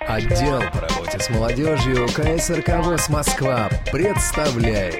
Отдел 0.00 0.60
по 0.70 0.80
работе 0.80 1.18
с 1.18 1.30
молодежью 1.30 2.06
КСРК 2.08 2.84
ВОЗ 2.84 3.08
Москва 3.08 3.70
представляет. 3.90 4.96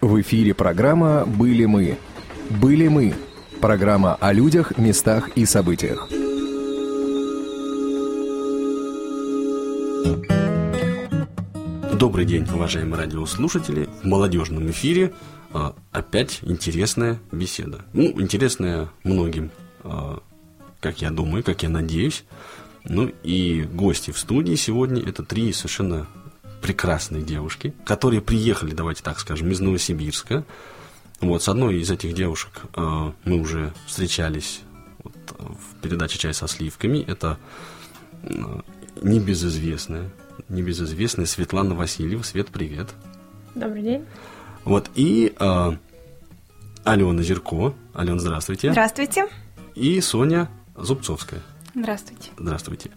В 0.00 0.18
эфире 0.22 0.54
программа 0.54 1.26
«Были 1.26 1.66
мы». 1.66 1.98
«Были 2.48 2.88
мы»– 2.88 3.12
программа 3.60 4.14
о 4.14 4.32
людях, 4.32 4.78
местах 4.78 5.28
и 5.36 5.44
событиях. 5.44 6.08
Добрый 11.98 12.24
день, 12.24 12.48
уважаемые 12.50 12.98
радиослушатели. 12.98 13.90
В 14.02 14.06
молодежном 14.06 14.70
эфире 14.70 15.12
а, 15.52 15.74
опять 15.90 16.40
интересная 16.42 17.18
беседа. 17.30 17.82
Ну, 17.92 18.04
интересная 18.20 18.88
многим, 19.04 19.50
а, 19.84 20.22
как 20.82 21.00
я 21.00 21.10
думаю, 21.10 21.42
как 21.44 21.62
я 21.62 21.68
надеюсь. 21.68 22.24
Ну 22.84 23.10
и 23.22 23.62
гости 23.62 24.10
в 24.10 24.18
студии 24.18 24.56
сегодня 24.56 25.00
это 25.00 25.22
три 25.22 25.52
совершенно 25.52 26.08
прекрасные 26.60 27.22
девушки, 27.22 27.72
которые 27.86 28.20
приехали, 28.20 28.74
давайте 28.74 29.02
так 29.02 29.20
скажем, 29.20 29.50
из 29.50 29.60
Новосибирска. 29.60 30.44
Вот, 31.20 31.42
с 31.42 31.48
одной 31.48 31.80
из 31.80 31.90
этих 31.90 32.14
девушек 32.14 32.62
э, 32.74 33.12
мы 33.24 33.40
уже 33.40 33.72
встречались 33.86 34.62
вот, 35.04 35.14
в 35.38 35.80
передаче 35.80 36.18
«Чай 36.18 36.34
со 36.34 36.48
сливками». 36.48 36.98
Это 36.98 37.38
э, 38.24 38.60
небезызвестная 39.00 40.10
небезызвестная 40.48 41.26
Светлана 41.26 41.74
Васильева. 41.74 42.22
Свет, 42.22 42.48
привет. 42.48 42.88
Добрый 43.54 43.82
день. 43.82 44.04
Вот, 44.64 44.90
и 44.96 45.32
э, 45.38 45.72
Алена 46.84 47.22
Зерко. 47.22 47.74
Алена, 47.94 48.18
здравствуйте. 48.18 48.72
Здравствуйте. 48.72 49.28
И 49.74 50.00
Соня 50.00 50.48
Зубцовская. 50.76 51.40
Здравствуйте. 51.74 52.30
Здравствуйте. 52.38 52.90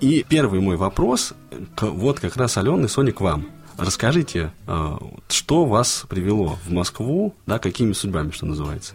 И 0.00 0.24
первый 0.28 0.60
мой 0.60 0.76
вопрос, 0.76 1.32
вот 1.80 2.20
как 2.20 2.36
раз, 2.36 2.56
Алена 2.58 2.84
и 2.84 2.88
Соня, 2.88 3.12
к 3.12 3.20
вам. 3.20 3.46
Расскажите, 3.78 4.52
э, 4.66 4.96
что 5.28 5.64
вас 5.64 6.04
привело 6.08 6.58
в 6.64 6.72
Москву, 6.72 7.34
да, 7.46 7.58
какими 7.58 7.92
судьбами, 7.92 8.30
что 8.30 8.46
называется? 8.46 8.94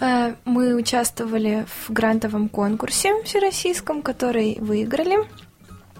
Э, 0.00 0.34
мы 0.44 0.74
участвовали 0.74 1.66
в 1.66 1.92
грантовом 1.92 2.48
конкурсе 2.48 3.22
всероссийском, 3.24 4.02
который 4.02 4.56
выиграли. 4.60 5.18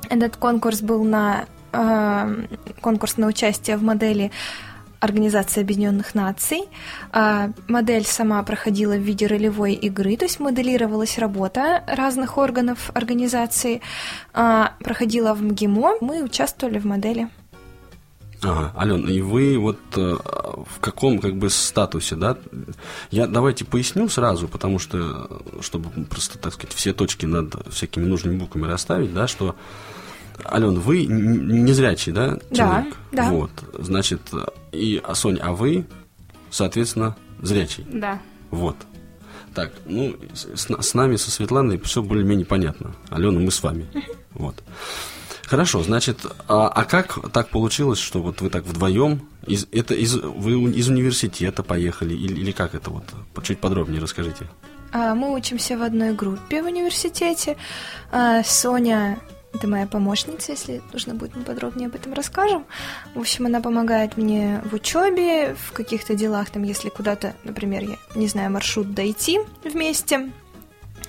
Этот 0.09 0.37
конкурс 0.37 0.81
был 0.81 1.05
на 1.05 1.47
э, 1.73 2.47
конкурс 2.81 3.17
на 3.17 3.27
участие 3.27 3.77
в 3.77 3.83
модели 3.83 4.31
Организации 5.01 5.61
Объединенных 5.61 6.15
Наций. 6.15 6.63
Э, 7.13 7.53
модель 7.69 8.05
сама 8.05 8.43
проходила 8.43 8.95
в 8.95 9.01
виде 9.01 9.27
ролевой 9.27 9.75
игры, 9.75 10.17
то 10.17 10.25
есть 10.25 10.41
моделировалась 10.41 11.19
работа 11.19 11.85
разных 11.87 12.39
органов 12.39 12.91
организации. 12.95 13.81
Э, 14.35 14.67
проходила 14.81 15.35
в 15.35 15.43
МГИМО, 15.43 15.99
мы 16.01 16.23
участвовали 16.23 16.79
в 16.79 16.85
модели. 16.85 17.29
Ага, 18.43 18.73
Ален, 18.77 19.09
и 19.09 19.21
вы 19.21 19.59
вот 19.59 19.79
э, 19.97 20.17
в 20.21 20.81
каком 20.81 21.19
как 21.19 21.37
бы 21.37 21.51
статусе, 21.51 22.15
да? 22.15 22.37
Я 23.11 23.27
давайте 23.27 23.65
поясню 23.65 24.09
сразу, 24.09 24.47
потому 24.47 24.79
что, 24.79 25.43
чтобы 25.61 25.91
просто, 26.05 26.39
так 26.39 26.55
сказать, 26.55 26.73
все 26.73 26.93
точки 26.93 27.27
над 27.27 27.55
всякими 27.73 28.05
нужными 28.05 28.39
буквами 28.39 28.67
расставить, 28.67 29.13
да, 29.13 29.27
что 29.27 29.57
Ален, 30.45 30.79
вы 30.79 31.07
незрячий, 31.07 32.13
да, 32.13 32.39
человек? 32.53 32.97
Да, 33.13 33.25
да. 33.25 33.31
Вот, 33.31 33.51
значит, 33.79 34.21
и, 34.73 35.01
а 35.05 35.15
Сонь, 35.15 35.39
а 35.41 35.53
вы, 35.53 35.87
соответственно, 36.51 37.17
зрячий? 37.41 37.85
Да. 37.93 38.21
Вот. 38.51 38.77
Так, 39.55 39.73
ну, 39.87 40.15
с, 40.35 40.69
с 40.69 40.95
нами, 40.95 41.17
со 41.17 41.31
Светланой 41.31 41.79
все 41.81 42.03
более-менее 42.03 42.47
понятно. 42.47 42.95
Алена, 43.11 43.41
мы 43.41 43.51
с 43.51 43.63
вами. 43.63 43.87
Вот. 44.35 44.63
Хорошо, 45.47 45.83
значит, 45.83 46.19
а, 46.47 46.69
а 46.69 46.85
как 46.85 47.33
так 47.33 47.49
получилось, 47.49 47.99
что 47.99 48.23
вот 48.23 48.41
вы 48.41 48.51
так 48.51 48.65
вдвоем, 48.65 49.27
из, 49.47 49.67
это 49.73 49.95
из, 49.95 50.15
вы 50.15 50.71
из 50.71 50.89
университета 50.89 51.63
поехали, 51.63 52.15
или, 52.15 52.39
или 52.39 52.53
как 52.53 52.75
это 52.75 52.91
вот? 52.91 53.05
Чуть 53.43 53.59
подробнее 53.59 54.01
расскажите. 54.01 54.47
А, 54.93 55.15
мы 55.15 55.35
учимся 55.35 55.77
в 55.79 55.83
одной 55.83 56.13
группе 56.13 56.63
в 56.63 56.67
университете. 56.67 57.57
А, 58.13 58.45
Соня 58.45 59.19
это 59.55 59.67
моя 59.67 59.87
помощница, 59.87 60.53
если 60.53 60.83
нужно 60.93 61.15
будет, 61.15 61.35
мы 61.35 61.43
подробнее 61.43 61.89
об 61.89 61.95
этом 61.95 62.13
расскажем. 62.13 62.67
В 63.15 63.21
общем, 63.21 63.47
она 63.47 63.61
помогает 63.61 64.17
мне 64.17 64.61
в 64.65 64.75
учебе, 64.75 65.55
в 65.55 65.73
каких-то 65.73 66.15
делах, 66.15 66.51
там, 66.51 66.63
если 66.63 66.91
куда-то, 66.91 67.35
например, 67.45 67.83
я 67.83 67.97
не 68.15 68.29
знаю, 68.29 68.51
маршрут 68.51 68.93
дойти 68.93 69.41
вместе. 69.65 70.31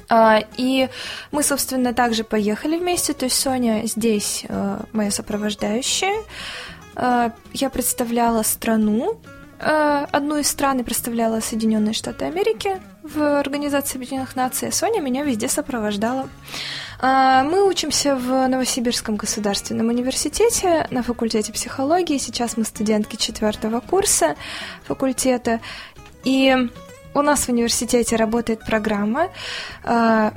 А, 0.08 0.42
и 0.58 0.90
мы, 1.32 1.44
собственно, 1.44 1.94
также 1.94 2.24
поехали 2.24 2.78
вместе, 2.78 3.14
то 3.14 3.26
есть 3.26 3.40
Соня 3.40 3.86
здесь 3.86 4.46
э, 4.48 4.80
моя 4.92 5.12
сопровождающая. 5.12 6.24
Э, 6.96 7.30
я 7.54 7.70
представляла 7.70 8.42
страну, 8.42 9.20
э, 9.60 10.06
одну 10.12 10.38
из 10.38 10.48
стран 10.48 10.80
и 10.80 10.84
представляла 10.84 11.42
Соединенные 11.42 11.94
Штаты 11.94 12.26
Америки 12.26 12.82
в 13.04 13.40
Организации 13.40 13.98
Объединенных 13.98 14.36
Наций, 14.36 14.70
а 14.70 14.72
Соня 14.72 15.00
меня 15.00 15.24
везде 15.24 15.48
сопровождала. 15.48 16.28
А, 17.02 17.44
мы 17.44 17.66
учимся 17.66 18.16
в 18.16 18.48
Новосибирском 18.48 19.16
государственном 19.16 19.88
университете 19.88 20.86
на 20.92 21.02
факультете 21.02 21.54
психологии. 21.54 22.18
Сейчас 22.18 22.58
мы 22.58 22.66
студентки 22.66 23.16
четвертого 23.16 23.80
курса 23.80 24.36
факультета. 24.84 25.62
И 26.26 26.54
у 27.14 27.22
нас 27.22 27.46
в 27.46 27.50
университете 27.50 28.18
работает 28.18 28.66
программа 28.66 29.30
а, 29.86 30.34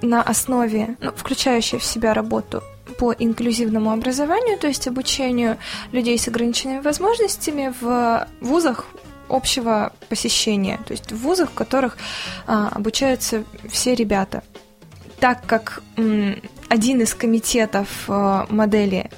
на 0.00 0.22
основе, 0.22 0.96
ну, 1.00 1.12
включающая 1.12 1.78
в 1.78 1.84
себя 1.84 2.14
работу 2.14 2.62
по 2.98 3.12
инклюзивному 3.12 3.90
образованию, 3.92 4.58
то 4.58 4.68
есть 4.68 4.88
обучению 4.88 5.58
людей 5.92 6.18
с 6.18 6.28
ограниченными 6.28 6.80
возможностями 6.80 7.74
в 7.78 8.26
вузах 8.40 8.86
общего 9.28 9.92
посещения, 10.08 10.80
то 10.86 10.92
есть 10.92 11.12
в 11.12 11.16
вузах, 11.18 11.50
в 11.50 11.54
которых 11.54 11.98
а, 12.46 12.68
обучаются 12.68 13.44
все 13.68 13.94
ребята 13.94 14.42
так 15.20 15.46
как 15.46 15.82
один 16.68 17.00
из 17.00 17.14
комитетов 17.14 17.88
э, 18.08 18.44
модели 18.48 19.10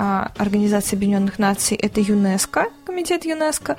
а, 0.00 0.32
Организации 0.38 0.96
Объединенных 0.96 1.38
Наций 1.38 1.76
это 1.76 2.00
ЮНЕСКО, 2.00 2.68
комитет 2.86 3.26
ЮНЕСКО, 3.26 3.76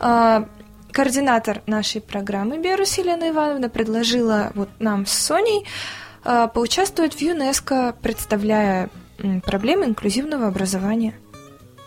а, 0.00 0.48
координатор 0.90 1.62
нашей 1.66 2.00
программы 2.00 2.58
Берус 2.58 2.98
Елена 2.98 3.30
Ивановна 3.30 3.68
предложила 3.68 4.50
вот 4.56 4.68
нам 4.80 5.06
с 5.06 5.12
Соней 5.12 5.64
а, 6.24 6.48
поучаствовать 6.48 7.14
в 7.14 7.20
ЮНЕСКО, 7.20 7.94
представляя 8.02 8.90
проблемы 9.44 9.84
инклюзивного 9.84 10.48
образования 10.48 11.14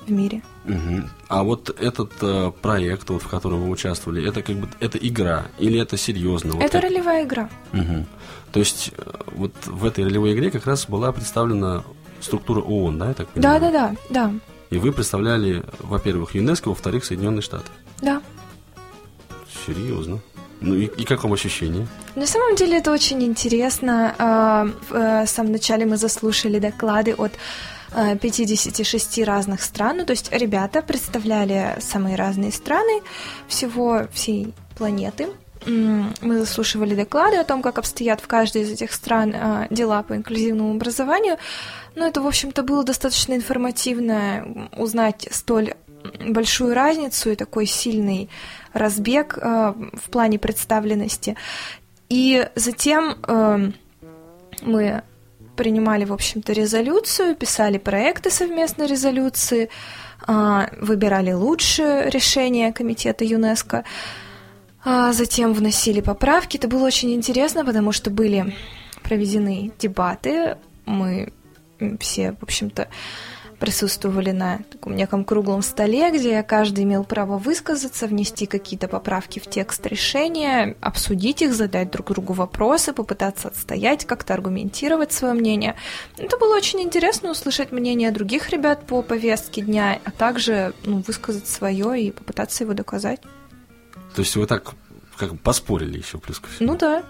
в 0.07 0.11
мире. 0.11 0.43
Угу. 0.65 1.09
А 1.27 1.43
вот 1.43 1.69
этот 1.77 2.11
э, 2.21 2.51
проект, 2.61 3.09
вот, 3.09 3.21
в 3.21 3.27
котором 3.27 3.63
вы 3.63 3.69
участвовали, 3.69 4.27
это 4.27 4.41
как 4.41 4.55
бы 4.55 4.69
это 4.79 4.97
игра 4.97 5.47
или 5.59 5.79
это 5.79 5.97
серьезно? 5.97 6.53
Вот 6.53 6.63
это 6.63 6.79
как... 6.79 6.83
ролевая 6.83 7.25
игра. 7.25 7.49
Угу. 7.73 8.05
То 8.53 8.59
есть 8.59 8.91
э, 8.95 9.11
вот 9.31 9.51
в 9.65 9.83
этой 9.83 10.03
ролевой 10.03 10.33
игре 10.33 10.51
как 10.51 10.67
раз 10.67 10.85
была 10.85 11.11
представлена 11.11 11.83
структура 12.21 12.61
ООН, 12.61 12.99
да, 12.99 13.07
я 13.07 13.13
так 13.15 13.27
понимаю? 13.29 13.59
Да, 13.59 13.71
да, 13.71 13.87
да, 13.89 13.95
да. 14.09 14.33
И 14.69 14.77
вы 14.77 14.91
представляли, 14.91 15.63
во-первых, 15.79 16.35
ЮНЕСКО, 16.35 16.69
во-вторых, 16.69 17.03
Соединенные 17.03 17.41
Штаты. 17.41 17.65
Да. 18.01 18.21
Серьезно. 19.65 20.19
Ну 20.61 20.75
и, 20.75 20.85
и 20.85 21.03
как 21.03 21.23
вам 21.23 21.33
ощущение? 21.33 21.87
На 22.15 22.27
самом 22.27 22.55
деле 22.55 22.77
это 22.77 22.91
очень 22.91 23.23
интересно. 23.23 24.15
А, 24.19 24.67
э, 24.91 25.25
в 25.25 25.29
самом 25.29 25.51
начале 25.51 25.85
мы 25.85 25.97
заслушали 25.97 26.59
доклады 26.59 27.15
от 27.15 27.33
56 28.21 29.17
э, 29.19 29.23
разных 29.23 29.63
стран. 29.63 29.97
Ну, 29.97 30.05
то 30.05 30.11
есть 30.11 30.31
ребята 30.31 30.81
представляли 30.83 31.77
самые 31.79 32.15
разные 32.15 32.51
страны 32.51 33.01
всего 33.47 34.07
всей 34.13 34.53
планеты. 34.77 35.27
Мы 35.65 36.39
заслушивали 36.39 36.95
доклады 36.95 37.37
о 37.37 37.43
том, 37.43 37.61
как 37.61 37.77
обстоят 37.77 38.21
в 38.21 38.27
каждой 38.27 38.63
из 38.63 38.71
этих 38.71 38.93
стран 38.93 39.33
э, 39.33 39.67
дела 39.69 40.03
по 40.03 40.15
инклюзивному 40.15 40.71
образованию. 40.71 41.37
Но 41.95 42.07
это, 42.07 42.21
в 42.21 42.27
общем-то, 42.27 42.63
было 42.63 42.83
достаточно 42.83 43.33
информативно 43.33 44.69
узнать 44.77 45.27
столь 45.31 45.73
большую 46.27 46.73
разницу 46.73 47.31
и 47.31 47.35
такой 47.35 47.65
сильный 47.65 48.29
разбег 48.73 49.37
э, 49.37 49.73
в 49.93 50.09
плане 50.09 50.39
представленности. 50.39 51.35
И 52.09 52.47
затем 52.55 53.17
мы 54.61 55.01
принимали, 55.55 56.05
в 56.05 56.13
общем-то, 56.13 56.53
резолюцию, 56.53 57.35
писали 57.35 57.77
проекты 57.77 58.29
совместной 58.31 58.87
резолюции, 58.87 59.69
а, 60.25 60.69
выбирали 60.79 61.31
лучшее 61.31 62.09
решение 62.09 62.71
комитета 62.73 63.25
ЮНЕСКО, 63.25 63.83
а 64.85 65.13
затем 65.13 65.53
вносили 65.53 66.01
поправки. 66.01 66.57
Это 66.57 66.67
было 66.67 66.85
очень 66.85 67.13
интересно, 67.13 67.65
потому 67.65 67.91
что 67.91 68.09
были 68.09 68.55
проведены 69.01 69.71
дебаты, 69.79 70.57
мы 70.85 71.31
все, 71.99 72.33
в 72.39 72.43
общем-то, 72.43 72.87
присутствовали 73.59 74.31
на 74.31 74.59
таком 74.71 74.93
неком 74.93 75.23
круглом 75.23 75.61
столе, 75.61 76.11
где 76.11 76.43
каждый 76.43 76.83
имел 76.83 77.05
право 77.05 77.37
высказаться, 77.37 78.07
внести 78.07 78.45
какие-то 78.45 78.89
поправки 78.89 79.39
в 79.39 79.49
текст 79.49 79.85
решения, 79.85 80.75
обсудить 80.81 81.41
их, 81.41 81.53
задать 81.53 81.89
друг 81.89 82.09
другу 82.11 82.33
вопросы, 82.33 82.91
попытаться 82.91 83.47
отстоять, 83.47 84.05
как-то 84.05 84.33
аргументировать 84.33 85.13
свое 85.13 85.33
мнение. 85.33 85.75
Это 86.17 86.37
было 86.37 86.57
очень 86.57 86.81
интересно 86.81 87.31
услышать 87.31 87.71
мнение 87.71 88.11
других 88.11 88.49
ребят 88.49 88.85
по 88.85 89.01
повестке 89.01 89.61
дня, 89.61 89.99
а 90.03 90.11
также 90.11 90.73
ну, 90.83 91.01
высказать 91.07 91.47
свое 91.47 92.01
и 92.01 92.11
попытаться 92.11 92.65
его 92.65 92.73
доказать. 92.73 93.21
То 94.15 94.21
есть 94.21 94.35
вы 94.35 94.45
так 94.45 94.73
как 95.17 95.31
бы 95.31 95.37
поспорили 95.37 95.97
еще 95.97 96.17
плюс 96.17 96.39
ко 96.39 96.49
всему? 96.49 96.73
Ну 96.73 96.77
да. 96.77 97.03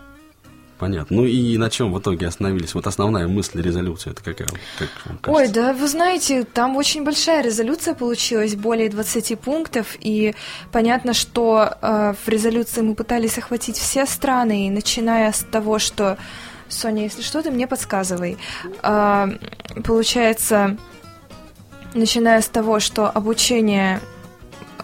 Понятно. 0.79 1.17
Ну 1.17 1.25
и 1.25 1.57
на 1.57 1.69
чем 1.69 1.93
в 1.93 1.99
итоге 1.99 2.27
остановились? 2.27 2.73
Вот 2.73 2.87
основная 2.87 3.27
мысль 3.27 3.61
резолюции 3.61 4.11
это 4.11 4.23
какая? 4.23 4.49
Как 4.77 4.89
вам 5.05 5.17
кажется? 5.17 5.31
Ой, 5.31 5.47
да, 5.47 5.73
вы 5.73 5.87
знаете, 5.87 6.43
там 6.43 6.75
очень 6.75 7.05
большая 7.05 7.41
резолюция 7.41 7.93
получилась, 7.93 8.55
более 8.55 8.89
20 8.89 9.39
пунктов, 9.39 9.95
и 9.99 10.35
понятно, 10.71 11.13
что 11.13 11.77
э, 11.81 12.13
в 12.25 12.27
резолюции 12.27 12.81
мы 12.81 12.95
пытались 12.95 13.37
охватить 13.37 13.77
все 13.77 14.05
страны, 14.05 14.67
и 14.67 14.69
начиная 14.69 15.31
с 15.31 15.39
того, 15.39 15.79
что... 15.79 16.17
Соня, 16.69 17.03
если 17.03 17.21
что, 17.21 17.43
ты 17.43 17.51
мне 17.51 17.67
подсказывай. 17.67 18.37
Э, 18.81 19.27
получается, 19.85 20.77
начиная 21.93 22.41
с 22.41 22.47
того, 22.47 22.79
что 22.79 23.09
обучение 23.09 24.01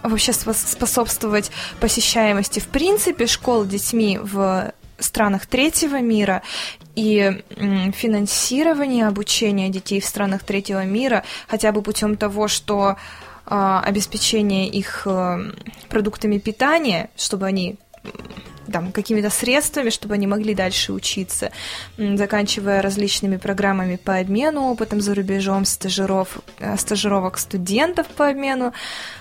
вообще 0.02 0.32
способствовать 0.32 1.50
посещаемости 1.80 2.60
в 2.60 2.66
принципе 2.68 3.26
школ 3.26 3.64
детьми 3.64 4.18
в 4.20 4.72
странах 4.98 5.46
третьего 5.46 6.00
мира. 6.00 6.42
И 6.94 7.42
финансирование 7.94 9.06
обучения 9.06 9.68
детей 9.68 10.00
в 10.00 10.04
странах 10.04 10.42
третьего 10.42 10.84
мира 10.84 11.24
хотя 11.48 11.72
бы 11.72 11.82
путем 11.82 12.16
того, 12.16 12.48
что 12.48 12.96
э, 13.46 13.80
обеспечение 13.84 14.68
их 14.68 15.06
э, 15.06 15.52
продуктами 15.88 16.38
питания, 16.38 17.08
чтобы 17.16 17.46
они 17.46 17.78
там, 18.70 18.92
какими-то 18.92 19.30
средствами, 19.30 19.90
чтобы 19.90 20.14
они 20.14 20.26
могли 20.26 20.54
дальше 20.54 20.92
учиться, 20.92 21.50
заканчивая 21.96 22.82
различными 22.82 23.36
программами 23.36 23.96
по 23.96 24.16
обмену 24.16 24.70
опытом 24.70 25.00
за 25.00 25.14
рубежом, 25.14 25.64
стажиров, 25.64 26.38
э, 26.58 26.76
стажировок 26.76 27.38
студентов 27.38 28.06
по 28.08 28.28
обмену 28.28 28.72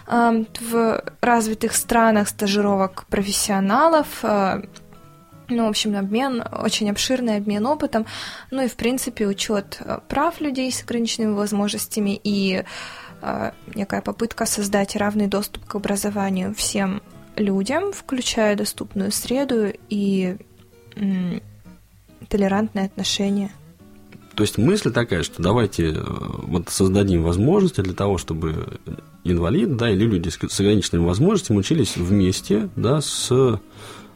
э, 0.08 0.44
в 0.62 1.04
развитых 1.22 1.76
странах, 1.76 2.30
стажировок 2.30 3.06
профессионалов, 3.10 4.08
э, 4.24 4.62
ну, 5.50 5.66
в 5.66 5.70
общем, 5.70 5.98
обмен, 5.98 6.44
очень 6.52 6.90
обширный 6.90 7.38
обмен 7.38 7.66
опытом, 7.66 8.06
ну 8.52 8.64
и, 8.64 8.68
в 8.68 8.76
принципе, 8.76 9.26
учет 9.26 9.82
прав 10.08 10.40
людей 10.42 10.72
с 10.72 10.84
ограниченными 10.84 11.34
возможностями 11.34 12.20
и 12.24 12.64
э, 13.22 13.52
некая 13.76 14.02
попытка 14.02 14.46
создать 14.46 14.96
равный 14.96 15.28
доступ 15.28 15.66
к 15.66 15.76
образованию 15.76 16.54
всем 16.54 17.02
людям, 17.40 17.92
включая 17.92 18.56
доступную 18.56 19.12
среду 19.12 19.74
и 19.90 20.38
м, 20.96 21.42
толерантное 22.28 22.86
отношение. 22.86 23.52
То 24.36 24.44
есть 24.44 24.58
мысль 24.58 24.92
такая, 24.92 25.24
что 25.24 25.42
давайте 25.42 25.88
э, 25.88 26.02
вот 26.02 26.70
создадим 26.70 27.24
возможности 27.24 27.82
для 27.82 27.94
того, 27.94 28.18
чтобы 28.18 28.80
инвалид, 29.24 29.76
да, 29.76 29.90
или 29.90 30.06
люди 30.06 30.30
с 30.30 30.60
ограниченными 30.60 31.06
возможностями 31.06 31.58
учились 31.58 31.98
вместе, 31.98 32.70
да, 32.78 33.02
с 33.02 33.28
э, 33.32 33.58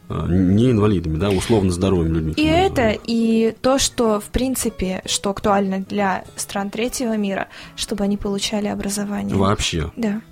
не 0.08 0.70
инвалидами, 0.70 1.18
да, 1.18 1.30
условно 1.30 1.70
здоровыми 1.72 2.14
людьми. 2.14 2.32
И 2.36 2.46
это, 2.46 2.96
и 3.06 3.54
то, 3.60 3.78
что, 3.78 4.20
в 4.20 4.26
принципе, 4.26 5.02
что 5.06 5.30
актуально 5.30 5.80
для 5.80 6.24
стран 6.36 6.70
третьего 6.70 7.16
мира, 7.16 7.48
чтобы 7.76 8.04
они 8.04 8.16
получали 8.16 8.68
образование. 8.68 9.36
Вообще. 9.36 9.92
Да 9.96 10.22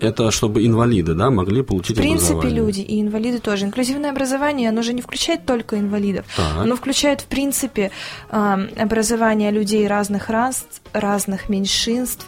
это 0.00 0.30
чтобы 0.30 0.66
инвалиды, 0.66 1.14
да, 1.14 1.30
могли 1.30 1.62
получить 1.62 1.96
В 1.96 2.00
принципе, 2.00 2.34
образование. 2.34 2.58
люди 2.58 2.80
и 2.80 3.00
инвалиды 3.00 3.38
тоже. 3.38 3.64
Инклюзивное 3.64 4.10
образование, 4.10 4.68
оно 4.68 4.82
же 4.82 4.92
не 4.92 5.02
включает 5.02 5.46
только 5.46 5.78
инвалидов. 5.78 6.26
Так. 6.36 6.58
Оно 6.58 6.76
включает, 6.76 7.22
в 7.22 7.26
принципе, 7.26 7.90
образование 8.30 9.50
людей 9.50 9.86
разных 9.86 10.28
рас, 10.28 10.66
разных 10.92 11.48
меньшинств, 11.48 12.26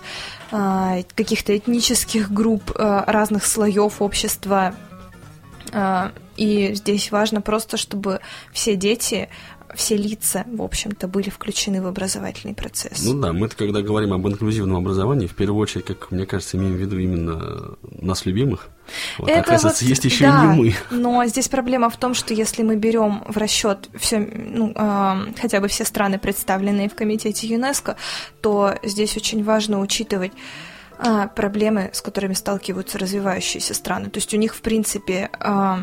а, 0.50 0.98
каких-то 1.14 1.56
этнических 1.56 2.30
групп, 2.32 2.72
а, 2.74 3.04
разных 3.06 3.44
слоев 3.44 4.00
общества. 4.00 4.74
А, 5.72 6.12
и 6.36 6.72
здесь 6.74 7.10
важно 7.10 7.40
просто, 7.42 7.76
чтобы 7.76 8.20
все 8.52 8.76
дети 8.76 9.28
все 9.74 9.96
лица, 9.96 10.44
в 10.46 10.62
общем-то, 10.62 11.08
были 11.08 11.30
включены 11.30 11.82
в 11.82 11.86
образовательный 11.86 12.54
процесс. 12.54 13.04
Ну 13.04 13.20
да, 13.20 13.32
мы-то, 13.32 13.56
когда 13.56 13.82
говорим 13.82 14.12
об 14.12 14.26
инклюзивном 14.26 14.76
образовании, 14.76 15.26
в 15.26 15.34
первую 15.34 15.60
очередь, 15.60 15.86
как 15.86 16.10
мне 16.10 16.26
кажется, 16.26 16.56
имеем 16.56 16.74
в 16.74 16.78
виду 16.78 16.98
именно 16.98 17.76
нас 17.82 18.26
любимых. 18.26 18.68
Вот, 19.18 19.28
Это 19.28 19.40
оказывается, 19.40 19.84
вот, 19.84 19.90
есть 19.90 20.04
еще 20.04 20.24
да, 20.24 20.44
и 20.44 20.56
не 20.56 20.62
мы. 20.62 20.74
Но 20.90 21.24
здесь 21.26 21.48
проблема 21.48 21.90
в 21.90 21.96
том, 21.96 22.14
что 22.14 22.34
если 22.34 22.62
мы 22.62 22.76
берем 22.76 23.22
в 23.26 23.36
расчет 23.36 23.88
все, 23.98 24.18
ну, 24.18 24.72
э, 24.74 25.32
хотя 25.40 25.60
бы 25.60 25.68
все 25.68 25.84
страны, 25.84 26.18
представленные 26.18 26.88
в 26.88 26.94
комитете 26.94 27.46
ЮНЕСКО, 27.46 27.96
то 28.40 28.74
здесь 28.82 29.16
очень 29.16 29.44
важно 29.44 29.80
учитывать 29.80 30.32
э, 30.98 31.28
проблемы, 31.34 31.90
с 31.92 32.00
которыми 32.00 32.34
сталкиваются 32.34 32.98
развивающиеся 32.98 33.74
страны. 33.74 34.08
То 34.10 34.18
есть 34.18 34.32
у 34.32 34.36
них, 34.38 34.54
в 34.54 34.60
принципе, 34.62 35.30
э, 35.38 35.76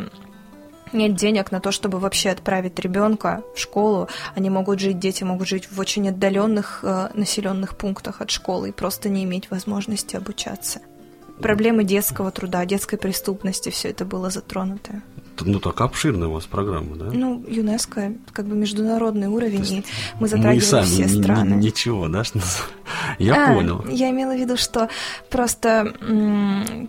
нет 0.93 1.15
денег 1.15 1.51
на 1.51 1.59
то, 1.59 1.71
чтобы 1.71 1.99
вообще 1.99 2.29
отправить 2.29 2.79
ребенка 2.79 3.43
в 3.55 3.59
школу. 3.59 4.07
Они 4.35 4.49
могут 4.49 4.79
жить, 4.79 4.99
дети 4.99 5.23
могут 5.23 5.47
жить 5.47 5.69
в 5.71 5.79
очень 5.79 6.09
отдаленных 6.09 6.79
э, 6.83 7.09
населенных 7.13 7.77
пунктах 7.77 8.21
от 8.21 8.31
школы 8.31 8.69
и 8.69 8.71
просто 8.71 9.09
не 9.09 9.23
иметь 9.23 9.49
возможности 9.51 10.15
обучаться. 10.15 10.79
Проблемы 11.39 11.83
детского 11.83 12.31
труда, 12.31 12.65
детской 12.65 12.97
преступности, 12.97 13.69
все 13.69 13.89
это 13.89 14.05
было 14.05 14.29
затронуто. 14.29 15.01
Ну, 15.41 15.59
так 15.59 15.81
обширная 15.81 16.27
у 16.27 16.33
вас 16.33 16.45
программа, 16.45 16.95
да? 16.95 17.05
Ну, 17.11 17.43
ЮНЕСКО, 17.47 18.13
как 18.33 18.45
бы 18.45 18.55
международный 18.55 19.27
уровень, 19.27 19.65
и 19.65 19.75
мы 19.75 19.83
мы 20.21 20.27
затрагиваем 20.27 20.61
сами 20.61 20.85
все 20.85 21.07
страны. 21.07 21.53
ничего, 21.55 22.07
да? 22.07 22.23
что? 22.23 22.39
Я 23.19 23.49
А, 23.51 23.53
понял. 23.53 23.83
Я 23.89 24.09
имела 24.11 24.33
в 24.33 24.39
виду, 24.39 24.57
что 24.57 24.89
просто 25.29 25.93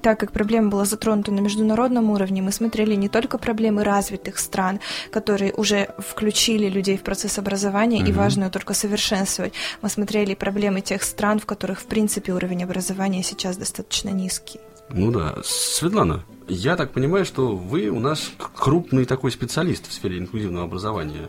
так 0.02 0.20
как 0.20 0.32
проблема 0.32 0.70
была 0.70 0.84
затронута 0.84 1.32
на 1.32 1.40
международном 1.40 2.10
уровне, 2.10 2.42
мы 2.42 2.52
смотрели 2.52 2.94
не 2.94 3.08
только 3.08 3.38
проблемы 3.38 3.84
развитых 3.84 4.38
стран, 4.38 4.80
которые 5.10 5.52
уже 5.52 5.88
включили 5.98 6.68
людей 6.68 6.96
в 6.96 7.02
процесс 7.02 7.38
образования, 7.38 7.98
и 8.00 8.02
Мгм. 8.12 8.12
важно 8.14 8.44
ее 8.44 8.50
только 8.50 8.74
совершенствовать. 8.74 9.52
Мы 9.82 9.88
смотрели 9.88 10.34
проблемы 10.34 10.80
тех 10.80 11.02
стран, 11.02 11.38
в 11.38 11.46
которых, 11.46 11.80
в 11.80 11.86
принципе, 11.86 12.32
уровень 12.32 12.64
образования 12.64 13.22
сейчас 13.22 13.56
достаточно 13.56 14.10
низкий. 14.10 14.60
Ну 14.90 15.10
да. 15.10 15.36
Светлана, 15.42 16.24
я 16.48 16.76
так 16.76 16.92
понимаю, 16.92 17.24
что 17.24 17.56
вы 17.56 17.88
у 17.88 17.98
нас 17.98 18.32
крупный 18.54 19.04
такой 19.04 19.30
специалист 19.30 19.88
в 19.88 19.92
сфере 19.92 20.18
инклюзивного 20.18 20.66
образования. 20.66 21.28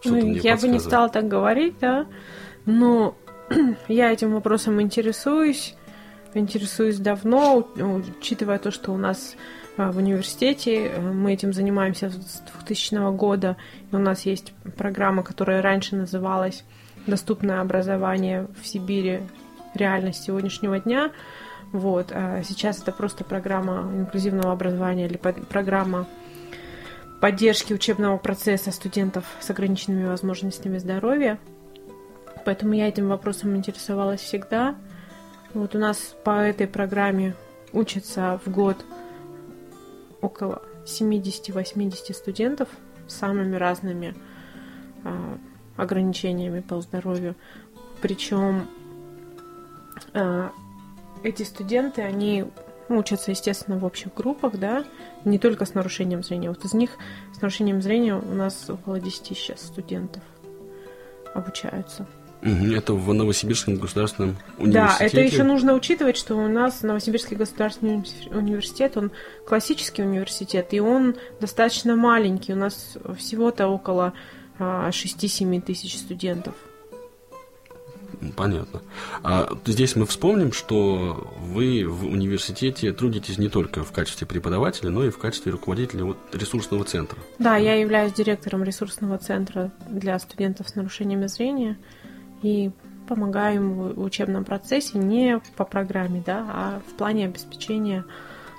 Что-то 0.00 0.26
Ну, 0.26 0.34
я 0.34 0.56
бы 0.56 0.68
не 0.68 0.78
стала 0.78 1.08
так 1.08 1.28
говорить, 1.28 1.76
да. 1.80 2.06
Но 2.66 3.16
я 3.88 4.12
этим 4.12 4.34
вопросом 4.34 4.80
интересуюсь. 4.80 5.74
Интересуюсь 6.34 6.98
давно, 6.98 7.66
учитывая 7.76 8.58
то, 8.58 8.70
что 8.70 8.92
у 8.92 8.96
нас 8.96 9.34
а, 9.78 9.92
в 9.92 9.96
университете 9.96 10.88
э, 10.88 11.00
мы 11.00 11.32
этим 11.32 11.52
занимаемся 11.52 12.10
с 12.10 12.42
2000 12.66 13.16
года. 13.16 13.56
И 13.90 13.94
у 13.94 13.98
нас 13.98 14.26
есть 14.26 14.52
программа, 14.76 15.22
которая 15.22 15.62
раньше 15.62 15.96
называлась 15.96 16.64
«Доступное 17.06 17.60
образование 17.60 18.46
в 18.60 18.66
Сибири. 18.66 19.20
Реальность 19.74 20.24
сегодняшнего 20.24 20.78
дня». 20.80 21.12
Вот. 21.72 22.12
А 22.12 22.42
сейчас 22.42 22.80
это 22.80 22.92
просто 22.92 23.24
программа 23.24 23.90
инклюзивного 23.94 24.52
образования 24.52 25.06
или 25.06 25.16
под- 25.16 25.46
программа 25.48 26.06
поддержки 27.20 27.72
учебного 27.72 28.16
процесса 28.16 28.70
студентов 28.70 29.24
с 29.40 29.50
ограниченными 29.50 30.06
возможностями 30.06 30.78
здоровья. 30.78 31.38
Поэтому 32.44 32.74
я 32.74 32.88
этим 32.88 33.08
вопросом 33.08 33.56
интересовалась 33.56 34.20
всегда. 34.20 34.76
Вот 35.54 35.74
у 35.74 35.78
нас 35.78 36.16
по 36.24 36.40
этой 36.40 36.66
программе 36.66 37.34
учатся 37.72 38.40
в 38.44 38.50
год 38.50 38.84
около 40.20 40.62
70-80 40.84 42.14
студентов 42.14 42.68
с 43.06 43.14
самыми 43.14 43.56
разными 43.56 44.14
а, 45.04 45.38
ограничениями 45.76 46.60
по 46.60 46.80
здоровью. 46.80 47.34
Причем 48.00 48.66
а, 50.14 50.52
эти 51.22 51.42
студенты, 51.42 52.02
они 52.02 52.44
учатся, 52.88 53.30
естественно, 53.32 53.78
в 53.78 53.84
общих 53.84 54.14
группах, 54.14 54.58
да, 54.58 54.84
не 55.24 55.38
только 55.38 55.66
с 55.66 55.74
нарушением 55.74 56.22
зрения. 56.22 56.48
Вот 56.48 56.64
из 56.64 56.72
них 56.74 56.90
с 57.36 57.40
нарушением 57.40 57.82
зрения 57.82 58.14
у 58.16 58.34
нас 58.34 58.68
около 58.70 58.98
10 58.98 59.26
сейчас 59.36 59.60
студентов 59.62 60.22
обучаются. 61.34 62.06
Это 62.40 62.94
в 62.94 63.12
Новосибирском 63.12 63.76
государственном 63.76 64.36
Да, 64.58 64.62
университете. 64.62 65.04
это 65.06 65.20
еще 65.20 65.42
нужно 65.42 65.74
учитывать, 65.74 66.16
что 66.16 66.36
у 66.36 66.46
нас 66.46 66.82
Новосибирский 66.82 67.36
государственный 67.36 67.96
уни- 67.96 68.32
университет, 68.32 68.96
он 68.96 69.10
классический 69.44 70.02
университет, 70.02 70.68
и 70.72 70.78
он 70.78 71.16
достаточно 71.40 71.96
маленький. 71.96 72.52
У 72.52 72.56
нас 72.56 72.96
всего-то 73.18 73.66
около 73.66 74.12
а, 74.60 74.88
6-7 74.90 75.60
тысяч 75.62 75.98
студентов. 75.98 76.54
Понятно. 78.36 78.82
А 79.22 79.48
здесь 79.64 79.96
мы 79.96 80.06
вспомним, 80.06 80.52
что 80.52 81.32
вы 81.40 81.84
в 81.84 82.06
университете 82.06 82.92
трудитесь 82.92 83.38
не 83.38 83.48
только 83.48 83.84
в 83.84 83.92
качестве 83.92 84.26
преподавателя, 84.26 84.90
но 84.90 85.04
и 85.04 85.10
в 85.10 85.18
качестве 85.18 85.52
руководителя 85.52 86.04
вот 86.04 86.16
ресурсного 86.32 86.84
центра. 86.84 87.18
Да, 87.38 87.56
я 87.56 87.74
являюсь 87.74 88.12
директором 88.12 88.64
ресурсного 88.64 89.18
центра 89.18 89.70
для 89.88 90.18
студентов 90.18 90.68
с 90.68 90.74
нарушениями 90.74 91.26
зрения 91.26 91.78
и 92.42 92.70
помогаю 93.08 93.56
им 93.56 93.72
в 93.74 94.02
учебном 94.02 94.44
процессе 94.44 94.98
не 94.98 95.40
по 95.56 95.64
программе, 95.64 96.22
да, 96.24 96.46
а 96.48 96.82
в 96.86 96.96
плане 96.96 97.24
обеспечения 97.24 98.04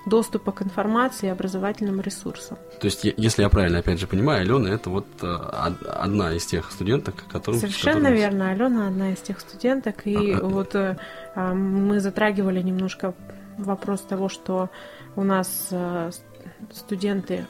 доступа 0.06 0.52
к 0.52 0.62
информации 0.62 1.28
и 1.28 1.30
образовательным 1.30 2.02
ресурсам. 2.02 2.58
То 2.80 2.86
есть, 2.86 3.04
если 3.04 3.42
я 3.42 3.50
правильно, 3.50 3.80
опять 3.80 4.00
же, 4.00 4.08
понимаю, 4.08 4.42
Алена 4.42 4.74
это 4.74 4.90
вот 4.90 5.06
э, 5.22 5.26
одна 5.26 6.34
из 6.34 6.46
тех 6.46 6.72
студенток, 6.72 7.16
которым... 7.28 7.60
Совершенно 7.60 7.96
которым... 7.96 8.18
верно, 8.18 8.50
Алена 8.52 8.88
одна 8.88 9.14
из 9.14 9.20
тех 9.20 9.40
студенток, 9.40 10.08
и 10.08 10.34
а, 10.34 10.42
вот 10.42 10.76
а, 10.76 11.54
мы 11.54 12.00
затрагивали 12.00 12.62
немножко 12.62 13.14
вопрос 13.58 14.02
того, 14.02 14.30
что 14.30 14.70
у 15.16 15.24
нас 15.24 15.70
студенты 16.72 17.46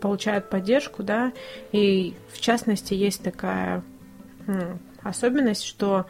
получают 0.00 0.50
поддержку, 0.50 1.02
да, 1.02 1.32
и 1.72 2.14
в 2.32 2.40
частности 2.40 2.92
есть 2.94 3.22
такая 3.22 3.82
особенность, 5.02 5.64
что 5.64 6.06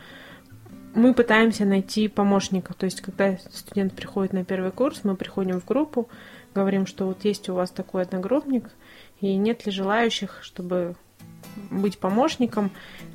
мы 0.95 1.13
пытаемся 1.13 1.65
найти 1.65 2.09
помощника. 2.09 2.75
То 2.75 2.87
есть, 2.87 3.01
когда 3.01 3.37
студент 3.53 3.95
приходит 3.95 4.33
на 4.33 4.45
первый 4.45 4.71
курс, 4.71 5.01
мы 5.03 5.17
приходим 5.17 5.61
в 5.61 5.65
группу, 5.65 6.09
говорим, 6.55 6.87
что 6.87 7.07
вот 7.07 7.25
есть 7.25 7.49
у 7.49 7.55
вас 7.55 7.71
такой 7.71 8.03
одногруппник, 8.03 8.71
и 9.21 9.37
нет 9.37 9.67
ли 9.67 9.73
желающих, 9.73 10.39
чтобы 10.43 10.95
быть 11.71 11.99
помощником. 11.99 12.71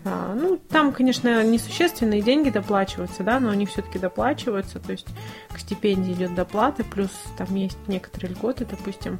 А, 0.06 0.34
ну, 0.34 0.58
там, 0.70 0.92
конечно, 0.94 1.44
несущественные 1.44 2.22
деньги 2.22 2.50
доплачиваются, 2.50 3.24
да, 3.24 3.40
но 3.40 3.50
они 3.50 3.66
все-таки 3.66 4.00
доплачиваются, 4.00 4.80
то 4.80 4.92
есть 4.92 5.08
к 5.50 5.60
стипендии 5.60 6.14
идет 6.14 6.36
доплата, 6.36 6.84
плюс 6.84 7.12
там 7.38 7.54
есть 7.56 7.78
некоторые 7.88 8.34
льготы, 8.34 8.66
допустим, 8.66 9.20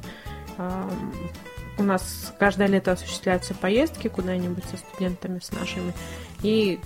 а, 0.58 0.88
у 1.78 1.82
нас 1.82 2.34
каждое 2.38 2.68
лето 2.68 2.92
осуществляются 2.92 3.54
поездки 3.54 4.08
куда-нибудь 4.08 4.64
со 4.64 4.76
студентами, 4.76 5.38
с 5.40 5.50
нашими, 5.52 5.92
и 6.42 6.78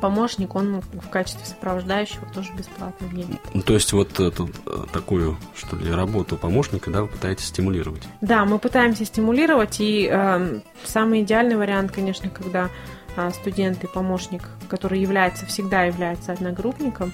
помощник, 0.00 0.54
он 0.54 0.80
в 0.80 1.08
качестве 1.08 1.44
сопровождающего 1.46 2.26
тоже 2.34 2.52
бесплатно 2.54 3.06
едет. 3.12 3.40
Ну, 3.54 3.62
то 3.62 3.74
есть 3.74 3.92
вот 3.92 4.18
эту 4.20 4.50
э, 4.66 4.84
такую, 4.92 5.36
что 5.54 5.76
ли, 5.76 5.90
работу 5.90 6.36
помощника, 6.36 6.90
да, 6.90 7.02
вы 7.02 7.08
пытаетесь 7.08 7.46
стимулировать? 7.46 8.02
Да, 8.20 8.44
мы 8.44 8.58
пытаемся 8.58 9.04
стимулировать, 9.04 9.80
и 9.80 10.08
э, 10.10 10.60
самый 10.84 11.22
идеальный 11.22 11.56
вариант, 11.56 11.92
конечно, 11.92 12.28
когда 12.30 12.68
э, 13.16 13.30
студент 13.30 13.82
и 13.84 13.86
помощник, 13.86 14.42
который 14.68 15.00
является, 15.00 15.46
всегда 15.46 15.84
является 15.84 16.32
одногруппником, 16.32 17.12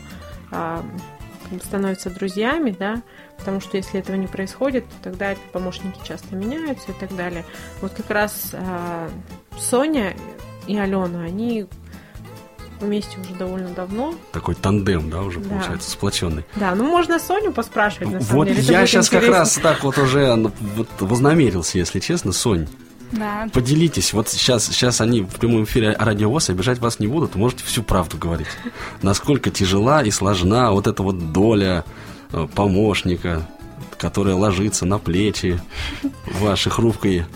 э, 0.50 0.82
становятся 1.62 2.08
друзьями, 2.08 2.74
да, 2.76 3.02
потому 3.36 3.60
что 3.60 3.76
если 3.76 4.00
этого 4.00 4.16
не 4.16 4.26
происходит, 4.26 4.88
то 4.88 5.10
тогда 5.10 5.34
помощники 5.52 5.98
часто 6.02 6.34
меняются 6.34 6.92
и 6.92 6.94
так 6.94 7.14
далее. 7.14 7.44
Вот 7.82 7.92
как 7.92 8.08
раз 8.10 8.50
э, 8.52 9.10
Соня 9.58 10.14
и 10.66 10.78
Алена, 10.78 11.24
они 11.24 11.66
вместе 12.82 13.18
уже 13.20 13.34
довольно 13.34 13.70
давно. 13.70 14.14
Такой 14.32 14.54
тандем, 14.54 15.10
да, 15.10 15.22
уже 15.22 15.40
да. 15.40 15.48
получается, 15.48 15.90
сплоченный. 15.90 16.44
Да, 16.56 16.74
ну 16.74 16.84
можно 16.84 17.18
Соню 17.18 17.52
поспрашивать, 17.52 18.12
на 18.12 18.20
самом 18.20 18.36
вот 18.36 18.48
деле. 18.48 18.60
Вот 18.60 18.70
я 18.70 18.86
сейчас 18.86 19.06
интересно. 19.06 19.28
как 19.28 19.38
раз 19.38 19.54
так 19.54 19.84
вот 19.84 19.98
уже 19.98 20.34
ну, 20.34 20.52
вот, 20.76 20.88
вознамерился, 21.00 21.78
если 21.78 22.00
честно, 22.00 22.32
Сонь. 22.32 22.68
Да. 23.12 23.46
Поделитесь, 23.52 24.12
вот 24.14 24.28
сейчас, 24.28 24.66
сейчас 24.66 25.00
они 25.02 25.20
в 25.22 25.34
прямом 25.36 25.64
эфире 25.64 25.94
радиовоз, 25.98 26.48
обижать 26.48 26.78
вас 26.78 26.98
не 26.98 27.06
будут, 27.06 27.34
можете 27.34 27.62
всю 27.64 27.82
правду 27.82 28.16
говорить. 28.16 28.48
Насколько 29.02 29.50
тяжела 29.50 30.02
и 30.02 30.10
сложна 30.10 30.70
вот 30.72 30.86
эта 30.86 31.02
вот 31.02 31.32
доля 31.32 31.84
э, 32.32 32.48
помощника, 32.54 33.46
которая 33.98 34.34
ложится 34.34 34.86
на 34.86 34.98
плечи 34.98 35.60
ваши 36.40 36.70
хрупкие. 36.70 37.26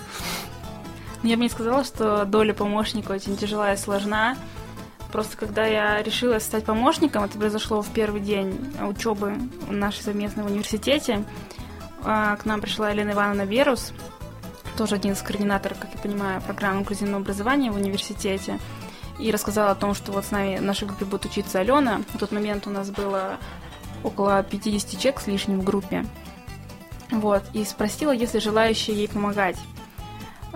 Я 1.22 1.36
бы 1.36 1.42
не 1.42 1.48
сказала, 1.48 1.84
что 1.84 2.24
доля 2.24 2.54
помощника 2.54 3.12
очень 3.12 3.36
тяжелая 3.36 3.74
и 3.74 3.78
сложна. 3.78 4.36
Просто 5.16 5.38
когда 5.38 5.64
я 5.64 6.02
решила 6.02 6.38
стать 6.40 6.66
помощником, 6.66 7.24
это 7.24 7.38
произошло 7.38 7.80
в 7.80 7.88
первый 7.88 8.20
день 8.20 8.70
учебы 8.82 9.32
в 9.66 9.72
нашей 9.72 10.02
совместной 10.02 10.44
в 10.44 10.48
университете, 10.48 11.24
а, 12.04 12.36
к 12.36 12.44
нам 12.44 12.60
пришла 12.60 12.90
Елена 12.90 13.12
Ивановна 13.12 13.46
Верус, 13.46 13.94
тоже 14.76 14.96
один 14.96 15.12
из 15.12 15.22
координаторов, 15.22 15.78
как 15.78 15.94
я 15.94 16.00
понимаю, 16.00 16.42
программы 16.42 16.80
инклюзивного 16.80 17.22
образования 17.22 17.70
в 17.70 17.76
университете, 17.76 18.58
и 19.18 19.30
рассказала 19.30 19.70
о 19.70 19.74
том, 19.74 19.94
что 19.94 20.12
вот 20.12 20.26
с 20.26 20.32
нами 20.32 20.58
в 20.58 20.62
нашей 20.62 20.86
группе 20.86 21.06
будет 21.06 21.24
учиться 21.24 21.60
Алена. 21.60 22.02
В 22.12 22.18
тот 22.18 22.30
момент 22.30 22.66
у 22.66 22.70
нас 22.70 22.90
было 22.90 23.38
около 24.04 24.42
50 24.42 25.00
человек 25.00 25.20
с 25.20 25.26
лишним 25.28 25.60
в 25.60 25.64
группе. 25.64 26.04
Вот, 27.10 27.42
и 27.54 27.64
спросила, 27.64 28.10
если 28.10 28.38
желающие 28.38 28.94
ей 28.94 29.08
помогать. 29.08 29.56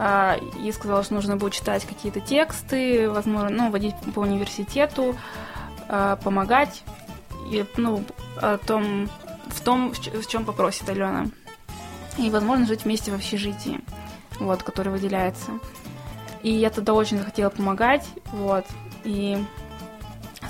А, 0.03 0.39
и 0.59 0.73
сказала, 0.73 1.03
что 1.03 1.13
нужно 1.13 1.37
будет 1.37 1.53
читать 1.53 1.85
какие-то 1.85 2.21
тексты, 2.21 3.11
возможно, 3.11 3.51
ну, 3.51 3.71
водить 3.71 3.95
по 4.15 4.21
университету, 4.21 5.15
а, 5.89 6.17
помогать, 6.17 6.85
и, 7.51 7.67
ну, 7.77 8.03
о 8.41 8.57
том, 8.57 9.11
в 9.49 9.61
том, 9.61 9.93
в 9.93 10.27
чем 10.27 10.47
попросит 10.47 10.89
Алена. 10.89 11.27
И, 12.17 12.31
возможно, 12.31 12.67
жить 12.67 12.87
вместе 12.87 13.11
в 13.11 13.15
общежитии, 13.15 13.83
вот, 14.39 14.63
который 14.63 14.91
выделяется. 14.91 15.51
И 16.43 16.51
я 16.51 16.71
тогда 16.71 16.95
очень 16.95 17.19
захотела 17.19 17.51
помогать, 17.51 18.09
вот, 18.33 18.65
и 19.05 19.37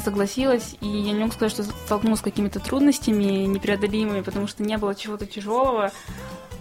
согласилась, 0.05 0.77
и 0.81 0.87
я 0.87 1.11
не 1.11 1.19
могу 1.19 1.33
сказать, 1.33 1.53
что 1.53 1.65
столкнулась 1.65 2.21
с 2.21 2.23
какими-то 2.23 2.61
трудностями 2.61 3.47
непреодолимыми, 3.47 4.21
потому 4.21 4.47
что 4.47 4.63
не 4.63 4.77
было 4.77 4.95
чего-то 4.95 5.27
тяжелого, 5.27 5.91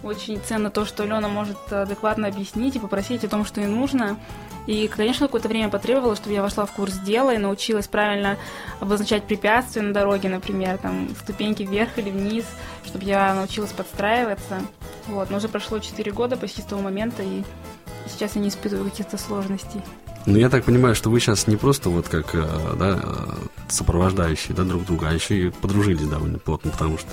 очень 0.02 0.40
ценно 0.40 0.70
то, 0.70 0.84
что 0.84 1.02
Алена 1.02 1.28
может 1.28 1.72
адекватно 1.72 2.28
объяснить 2.28 2.76
и 2.76 2.78
попросить 2.78 3.24
о 3.24 3.28
том, 3.28 3.44
что 3.44 3.60
ей 3.60 3.66
нужно. 3.66 4.18
И, 4.66 4.88
конечно, 4.88 5.26
какое-то 5.26 5.48
время 5.48 5.68
потребовалось, 5.68 6.18
чтобы 6.18 6.34
я 6.34 6.42
вошла 6.42 6.66
в 6.66 6.72
курс 6.72 6.98
дела 6.98 7.34
и 7.34 7.38
научилась 7.38 7.88
правильно 7.88 8.36
обозначать 8.78 9.24
препятствия 9.24 9.82
на 9.82 9.92
дороге, 9.92 10.28
например, 10.28 10.78
там, 10.78 11.08
ступеньки 11.20 11.62
вверх 11.62 11.98
или 11.98 12.10
вниз, 12.10 12.44
чтобы 12.84 13.04
я 13.04 13.34
научилась 13.34 13.72
подстраиваться. 13.72 14.60
Вот, 15.06 15.30
но 15.30 15.38
уже 15.38 15.48
прошло 15.48 15.78
4 15.78 16.12
года 16.12 16.36
почти 16.36 16.62
с 16.62 16.66
того 16.66 16.82
момента, 16.82 17.22
и 17.22 17.42
сейчас 18.06 18.36
я 18.36 18.42
не 18.42 18.48
испытываю 18.48 18.90
каких-то 18.90 19.18
сложностей. 19.18 19.80
Ну, 20.26 20.36
я 20.36 20.50
так 20.50 20.64
понимаю, 20.64 20.94
что 20.94 21.10
вы 21.10 21.18
сейчас 21.18 21.46
не 21.46 21.56
просто 21.56 21.88
вот 21.88 22.08
как 22.08 22.34
э, 22.34 22.46
да, 22.78 23.00
э, 23.02 23.68
сопровождающие 23.68 24.54
да, 24.54 24.64
друг 24.64 24.84
друга, 24.84 25.08
а 25.08 25.12
еще 25.12 25.46
и 25.46 25.50
подружились 25.50 26.06
довольно 26.06 26.38
плотно, 26.38 26.70
потому 26.70 26.98
что, 26.98 27.08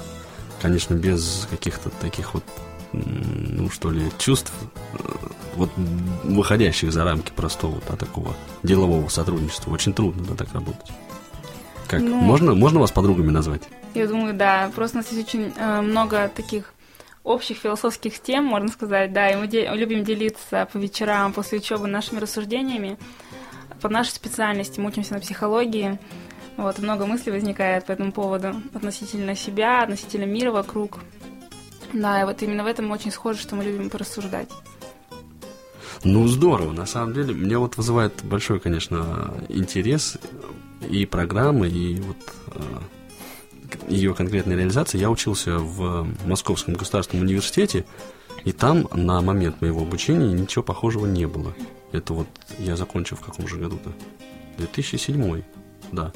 конечно, 0.62 0.94
без 0.94 1.48
каких-то 1.50 1.90
таких 1.90 2.34
вот 2.34 2.44
ну 3.06 3.70
что 3.70 3.92
ли, 3.92 4.12
чувств, 4.18 4.52
э, 4.94 4.98
вот 5.56 5.70
выходящих 6.24 6.92
за 6.92 7.04
рамки 7.04 7.32
простого, 7.36 7.82
да, 7.90 7.96
такого 7.96 8.36
делового 8.64 9.08
сотрудничества. 9.10 9.72
Очень 9.72 9.94
трудно, 9.94 10.24
да, 10.26 10.36
так 10.36 10.54
работать. 10.54 10.92
Как? 11.88 12.02
Ну, 12.02 12.16
можно, 12.16 12.54
можно 12.54 12.80
вас 12.80 12.92
подругами 12.92 13.32
назвать? 13.32 13.62
Я 13.94 14.08
думаю, 14.08 14.34
да. 14.34 14.72
Просто 14.76 14.98
у 14.98 15.02
нас 15.02 15.12
есть 15.12 15.28
очень 15.28 15.54
э, 15.56 15.82
много 15.82 16.30
таких 16.34 16.74
общих 17.24 17.58
философских 17.58 18.22
тем, 18.22 18.46
можно 18.46 18.70
сказать, 18.70 19.12
да, 19.12 19.30
и 19.30 19.36
мы 19.36 19.48
де- 19.48 19.68
любим 19.74 20.04
делиться 20.04 20.68
по 20.72 20.78
вечерам 20.78 21.34
после 21.34 21.58
учебы 21.58 21.88
нашими 21.88 22.20
рассуждениями 22.20 22.98
по 23.82 23.90
нашей 23.90 24.12
специальности. 24.12 24.80
Мы 24.80 24.90
учимся 24.90 25.14
на 25.14 25.20
психологии. 25.20 26.00
Вот, 26.56 26.80
много 26.80 27.06
мыслей 27.06 27.34
возникает 27.34 27.86
по 27.86 27.92
этому 27.92 28.12
поводу 28.12 28.56
относительно 28.74 29.36
себя, 29.36 29.84
относительно 29.84 30.26
мира 30.26 30.52
вокруг. 30.52 31.00
Да, 31.94 32.22
и 32.22 32.26
вот 32.26 32.42
именно 32.42 32.64
в 32.64 32.68
этом 32.68 32.92
очень 32.92 33.12
схоже, 33.12 33.40
что 33.40 33.56
мы 33.56 33.64
любим 33.64 33.90
порассуждать. 33.90 34.50
Ну, 36.04 36.28
здорово, 36.28 36.72
на 36.72 36.86
самом 36.86 37.14
деле. 37.14 37.34
Мне 37.34 37.58
вот 37.58 37.78
вызывает 37.78 38.24
большой, 38.24 38.60
конечно, 38.60 39.34
интерес 39.50 40.18
и 40.90 41.06
программы, 41.06 41.70
и 41.70 42.00
вот 42.00 42.18
э, 42.48 42.62
ее 43.88 44.14
конкретная 44.14 44.56
реализация. 44.56 45.00
Я 45.00 45.10
учился 45.10 45.58
в 45.58 46.08
Московском 46.26 46.76
государственном 46.76 47.26
университете, 47.26 47.86
и 48.46 48.52
там 48.52 48.88
на 48.94 49.22
момент 49.22 49.62
моего 49.62 49.82
обучения 49.82 50.32
ничего 50.32 50.64
похожего 50.64 51.06
не 51.06 51.28
было. 51.28 51.54
Это 51.92 52.14
вот 52.14 52.28
я 52.60 52.76
закончил 52.76 53.18
в 53.18 53.22
каком 53.22 53.48
же 53.48 53.58
году-то? 53.58 53.92
2007, 54.58 55.44
да. 55.92 56.12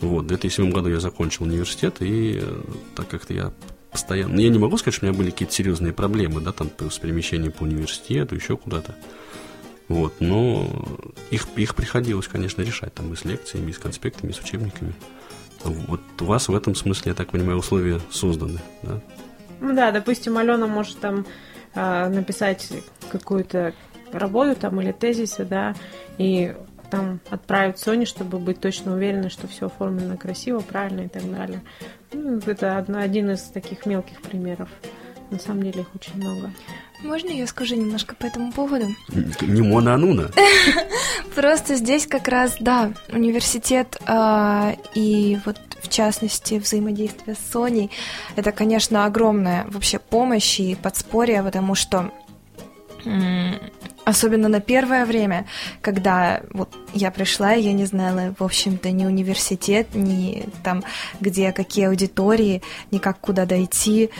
Вот, 0.00 0.24
в 0.24 0.28
2007 0.28 0.70
году 0.70 0.88
я 0.88 1.00
закончил 1.00 1.44
университет, 1.44 1.96
и 2.00 2.40
э, 2.42 2.62
так 2.94 3.08
как-то 3.08 3.32
я 3.32 3.52
постоянно. 3.94 4.40
Я 4.40 4.50
не 4.50 4.58
могу 4.58 4.76
сказать, 4.76 4.96
что 4.96 5.06
у 5.06 5.08
меня 5.08 5.16
были 5.16 5.30
какие-то 5.30 5.54
серьезные 5.54 5.92
проблемы, 5.92 6.40
да, 6.40 6.50
там 6.50 6.68
с 6.90 6.98
перемещением 6.98 7.52
по 7.52 7.62
университету, 7.62 8.34
еще 8.34 8.56
куда-то. 8.56 8.96
Вот, 9.86 10.14
но 10.18 10.68
их, 11.30 11.46
их 11.56 11.76
приходилось, 11.76 12.26
конечно, 12.26 12.62
решать 12.62 12.92
там 12.92 13.12
и 13.12 13.16
с 13.16 13.24
лекциями, 13.24 13.70
и 13.70 13.72
с 13.72 13.78
конспектами, 13.78 14.32
и 14.32 14.34
с 14.34 14.40
учебниками. 14.40 14.94
Вот 15.62 16.00
у 16.20 16.24
вас 16.24 16.48
в 16.48 16.54
этом 16.56 16.74
смысле, 16.74 17.10
я 17.10 17.14
так 17.14 17.30
понимаю, 17.30 17.58
условия 17.58 18.00
созданы, 18.10 18.58
да? 18.82 19.00
Ну 19.60 19.74
да, 19.74 19.92
допустим, 19.92 20.36
Алена 20.38 20.66
может 20.66 20.98
там 20.98 21.24
э, 21.74 22.08
написать 22.08 22.72
какую-то 23.10 23.74
работу 24.12 24.56
там 24.56 24.80
или 24.80 24.90
тезисы, 24.90 25.44
да, 25.44 25.76
и 26.18 26.52
там 26.90 27.20
отправить 27.30 27.78
Соне, 27.78 28.06
чтобы 28.06 28.38
быть 28.38 28.60
точно 28.60 28.94
уверенной, 28.94 29.30
что 29.30 29.46
все 29.48 29.66
оформлено 29.66 30.16
красиво, 30.16 30.60
правильно 30.60 31.02
и 31.02 31.08
так 31.08 31.30
далее. 31.30 31.62
Ну, 32.12 32.38
это 32.46 32.78
одно, 32.78 32.98
один 32.98 33.30
из 33.30 33.42
таких 33.42 33.86
мелких 33.86 34.20
примеров. 34.22 34.68
На 35.30 35.38
самом 35.38 35.62
деле 35.62 35.80
их 35.80 35.94
очень 35.94 36.16
много. 36.16 36.50
Можно 37.02 37.30
я 37.30 37.46
скажу 37.46 37.74
немножко 37.74 38.14
по 38.14 38.26
этому 38.26 38.52
поводу? 38.52 38.86
Не 39.40 39.62
Мона 39.62 39.94
Ануна. 39.94 40.30
Просто 41.34 41.74
здесь 41.74 42.06
как 42.06 42.28
раз, 42.28 42.56
да, 42.60 42.92
университет 43.12 43.98
э, 44.06 44.74
и 44.94 45.38
вот 45.44 45.58
в 45.82 45.88
частности 45.88 46.54
взаимодействие 46.54 47.36
с 47.36 47.52
Соней, 47.52 47.90
это, 48.36 48.52
конечно, 48.52 49.04
огромная 49.04 49.66
вообще 49.68 49.98
помощь 49.98 50.60
и 50.60 50.74
подспорье, 50.76 51.42
потому 51.42 51.74
что 51.74 52.10
Особенно 54.04 54.48
на 54.48 54.60
первое 54.60 55.06
время, 55.06 55.46
когда 55.80 56.42
вот 56.52 56.74
я 56.92 57.10
пришла, 57.10 57.52
я 57.52 57.72
не 57.72 57.86
знала, 57.86 58.34
в 58.38 58.44
общем-то, 58.44 58.90
ни 58.90 59.06
университет, 59.06 59.94
ни 59.94 60.46
там, 60.62 60.84
где 61.20 61.52
какие 61.52 61.86
аудитории, 61.86 62.62
ни 62.90 62.98
как 62.98 63.18
куда 63.20 63.46
дойти. 63.46 64.10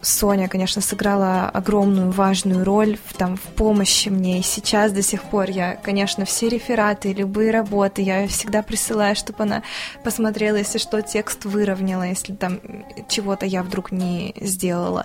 Соня, 0.00 0.48
конечно, 0.48 0.80
сыграла 0.80 1.50
огромную 1.50 2.10
важную 2.10 2.64
роль 2.64 2.98
в, 3.04 3.14
там, 3.14 3.36
в 3.36 3.42
помощи 3.42 4.08
мне. 4.08 4.38
И 4.38 4.42
сейчас 4.42 4.92
до 4.92 5.02
сих 5.02 5.24
пор 5.24 5.50
я, 5.50 5.74
конечно, 5.74 6.24
все 6.24 6.48
рефераты, 6.48 7.12
любые 7.12 7.50
работы, 7.50 8.00
я 8.00 8.26
всегда 8.28 8.62
присылаю, 8.62 9.14
чтобы 9.14 9.42
она 9.42 9.62
посмотрела, 10.04 10.56
если 10.56 10.78
что, 10.78 11.02
текст 11.02 11.44
выровняла, 11.44 12.04
если 12.04 12.34
там 12.34 12.60
чего-то 13.08 13.44
я 13.44 13.62
вдруг 13.62 13.92
не 13.92 14.34
сделала. 14.40 15.04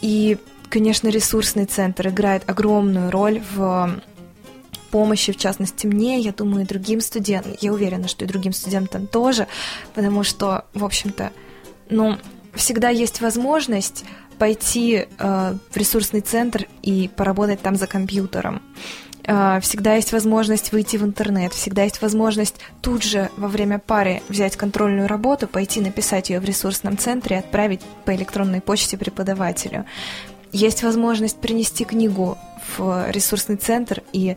И, 0.00 0.38
конечно, 0.68 1.08
ресурсный 1.08 1.64
центр 1.66 2.08
играет 2.08 2.48
огромную 2.48 3.10
роль 3.10 3.42
в 3.54 4.00
помощи, 4.90 5.32
в 5.32 5.36
частности, 5.36 5.86
мне, 5.86 6.18
я 6.18 6.32
думаю, 6.32 6.64
и 6.64 6.66
другим 6.66 7.00
студентам. 7.00 7.54
Я 7.60 7.72
уверена, 7.72 8.08
что 8.08 8.24
и 8.24 8.28
другим 8.28 8.52
студентам 8.52 9.06
тоже, 9.06 9.46
потому 9.94 10.22
что, 10.24 10.64
в 10.74 10.84
общем-то, 10.84 11.32
ну, 11.90 12.16
всегда 12.54 12.88
есть 12.88 13.20
возможность 13.20 14.04
пойти 14.38 15.06
э, 15.18 15.54
в 15.70 15.76
ресурсный 15.76 16.20
центр 16.20 16.66
и 16.82 17.10
поработать 17.16 17.60
там 17.60 17.76
за 17.76 17.86
компьютером. 17.86 18.62
Э, 19.24 19.58
всегда 19.60 19.94
есть 19.94 20.12
возможность 20.12 20.72
выйти 20.72 20.96
в 20.96 21.04
интернет, 21.04 21.52
всегда 21.52 21.82
есть 21.82 22.00
возможность 22.00 22.56
тут 22.80 23.02
же 23.02 23.30
во 23.36 23.48
время 23.48 23.78
пары 23.78 24.22
взять 24.28 24.56
контрольную 24.56 25.08
работу, 25.08 25.48
пойти 25.48 25.80
написать 25.80 26.30
ее 26.30 26.40
в 26.40 26.44
ресурсном 26.44 26.96
центре 26.96 27.36
и 27.36 27.38
отправить 27.40 27.80
по 28.04 28.14
электронной 28.14 28.60
почте 28.60 28.96
преподавателю. 28.96 29.84
Есть 30.52 30.82
возможность 30.82 31.38
принести 31.38 31.84
книгу 31.84 32.38
в 32.76 33.10
ресурсный 33.10 33.56
центр 33.56 34.02
и 34.12 34.36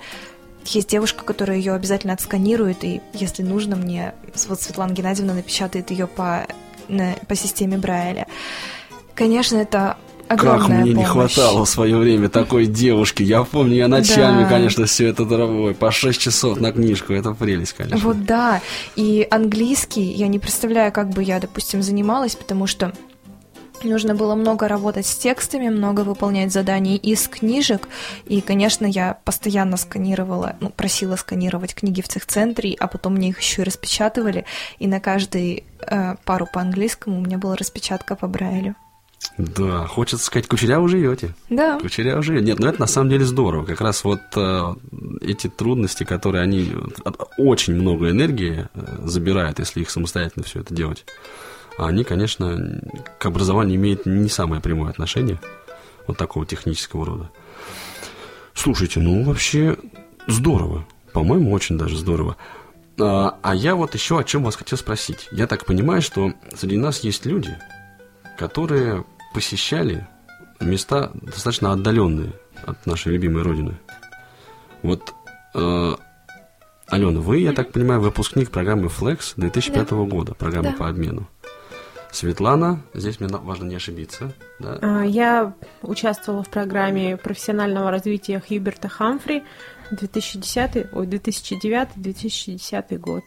есть 0.65 0.89
девушка, 0.89 1.23
которая 1.23 1.57
ее 1.57 1.73
обязательно 1.73 2.13
отсканирует, 2.13 2.83
и 2.83 3.01
если 3.13 3.41
нужно, 3.41 3.75
мне 3.75 4.13
вот 4.47 4.61
Светлана 4.61 4.91
Геннадьевна 4.93 5.33
напечатает 5.33 5.89
ее 5.89 6.05
по 6.07 6.45
на, 6.87 7.15
по 7.27 7.35
системе 7.35 7.77
Брайля. 7.77 8.27
Конечно, 9.15 9.57
это 9.57 9.97
огромная 10.27 10.59
Как 10.59 10.69
мне 10.69 10.91
помощь. 10.93 10.97
не 10.97 11.05
хватало 11.05 11.65
в 11.65 11.69
свое 11.69 11.97
время 11.97 12.29
такой 12.29 12.65
девушки. 12.67 13.23
Я 13.23 13.43
помню, 13.43 13.75
я 13.75 13.87
ночами, 13.87 14.43
Да. 14.43 14.49
конечно, 14.49 14.85
все 14.85 15.07
это 15.07 15.25
дорогое. 15.25 15.73
По 15.73 15.91
6 15.91 16.19
часов 16.19 16.59
на 16.59 16.71
книжку. 16.71 17.13
Это 17.13 17.31
прелесть, 17.33 17.73
конечно. 17.73 17.97
Вот 17.97 18.23
да. 18.25 18.61
И 18.95 19.27
английский, 19.31 20.03
я 20.03 20.27
не 20.27 20.37
представляю, 20.39 20.91
как 20.91 21.09
бы 21.09 21.23
я, 21.23 21.39
допустим, 21.39 21.81
занималась, 21.81 22.35
потому 22.35 22.67
что 22.67 22.93
нужно 23.89 24.15
было 24.15 24.35
много 24.35 24.67
работать 24.67 25.05
с 25.05 25.15
текстами, 25.15 25.69
много 25.69 26.01
выполнять 26.01 26.51
заданий 26.51 26.97
из 26.97 27.27
книжек. 27.27 27.87
И, 28.25 28.41
конечно, 28.41 28.85
я 28.85 29.17
постоянно 29.23 29.77
сканировала, 29.77 30.55
ну, 30.59 30.69
просила 30.69 31.15
сканировать 31.15 31.75
книги 31.75 32.01
в 32.01 32.07
центре, 32.07 32.75
а 32.79 32.87
потом 32.87 33.15
мне 33.15 33.29
их 33.29 33.39
еще 33.39 33.61
и 33.61 33.65
распечатывали. 33.65 34.45
И 34.79 34.87
на 34.87 34.99
каждый 34.99 35.63
э, 35.79 36.15
пару 36.25 36.47
по 36.51 36.61
английскому 36.61 37.17
у 37.17 37.21
меня 37.21 37.37
была 37.37 37.55
распечатка 37.55 38.15
по 38.15 38.27
Брайлю. 38.27 38.75
Да, 39.37 39.87
хочется 39.87 40.25
сказать, 40.25 40.47
кучеряво 40.47 40.87
живете. 40.87 41.35
Да. 41.49 41.79
Кучеряво 41.79 42.21
живете. 42.21 42.45
Нет, 42.45 42.59
ну 42.59 42.67
это 42.67 42.79
на 42.79 42.87
самом 42.87 43.09
деле 43.09 43.25
здорово. 43.25 43.65
Как 43.65 43.81
раз 43.81 44.03
вот 44.03 44.19
э, 44.35 44.75
эти 45.21 45.47
трудности, 45.47 46.03
которые 46.03 46.43
они 46.43 46.71
э, 46.71 47.09
очень 47.37 47.75
много 47.75 48.09
энергии 48.09 48.67
э, 48.73 48.97
забирают, 49.05 49.59
если 49.59 49.81
их 49.81 49.89
самостоятельно 49.89 50.43
все 50.43 50.59
это 50.59 50.73
делать. 50.73 51.05
А 51.77 51.87
они, 51.87 52.03
конечно, 52.03 52.81
к 53.17 53.25
образованию 53.25 53.75
имеют 53.77 54.05
не 54.05 54.29
самое 54.29 54.61
прямое 54.61 54.89
отношение, 54.91 55.39
вот 56.07 56.17
такого 56.17 56.45
технического 56.45 57.05
рода. 57.05 57.31
Слушайте, 58.53 58.99
ну 58.99 59.23
вообще 59.23 59.77
здорово. 60.27 60.85
По-моему, 61.13 61.51
очень 61.51 61.77
даже 61.77 61.97
здорово. 61.97 62.37
А, 62.99 63.37
а 63.41 63.55
я 63.55 63.75
вот 63.75 63.95
еще 63.95 64.19
о 64.19 64.23
чем 64.23 64.43
вас 64.43 64.55
хотел 64.55 64.77
спросить. 64.77 65.27
Я 65.31 65.47
так 65.47 65.65
понимаю, 65.65 66.01
что 66.01 66.33
среди 66.55 66.77
нас 66.77 66.99
есть 66.99 67.25
люди, 67.25 67.57
которые 68.37 69.05
посещали 69.33 70.07
места 70.59 71.11
достаточно 71.13 71.71
отдаленные 71.71 72.33
от 72.65 72.85
нашей 72.85 73.13
любимой 73.13 73.43
родины. 73.43 73.77
Вот, 74.83 75.13
э, 75.55 75.95
Алена, 76.87 77.19
вы, 77.21 77.39
я 77.39 77.53
так 77.53 77.71
понимаю, 77.71 78.01
выпускник 78.01 78.51
программы 78.51 78.87
Flex 78.87 79.33
2005 79.37 79.91
года, 79.91 80.33
программы 80.33 80.71
Да. 80.71 80.77
по 80.77 80.89
обмену. 80.89 81.27
Светлана, 82.11 82.81
здесь 82.93 83.19
мне 83.19 83.29
важно 83.29 83.65
не 83.65 83.75
ошибиться, 83.75 84.33
да? 84.59 84.77
А, 84.81 85.01
Я 85.03 85.53
участвовала 85.81 86.43
в 86.43 86.49
программе 86.49 87.15
профессионального 87.17 87.89
развития 87.91 88.41
Хьюберта 88.45 88.89
Хамфри 88.89 89.43
2010, 89.91 90.87
ой, 90.93 91.07
2009-2010 91.07 92.97
год. 92.97 93.23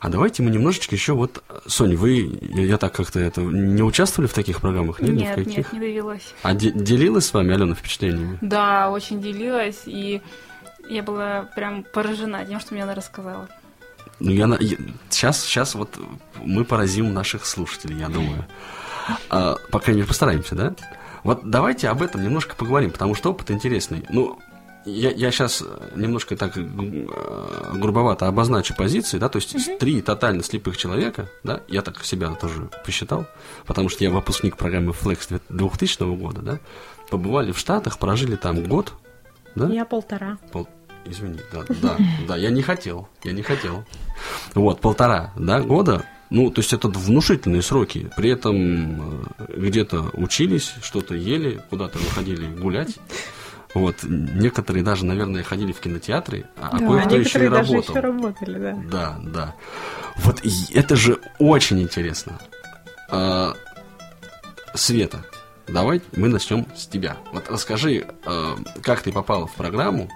А 0.00 0.08
давайте 0.08 0.42
мы 0.42 0.50
немножечко 0.50 0.94
еще 0.94 1.12
вот, 1.12 1.42
Соня, 1.66 1.96
вы, 1.96 2.38
я, 2.42 2.62
я 2.62 2.78
так 2.78 2.92
как-то 2.94 3.20
это, 3.20 3.40
не 3.42 3.82
участвовали 3.82 4.28
в 4.28 4.34
таких 4.34 4.60
программах? 4.60 5.00
Нет, 5.00 5.14
Нет, 5.14 5.46
нет, 5.46 5.72
не 5.72 5.78
довелось. 5.80 6.34
А 6.42 6.54
де- 6.54 6.72
делилась 6.72 7.26
с 7.26 7.34
вами, 7.34 7.54
Алена, 7.54 7.74
впечатлениями? 7.74 8.38
Да, 8.40 8.90
очень 8.90 9.20
делилась, 9.20 9.82
и 9.86 10.20
я 10.88 11.02
была 11.02 11.48
прям 11.54 11.84
поражена 11.84 12.44
тем, 12.44 12.60
что 12.60 12.74
мне 12.74 12.82
она 12.82 12.94
рассказала. 12.94 13.48
Ну, 14.20 14.30
я, 14.32 14.46
на- 14.46 14.58
я- 14.60 14.76
сейчас, 15.10 15.40
сейчас 15.44 15.74
вот 15.74 15.98
мы 16.42 16.64
поразим 16.64 17.12
наших 17.14 17.46
слушателей, 17.46 17.98
я 17.98 18.08
думаю. 18.08 18.44
А, 19.30 19.56
по 19.70 19.78
крайней 19.78 20.00
мере, 20.00 20.08
постараемся, 20.08 20.54
да? 20.54 20.74
Вот 21.24 21.48
давайте 21.48 21.88
об 21.88 22.02
этом 22.02 22.22
немножко 22.22 22.54
поговорим, 22.56 22.90
потому 22.90 23.14
что 23.14 23.30
опыт 23.30 23.50
интересный. 23.50 24.04
Ну, 24.10 24.38
я, 24.84 25.10
я 25.10 25.30
сейчас 25.30 25.62
немножко 25.94 26.36
так 26.36 26.56
э, 26.56 26.62
грубовато 27.74 28.26
обозначу 28.26 28.74
позиции, 28.74 29.18
да, 29.18 29.28
то 29.28 29.36
есть 29.38 29.78
три 29.78 30.00
тотально 30.02 30.42
слепых 30.42 30.76
человека, 30.76 31.28
да, 31.44 31.60
я 31.68 31.82
так 31.82 32.02
себя 32.04 32.30
тоже 32.34 32.70
посчитал, 32.84 33.26
потому 33.66 33.88
что 33.88 34.04
я 34.04 34.10
выпускник 34.10 34.56
программы 34.56 34.92
Flex 34.92 35.40
2000 35.48 36.16
года, 36.16 36.40
да, 36.40 36.58
побывали 37.10 37.52
в 37.52 37.58
Штатах, 37.58 37.98
прожили 37.98 38.36
там 38.36 38.62
год, 38.64 38.94
да? 39.54 39.68
Я 39.68 39.84
полтора. 39.84 40.38
Пол- 40.52 40.68
Извини, 41.08 41.38
да, 41.52 41.64
да, 41.82 41.96
да, 42.26 42.36
я 42.36 42.50
не 42.50 42.62
хотел, 42.62 43.08
я 43.24 43.32
не 43.32 43.42
хотел. 43.42 43.84
Вот, 44.54 44.80
полтора, 44.80 45.32
да, 45.36 45.60
года, 45.60 46.04
ну, 46.30 46.50
то 46.50 46.60
есть 46.60 46.72
это 46.72 46.88
внушительные 46.88 47.62
сроки. 47.62 48.10
При 48.16 48.30
этом 48.30 49.22
э, 49.38 49.56
где-то 49.56 50.10
учились, 50.12 50.74
что-то 50.82 51.14
ели, 51.14 51.60
куда-то 51.70 51.98
выходили 51.98 52.46
гулять. 52.46 52.98
Вот, 53.74 53.96
некоторые 54.02 54.82
даже, 54.82 55.04
наверное, 55.04 55.42
ходили 55.42 55.72
в 55.72 55.80
кинотеатры, 55.80 56.46
а 56.56 56.70
а 56.72 56.78
кое-кто 56.78 57.16
еще 57.16 57.46
и 57.46 57.48
даже 57.48 57.72
работал. 57.72 57.94
еще 57.94 58.00
работали, 58.00 58.58
да. 58.58 58.78
Да, 58.90 59.20
да. 59.22 59.54
Вот 60.18 60.42
это 60.74 60.96
же 60.96 61.18
очень 61.38 61.80
интересно. 61.80 62.38
А, 63.10 63.54
Света, 64.74 65.24
давай 65.66 66.02
мы 66.16 66.28
начнем 66.28 66.66
с 66.74 66.86
тебя. 66.86 67.18
Вот 67.32 67.48
расскажи, 67.50 68.06
а, 68.24 68.56
как 68.82 69.02
ты 69.02 69.12
попала 69.12 69.46
в 69.46 69.54
программу, 69.54 70.10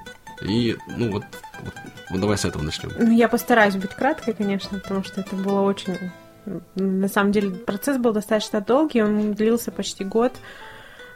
и, 0.44 0.76
ну 0.86 1.12
вот, 1.12 1.24
вот, 1.62 1.74
вот 2.10 2.20
давай 2.20 2.38
с 2.38 2.44
этого 2.44 2.62
начнем. 2.62 2.90
Ну, 2.98 3.10
Я 3.10 3.28
постараюсь 3.28 3.76
быть 3.76 3.90
краткой, 3.90 4.34
конечно, 4.34 4.78
потому 4.78 5.04
что 5.04 5.20
это 5.20 5.36
было 5.36 5.60
очень... 5.62 5.96
На 6.74 7.06
самом 7.08 7.30
деле 7.30 7.50
процесс 7.50 7.98
был 7.98 8.12
достаточно 8.12 8.60
долгий, 8.60 9.02
он 9.02 9.32
длился 9.32 9.70
почти 9.70 10.04
год. 10.04 10.32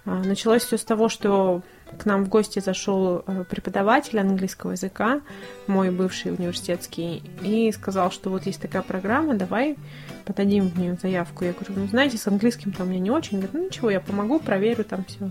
А, 0.05 0.23
Началось 0.23 0.65
все 0.65 0.79
с 0.79 0.85
того, 0.85 1.09
что 1.09 1.63
к 1.99 2.05
нам 2.05 2.25
в 2.25 2.29
гости 2.29 2.61
зашел 2.61 3.25
э, 3.27 3.45
преподаватель 3.49 4.19
английского 4.19 4.73
языка, 4.73 5.21
мой 5.67 5.91
бывший 5.91 6.33
университетский, 6.33 7.23
и 7.43 7.71
сказал, 7.73 8.11
что 8.11 8.31
вот 8.31 8.47
есть 8.47 8.61
такая 8.61 8.83
программа, 8.83 9.35
давай 9.35 9.77
подадим 10.25 10.69
в 10.69 10.79
нее 10.79 10.97
заявку. 11.01 11.45
Я 11.45 11.53
говорю, 11.53 11.75
ну 11.77 11.87
знаете, 11.89 12.19
с 12.19 12.27
английским 12.27 12.73
там 12.73 12.87
у 12.87 12.91
меня 12.91 13.01
не 13.01 13.11
очень. 13.11 13.39
Говорит, 13.39 13.55
ну 13.55 13.67
ничего, 13.67 13.91
я 13.91 14.01
помогу, 14.01 14.39
проверю 14.39 14.85
там 14.85 15.05
все. 15.05 15.31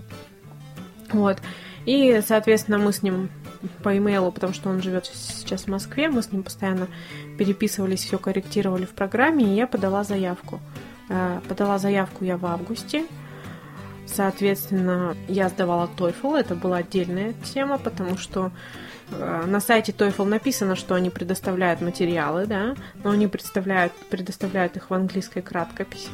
Вот. 1.12 1.38
И, 1.86 2.20
соответственно, 2.26 2.78
мы 2.78 2.92
с 2.92 3.02
ним 3.02 3.30
по 3.82 3.96
имейлу, 3.96 4.32
потому 4.32 4.52
что 4.52 4.68
он 4.68 4.82
живет 4.82 5.06
сейчас 5.06 5.62
в 5.62 5.68
Москве, 5.68 6.08
мы 6.08 6.22
с 6.22 6.32
ним 6.32 6.42
постоянно 6.42 6.88
переписывались, 7.38 8.04
все 8.04 8.18
корректировали 8.18 8.84
в 8.84 8.90
программе, 8.90 9.44
и 9.44 9.54
я 9.54 9.66
подала 9.66 10.04
заявку. 10.04 10.60
Э, 11.08 11.40
Подала 11.48 11.78
заявку 11.78 12.24
я 12.24 12.36
в 12.36 12.46
августе. 12.46 13.06
Соответственно, 14.06 15.16
я 15.28 15.48
сдавала 15.48 15.90
TOEFL, 15.96 16.38
это 16.38 16.54
была 16.54 16.78
отдельная 16.78 17.34
тема, 17.54 17.78
потому 17.78 18.16
что 18.16 18.52
э, 19.10 19.44
на 19.46 19.60
сайте 19.60 19.92
TOEFL 19.92 20.24
написано, 20.24 20.76
что 20.76 20.94
они 20.94 21.10
предоставляют 21.10 21.80
материалы, 21.80 22.46
да, 22.46 22.76
но 23.02 23.10
они 23.10 23.26
предоставляют, 23.26 23.92
предоставляют 24.10 24.76
их 24.76 24.90
в 24.90 24.94
английской 24.94 25.40
краткописи. 25.40 26.10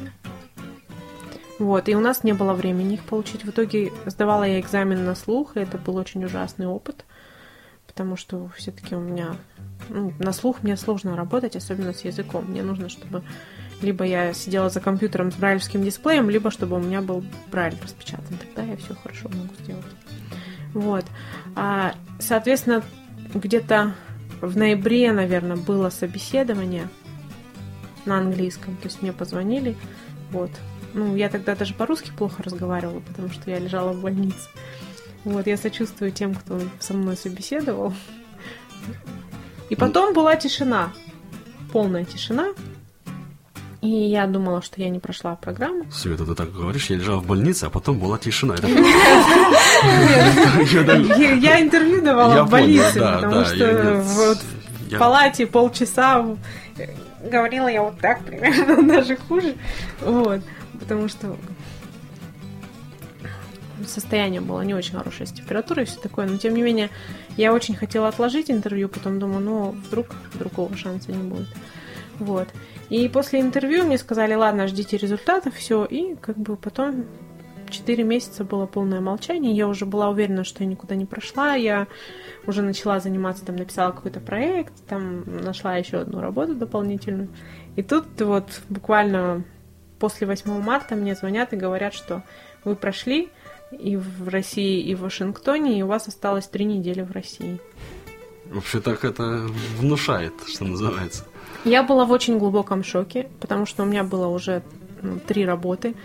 Вот, 1.59 1.87
и 1.87 1.95
у 1.95 1.99
нас 1.99 2.23
не 2.23 2.33
было 2.33 2.53
времени 2.53 2.95
их 2.95 3.03
получить. 3.03 3.43
В 3.43 3.49
итоге 3.49 3.91
сдавала 4.05 4.43
я 4.43 4.59
экзамен 4.59 5.05
на 5.05 5.15
слух, 5.15 5.55
и 5.55 5.59
это 5.59 5.77
был 5.77 5.97
очень 5.97 6.25
ужасный 6.25 6.65
опыт, 6.65 7.05
потому 7.85 8.15
что 8.15 8.49
все-таки 8.57 8.95
у 8.95 8.99
меня 8.99 9.35
ну, 9.89 10.13
на 10.19 10.33
слух 10.33 10.63
мне 10.63 10.77
сложно 10.77 11.15
работать, 11.15 11.55
особенно 11.55 11.93
с 11.93 12.03
языком. 12.03 12.45
Мне 12.45 12.63
нужно, 12.63 12.89
чтобы 12.89 13.23
либо 13.81 14.05
я 14.05 14.33
сидела 14.33 14.69
за 14.69 14.79
компьютером 14.79 15.31
с 15.31 15.35
брайлевским 15.35 15.83
дисплеем, 15.83 16.29
либо 16.29 16.51
чтобы 16.51 16.77
у 16.77 16.79
меня 16.79 17.01
был 17.01 17.23
брайль 17.51 17.77
распечатан. 17.81 18.37
Тогда 18.37 18.63
я 18.63 18.77
все 18.77 18.95
хорошо 18.95 19.29
могу 19.29 19.53
сделать. 19.63 19.85
Вот. 20.73 21.05
А, 21.55 21.93
соответственно, 22.19 22.83
где-то 23.33 23.93
в 24.41 24.57
ноябре, 24.57 25.11
наверное, 25.11 25.57
было 25.57 25.89
собеседование 25.89 26.87
на 28.05 28.17
английском. 28.17 28.75
То 28.77 28.87
есть 28.87 29.01
мне 29.01 29.13
позвонили. 29.13 29.75
Вот. 30.31 30.51
Ну, 30.93 31.15
я 31.15 31.29
тогда 31.29 31.55
даже 31.55 31.73
по-русски 31.73 32.11
плохо 32.15 32.43
разговаривала, 32.43 32.99
потому 32.99 33.31
что 33.31 33.49
я 33.49 33.57
лежала 33.59 33.93
в 33.93 34.01
больнице. 34.01 34.49
Вот, 35.23 35.47
я 35.47 35.57
сочувствую 35.57 36.11
тем, 36.11 36.35
кто 36.35 36.59
со 36.79 36.93
мной 36.93 37.17
собеседовал. 37.17 37.93
И 39.69 39.75
потом 39.75 40.13
была 40.13 40.35
тишина. 40.35 40.91
Полная 41.71 42.05
тишина. 42.05 42.49
И 43.81 43.89
я 43.89 44.27
думала, 44.27 44.61
что 44.61 44.79
я 44.81 44.89
не 44.89 44.99
прошла 44.99 45.35
программу. 45.35 45.91
Света, 45.91 46.25
ты 46.25 46.35
так 46.35 46.53
говоришь, 46.53 46.89
я 46.89 46.97
лежала 46.97 47.19
в 47.19 47.25
больнице, 47.25 47.65
а 47.65 47.69
потом 47.69 47.99
была 47.99 48.17
тишина. 48.17 48.55
Я 48.61 48.69
интервью 51.61 52.01
давала 52.01 52.43
в 52.43 52.49
больнице, 52.49 52.99
потому 52.99 53.45
что 53.45 54.03
в 54.03 54.37
палате 54.97 55.47
полчаса 55.47 56.37
говорила 57.29 57.67
я 57.67 57.83
вот 57.83 57.99
так 57.99 58.23
примерно, 58.23 58.83
даже 58.87 59.15
хуже. 59.15 59.55
Вот. 60.01 60.41
Потому 60.79 61.07
что 61.07 61.35
состояние 63.85 64.41
было 64.41 64.61
не 64.61 64.73
очень 64.73 64.95
хорошее 64.95 65.27
с 65.27 65.31
температурой 65.31 65.83
и 65.83 65.87
все 65.87 65.99
такое. 65.99 66.27
Но 66.27 66.37
тем 66.37 66.53
не 66.53 66.61
менее, 66.61 66.89
я 67.37 67.53
очень 67.53 67.75
хотела 67.75 68.07
отложить 68.07 68.49
интервью, 68.49 68.89
потом 68.89 69.19
думаю, 69.19 69.39
ну, 69.41 69.71
вдруг 69.71 70.15
другого 70.33 70.75
шанса 70.75 71.11
не 71.11 71.23
будет. 71.23 71.47
Вот. 72.19 72.47
И 72.89 73.07
после 73.09 73.41
интервью 73.41 73.85
мне 73.85 73.97
сказали, 73.97 74.33
ладно, 74.35 74.67
ждите 74.67 74.97
результатов, 74.97 75.55
все. 75.55 75.85
И 75.85 76.15
как 76.15 76.37
бы 76.37 76.55
потом 76.55 77.05
4 77.69 78.03
месяца 78.03 78.43
было 78.43 78.65
полное 78.67 79.01
молчание. 79.01 79.53
Я 79.53 79.67
уже 79.67 79.85
была 79.85 80.09
уверена, 80.09 80.43
что 80.43 80.63
я 80.63 80.69
никуда 80.69 80.95
не 80.95 81.05
прошла. 81.05 81.55
Я 81.55 81.87
уже 82.45 82.61
начала 82.61 82.99
заниматься, 82.99 83.45
там 83.45 83.55
написала 83.55 83.91
какой-то 83.91 84.19
проект, 84.19 84.73
там 84.87 85.43
нашла 85.43 85.75
еще 85.75 85.97
одну 85.97 86.21
работу 86.21 86.55
дополнительную. 86.55 87.29
И 87.75 87.81
тут 87.81 88.05
вот 88.21 88.61
буквально 88.69 89.43
после 90.03 90.27
8 90.27 90.61
марта 90.61 90.95
мне 90.95 91.15
звонят 91.15 91.53
и 91.53 91.55
говорят, 91.55 91.93
что 91.93 92.23
вы 92.65 92.75
прошли 92.75 93.29
и 93.71 93.95
в 93.95 94.27
России, 94.27 94.81
и 94.81 94.95
в 94.95 94.99
Вашингтоне, 94.99 95.79
и 95.79 95.81
у 95.81 95.87
вас 95.87 96.09
осталось 96.09 96.45
три 96.45 96.65
недели 96.65 97.03
в 97.03 97.11
России. 97.13 97.57
Вообще 98.51 98.81
так 98.81 99.05
это 99.05 99.47
внушает, 99.77 100.33
что 100.45 100.65
называется. 100.65 101.23
Я 101.63 101.83
была 101.83 102.03
в 102.03 102.11
очень 102.11 102.37
глубоком 102.37 102.83
шоке, 102.83 103.29
потому 103.39 103.65
что 103.65 103.83
у 103.83 103.85
меня 103.85 104.03
было 104.03 104.27
уже 104.27 104.61
ну, 105.01 105.19
три 105.25 105.45
работы. 105.45 105.95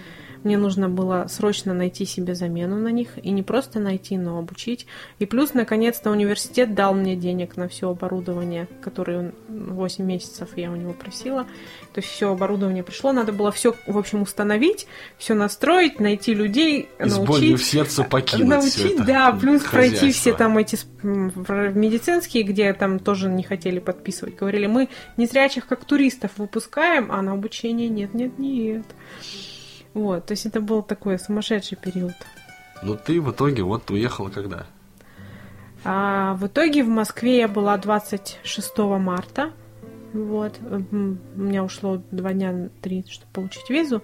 Мне 0.44 0.56
нужно 0.56 0.88
было 0.88 1.26
срочно 1.28 1.74
найти 1.74 2.04
себе 2.04 2.34
замену 2.34 2.76
на 2.76 2.88
них. 2.88 3.18
И 3.22 3.30
не 3.30 3.42
просто 3.42 3.80
найти, 3.80 4.16
но 4.16 4.38
обучить. 4.38 4.86
И 5.18 5.26
плюс, 5.26 5.54
наконец-то, 5.54 6.10
университет 6.10 6.74
дал 6.74 6.94
мне 6.94 7.16
денег 7.16 7.56
на 7.56 7.68
все 7.68 7.90
оборудование, 7.90 8.68
которое 8.80 9.32
8 9.48 10.04
месяцев 10.04 10.50
я 10.56 10.70
у 10.70 10.76
него 10.76 10.92
просила. 10.92 11.44
То 11.92 12.00
есть 12.00 12.08
все 12.08 12.32
оборудование 12.32 12.82
пришло, 12.82 13.12
надо 13.12 13.32
было 13.32 13.50
все, 13.50 13.74
в 13.86 13.98
общем, 13.98 14.22
установить, 14.22 14.86
все 15.16 15.34
настроить, 15.34 16.00
найти 16.00 16.34
людей, 16.34 16.88
И 16.98 17.02
научить. 17.02 17.14
с 17.14 17.18
болью 17.18 17.56
в 17.56 17.64
сердце 17.64 18.04
покинуть 18.04 18.48
Научить, 18.48 18.94
это 18.94 19.04
да, 19.04 19.32
плюс 19.32 19.62
пройти 19.62 20.12
все 20.12 20.32
там 20.32 20.56
эти 20.58 20.78
медицинские, 21.02 22.42
где 22.44 22.72
там 22.72 22.98
тоже 22.98 23.28
не 23.28 23.42
хотели 23.42 23.78
подписывать. 23.78 24.36
Говорили, 24.36 24.66
мы 24.66 24.88
незрячих 25.16 25.66
как 25.66 25.84
туристов 25.84 26.32
выпускаем, 26.36 27.10
а 27.10 27.22
на 27.22 27.32
обучение 27.32 27.88
нет, 27.88 28.14
нет, 28.14 28.38
нет. 28.38 28.84
Вот, 29.94 30.26
то 30.26 30.32
есть 30.32 30.46
это 30.46 30.60
был 30.60 30.82
такой 30.82 31.18
сумасшедший 31.18 31.76
период. 31.76 32.14
Ну 32.82 32.96
ты 32.96 33.20
в 33.20 33.30
итоге 33.32 33.62
вот 33.62 33.90
уехала 33.90 34.28
когда? 34.28 34.66
А, 35.84 36.34
в 36.34 36.46
итоге 36.46 36.82
в 36.84 36.88
Москве 36.88 37.38
я 37.38 37.48
была 37.48 37.76
26 37.76 38.78
марта. 38.78 39.52
Вот. 40.12 40.58
У 40.60 40.96
меня 41.40 41.64
ушло 41.64 42.02
два 42.10 42.32
дня, 42.32 42.68
три, 42.80 43.04
чтобы 43.08 43.30
получить 43.32 43.68
визу. 43.70 44.02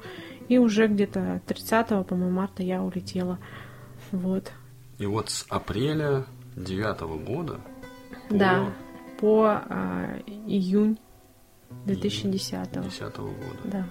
И 0.49 0.59
уже 0.59 0.87
где-то 0.87 1.41
30 1.47 2.07
по-моему, 2.07 2.31
марта 2.31 2.63
я 2.63 2.83
улетела. 2.83 3.39
Вот. 4.13 4.53
И 4.99 5.07
вот 5.07 5.31
с 5.31 5.47
апреля 5.49 6.25
девятого 6.55 7.19
года 7.19 7.61
по... 8.29 8.35
Да, 8.35 8.73
по 9.19 9.63
а, 9.69 10.19
июнь 10.47 10.99
2010 11.87 12.53
-го. 12.55 12.83
2010 12.83 13.15
-го 13.17 13.25
года. 13.25 13.61
Да. 13.65 13.87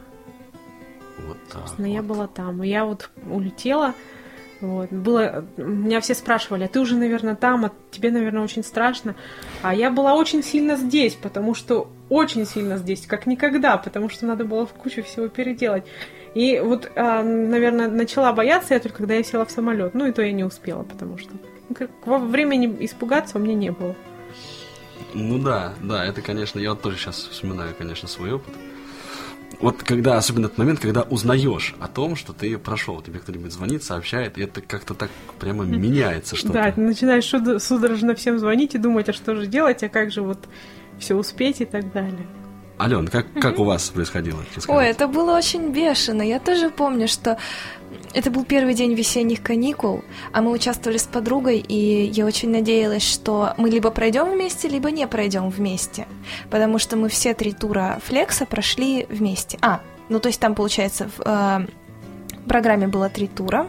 Вот 1.20 1.38
так. 1.50 1.62
Собственно, 1.62 1.88
вот. 1.88 1.94
я 1.94 2.04
была 2.04 2.28
там. 2.28 2.64
И 2.64 2.68
я 2.68 2.86
вот 2.86 3.10
улетела. 3.30 3.94
Вот. 4.62 4.92
Было, 4.92 5.44
меня 5.58 6.00
все 6.00 6.16
спрашивали, 6.16 6.64
а 6.64 6.68
ты 6.70 6.80
уже, 6.80 6.96
наверное, 6.96 7.36
там, 7.36 7.66
а 7.66 7.72
тебе, 7.92 8.12
наверное, 8.12 8.44
очень 8.44 8.64
страшно. 8.64 9.14
А 9.62 9.76
я 9.76 9.92
была 9.92 10.16
очень 10.16 10.42
сильно 10.42 10.78
здесь, 10.78 11.16
потому 11.16 11.54
что 11.54 11.92
очень 12.08 12.46
сильно 12.46 12.78
здесь, 12.78 13.06
как 13.06 13.26
никогда, 13.26 13.76
потому 13.76 14.08
что 14.08 14.26
надо 14.26 14.46
было 14.46 14.66
в 14.66 14.72
кучу 14.72 15.04
всего 15.04 15.28
переделать. 15.28 15.84
И 16.34 16.60
вот, 16.60 16.90
а, 16.96 17.22
наверное, 17.24 17.90
начала 17.90 18.32
бояться 18.32 18.74
я 18.74 18.80
только 18.80 19.00
когда 19.00 19.16
я 19.16 19.24
села 19.24 19.46
в 19.46 19.52
самолет. 19.52 19.94
Ну 19.94 20.06
и 20.08 20.14
то 20.14 20.22
я 20.22 20.32
не 20.32 20.46
успела, 20.46 20.84
потому 20.84 21.18
что 21.18 21.32
ну, 22.06 22.28
времени 22.28 22.74
испугаться 22.86 23.38
у 23.38 23.42
меня 23.42 23.56
не 23.56 23.72
было. 23.72 23.96
Ну 25.14 25.40
да, 25.40 25.74
да, 25.82 26.06
это, 26.06 26.22
конечно, 26.22 26.58
я 26.58 26.70
вот 26.70 26.82
тоже 26.82 26.98
сейчас 26.98 27.18
вспоминаю, 27.18 27.76
конечно, 27.78 28.08
свой 28.08 28.32
опыт 28.32 28.54
вот 29.60 29.84
когда, 29.84 30.18
особенно 30.18 30.46
этот 30.46 30.58
момент, 30.58 30.80
когда 30.80 31.02
узнаешь 31.04 31.76
о 31.80 31.88
том, 31.88 32.16
что 32.16 32.34
ты 32.34 32.58
прошел, 32.58 33.02
тебе 33.02 33.20
кто-нибудь 33.20 33.52
звонит, 33.52 33.84
сообщает, 33.84 34.38
и 34.38 34.42
это 34.42 34.62
как-то 34.62 34.94
так 34.94 35.10
прямо 35.40 35.64
меняется 35.64 36.36
что-то. 36.36 36.54
Да, 36.54 36.72
ты 36.72 36.82
начинаешь 36.82 37.30
судорожно 37.62 38.16
всем 38.16 38.40
звонить 38.40 38.76
и 38.76 38.78
думать, 38.78 39.10
а 39.10 39.14
что 39.14 39.36
же 39.36 39.48
делать, 39.48 39.84
а 39.84 39.90
как 39.90 40.12
же 40.12 40.22
вот 40.22 40.48
все 41.00 41.16
успеть 41.16 41.62
и 41.62 41.66
так 41.66 41.92
далее. 41.92 42.26
Ален, 42.80 43.08
как, 43.08 43.32
как 43.34 43.60
у 43.60 43.64
вас 43.64 43.90
происходило? 43.90 44.40
Ой, 44.68 44.86
это 44.88 45.08
было 45.08 45.38
очень 45.38 45.70
бешено. 45.70 46.22
Я 46.22 46.40
тоже 46.40 46.70
помню, 46.70 47.08
что 47.08 47.38
это 48.14 48.30
был 48.30 48.46
первый 48.46 48.74
день 48.74 48.94
весенних 48.94 49.42
каникул, 49.42 50.04
а 50.32 50.42
мы 50.42 50.52
участвовали 50.52 50.98
с 50.98 51.04
подругой, 51.04 51.60
и 51.60 52.06
я 52.06 52.26
очень 52.26 52.50
надеялась, 52.50 53.04
что 53.04 53.54
мы 53.58 53.70
либо 53.70 53.90
пройдем 53.90 54.32
вместе, 54.32 54.68
либо 54.68 54.92
не 54.92 55.08
пройдем 55.08 55.50
вместе. 55.50 56.08
Потому 56.50 56.80
что 56.80 56.96
мы 56.96 57.10
все 57.10 57.34
три 57.34 57.54
тура 57.54 58.00
флекса 58.06 58.46
прошли 58.46 59.06
вместе. 59.10 59.58
А, 59.62 59.82
ну 60.10 60.20
то 60.20 60.28
есть 60.30 60.40
там, 60.40 60.56
получается, 60.56 61.10
в 61.18 61.22
э, 61.26 61.68
программе 62.48 62.88
было 62.88 63.10
три 63.10 63.28
тура. 63.28 63.68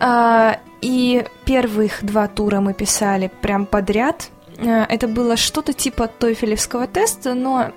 Э, 0.00 0.54
и 0.80 1.24
первых 1.44 2.04
два 2.04 2.28
тура 2.28 2.60
мы 2.60 2.74
писали 2.74 3.30
прям 3.42 3.66
подряд, 3.66 4.30
это 4.58 5.06
было 5.06 5.36
что-то 5.36 5.72
типа 5.72 6.08
тойфелевского 6.08 6.86
теста, 6.88 7.34
но 7.34 7.70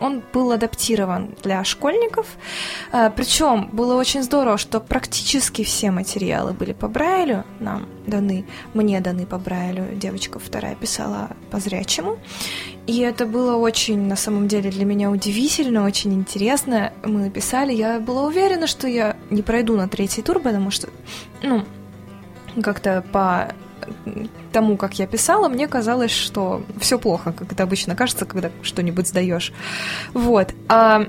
он 0.00 0.22
был 0.32 0.52
адаптирован 0.52 1.34
для 1.42 1.64
школьников. 1.64 2.26
Э, 2.92 3.10
Причем 3.14 3.70
было 3.72 3.94
очень 3.94 4.22
здорово, 4.22 4.58
что 4.58 4.80
практически 4.80 5.64
все 5.64 5.90
материалы 5.90 6.52
были 6.52 6.72
по 6.72 6.88
Брайлю, 6.88 7.44
нам 7.58 7.88
даны, 8.06 8.44
мне 8.74 9.00
даны 9.00 9.24
по 9.26 9.38
Брайлю, 9.38 9.94
девочка 9.94 10.38
вторая 10.38 10.74
писала 10.74 11.30
по 11.50 11.58
зрячему. 11.58 12.18
И 12.86 13.00
это 13.00 13.26
было 13.26 13.56
очень, 13.56 14.02
на 14.02 14.16
самом 14.16 14.46
деле, 14.46 14.70
для 14.70 14.84
меня 14.84 15.10
удивительно, 15.10 15.84
очень 15.84 16.12
интересно. 16.12 16.92
Мы 17.02 17.20
написали, 17.20 17.72
я 17.72 17.98
была 17.98 18.24
уверена, 18.24 18.66
что 18.66 18.86
я 18.86 19.16
не 19.30 19.42
пройду 19.42 19.76
на 19.76 19.88
третий 19.88 20.22
тур, 20.22 20.38
потому 20.38 20.70
что, 20.70 20.88
ну, 21.42 21.64
как-то 22.62 23.04
по 23.10 23.52
тому, 24.52 24.76
как 24.76 24.98
я 24.98 25.06
писала, 25.06 25.48
мне 25.48 25.68
казалось, 25.68 26.10
что 26.10 26.62
все 26.80 26.98
плохо, 26.98 27.32
как 27.32 27.52
это 27.52 27.62
обычно 27.62 27.94
кажется, 27.96 28.24
когда 28.24 28.50
что-нибудь 28.62 29.08
сдаешь. 29.08 29.52
Вот. 30.14 30.54
А 30.68 31.06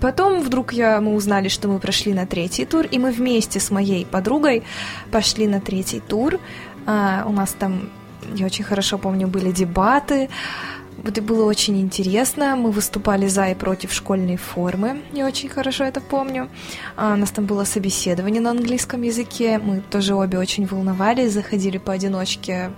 потом 0.00 0.40
вдруг 0.40 0.72
я, 0.72 1.00
мы 1.00 1.14
узнали, 1.14 1.48
что 1.48 1.68
мы 1.68 1.78
прошли 1.78 2.14
на 2.14 2.26
третий 2.26 2.64
тур, 2.64 2.86
и 2.86 2.98
мы 2.98 3.12
вместе 3.12 3.60
с 3.60 3.70
моей 3.70 4.04
подругой 4.06 4.62
пошли 5.10 5.46
на 5.46 5.60
третий 5.60 6.00
тур. 6.00 6.38
А, 6.86 7.24
у 7.26 7.32
нас 7.32 7.54
там, 7.58 7.90
я 8.34 8.46
очень 8.46 8.64
хорошо 8.64 8.98
помню, 8.98 9.28
были 9.28 9.52
дебаты. 9.52 10.28
Вот 11.02 11.18
и 11.18 11.20
было 11.20 11.44
очень 11.44 11.80
интересно. 11.80 12.56
Мы 12.56 12.70
выступали 12.70 13.28
за 13.28 13.46
и 13.50 13.54
против 13.54 13.92
школьной 13.92 14.36
формы. 14.36 15.02
Я 15.12 15.26
очень 15.26 15.48
хорошо 15.48 15.84
это 15.84 16.00
помню. 16.00 16.48
А, 16.96 17.12
у 17.14 17.16
нас 17.16 17.30
там 17.30 17.44
было 17.46 17.64
собеседование 17.64 18.40
на 18.40 18.50
английском 18.50 19.02
языке. 19.02 19.58
Мы 19.58 19.82
тоже 19.90 20.14
обе 20.14 20.38
очень 20.38 20.66
волновались, 20.66 21.32
заходили 21.32 21.78
поодиночке 21.78 22.70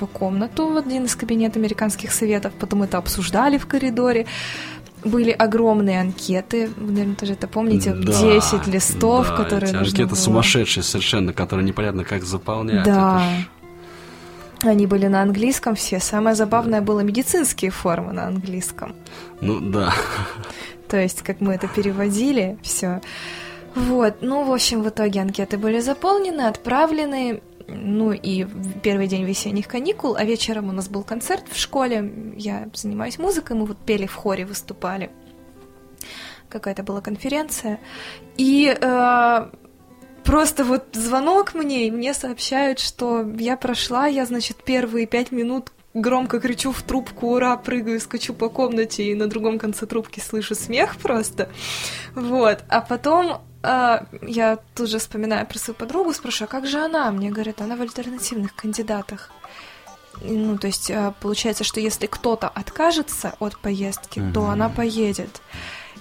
в 0.00 0.06
комнату 0.06 0.68
в 0.68 0.76
один 0.76 1.04
из 1.04 1.14
кабинетов 1.14 1.56
американских 1.58 2.10
советов, 2.12 2.52
потом 2.58 2.82
это 2.82 2.98
обсуждали 2.98 3.58
в 3.58 3.66
коридоре. 3.66 4.26
Были 5.04 5.30
огромные 5.30 6.00
анкеты, 6.00 6.70
вы, 6.76 6.90
наверное, 6.90 7.14
тоже 7.14 7.34
это 7.34 7.46
помните, 7.46 7.92
Да, 7.92 8.12
10 8.12 8.66
листов, 8.66 9.28
да, 9.28 9.36
которые 9.36 9.70
нужно 9.72 9.86
анкеты 9.86 10.06
было- 10.06 10.14
сумасшедшие 10.16 10.82
совершенно, 10.82 11.32
которые 11.32 11.64
непонятно 11.64 12.02
как 12.04 12.24
заполнять. 12.24 12.82
Да. 12.84 13.22
Это 13.22 13.40
ж- 13.40 13.46
Они 14.62 14.86
были 14.86 15.06
на 15.06 15.22
английском 15.22 15.74
все. 15.74 16.00
Самое 16.00 16.34
забавное 16.34 16.80
было 16.80 17.00
медицинские 17.00 17.70
формы 17.70 18.12
на 18.12 18.26
английском. 18.26 18.94
Ну 19.40 19.60
да. 19.60 19.92
То 20.88 20.96
есть, 20.96 21.22
как 21.22 21.40
мы 21.40 21.54
это 21.54 21.68
переводили, 21.68 22.58
все. 22.62 23.00
Вот, 23.74 24.16
ну, 24.20 24.44
в 24.44 24.52
общем, 24.52 24.82
в 24.82 24.88
итоге 24.88 25.20
анкеты 25.20 25.58
были 25.58 25.78
заполнены, 25.80 26.42
отправлены. 26.42 27.42
Ну 27.68 28.12
и 28.12 28.46
первый 28.82 29.06
день 29.06 29.24
весенних 29.24 29.68
каникул, 29.68 30.16
а 30.16 30.24
вечером 30.24 30.70
у 30.70 30.72
нас 30.72 30.88
был 30.88 31.04
концерт 31.04 31.44
в 31.50 31.56
школе. 31.56 32.32
Я 32.36 32.68
занимаюсь 32.72 33.18
музыкой, 33.18 33.56
мы 33.56 33.66
вот 33.66 33.76
пели 33.76 34.06
в 34.06 34.14
хоре, 34.14 34.46
выступали. 34.46 35.10
Какая-то 36.48 36.82
была 36.82 37.02
конференция. 37.02 37.78
И 38.38 38.74
э, 38.80 39.48
просто 40.28 40.62
вот 40.62 40.84
звонок 40.92 41.54
мне, 41.54 41.86
и 41.86 41.90
мне 41.90 42.12
сообщают, 42.12 42.78
что 42.78 43.26
я 43.38 43.56
прошла, 43.56 44.06
я, 44.06 44.26
значит, 44.26 44.58
первые 44.62 45.06
пять 45.06 45.32
минут 45.32 45.72
громко 45.94 46.38
кричу 46.38 46.70
в 46.70 46.82
трубку, 46.82 47.28
ура, 47.34 47.56
прыгаю, 47.56 47.98
скачу 47.98 48.34
по 48.34 48.50
комнате, 48.50 49.04
и 49.04 49.14
на 49.14 49.26
другом 49.26 49.58
конце 49.58 49.86
трубки 49.86 50.20
слышу 50.20 50.54
смех 50.54 50.96
просто. 50.98 51.48
Вот. 52.14 52.58
А 52.68 52.82
потом 52.82 53.40
а, 53.62 54.04
я 54.20 54.58
тут 54.74 54.90
же 54.90 54.98
вспоминаю 54.98 55.46
про 55.46 55.58
свою 55.58 55.76
подругу, 55.76 56.12
спрашиваю, 56.12 56.48
а 56.48 56.52
как 56.52 56.66
же 56.66 56.78
она? 56.78 57.10
Мне 57.10 57.30
говорят, 57.30 57.62
она 57.62 57.76
в 57.76 57.80
альтернативных 57.80 58.54
кандидатах. 58.54 59.30
Ну, 60.20 60.58
то 60.58 60.66
есть, 60.66 60.90
а, 60.90 61.14
получается, 61.20 61.64
что 61.64 61.80
если 61.80 62.06
кто-то 62.06 62.48
откажется 62.48 63.34
от 63.40 63.58
поездки, 63.58 64.20
то 64.34 64.42
Мгм. 64.42 64.50
она 64.50 64.68
поедет. 64.68 65.40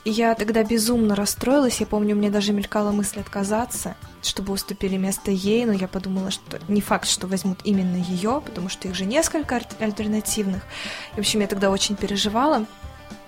Я 0.10 0.36
тогда 0.36 0.64
безумно 0.64 1.16
расстроилась. 1.16 1.82
Я 1.82 1.86
помню, 1.86 2.16
мне 2.16 2.30
даже 2.30 2.54
мелькала 2.54 2.92
мысль 2.92 3.20
отказаться, 3.20 3.98
чтобы 4.24 4.54
уступили 4.54 4.96
место 4.96 5.32
ей, 5.32 5.66
но 5.66 5.74
я 5.74 5.90
подумала, 5.90 6.32
что 6.32 6.60
не 6.70 6.80
факт, 6.80 7.10
что 7.10 7.28
возьмут 7.28 7.60
именно 7.66 7.98
ее, 7.98 8.42
потому 8.46 8.70
что 8.70 8.88
их 8.88 8.96
же 8.96 9.04
несколько 9.04 9.56
аль- 9.56 9.68
альтернативных. 9.82 10.64
В 11.16 11.20
общем, 11.20 11.42
я 11.42 11.48
тогда 11.48 11.70
очень 11.70 11.98
переживала. 11.98 12.66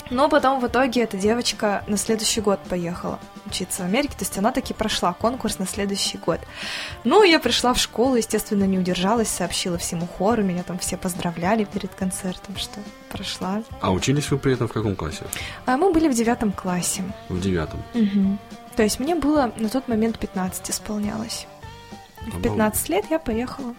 Но 0.09 0.29
потом 0.29 0.59
в 0.59 0.67
итоге 0.67 1.03
эта 1.03 1.17
девочка 1.17 1.83
на 1.87 1.97
следующий 1.97 2.41
год 2.41 2.59
поехала 2.67 3.19
учиться 3.45 3.83
в 3.83 3.85
Америке, 3.85 4.13
то 4.13 4.21
есть 4.21 4.37
она 4.37 4.51
таки 4.51 4.73
прошла 4.73 5.13
конкурс 5.13 5.59
на 5.59 5.67
следующий 5.67 6.17
год. 6.17 6.39
Ну, 7.03 7.23
я 7.23 7.39
пришла 7.39 7.73
в 7.73 7.79
школу, 7.79 8.15
естественно, 8.15 8.63
не 8.63 8.77
удержалась, 8.77 9.27
сообщила 9.27 9.77
всему 9.77 10.07
хору, 10.07 10.43
меня 10.43 10.63
там 10.63 10.77
все 10.79 10.97
поздравляли 10.97 11.63
перед 11.63 11.93
концертом, 11.93 12.55
что 12.57 12.79
прошла. 13.09 13.63
А 13.81 13.91
учились 13.91 14.29
вы 14.31 14.37
при 14.37 14.53
этом 14.53 14.67
в 14.67 14.73
каком 14.73 14.95
классе? 14.95 15.25
А 15.65 15.77
мы 15.77 15.91
были 15.91 16.07
в 16.07 16.13
девятом 16.13 16.51
классе. 16.51 17.03
В 17.27 17.39
девятом. 17.41 17.81
Мгм. 17.93 18.39
То 18.75 18.83
есть 18.83 18.99
мне 18.99 19.15
было 19.15 19.51
на 19.57 19.69
тот 19.69 19.87
момент 19.87 20.19
15 20.19 20.69
исполнялось. 20.69 21.47
В 22.21 22.27
Обалдеть. 22.29 22.51
15 22.51 22.89
лет 22.89 23.05
я 23.09 23.19
поехала. 23.19 23.75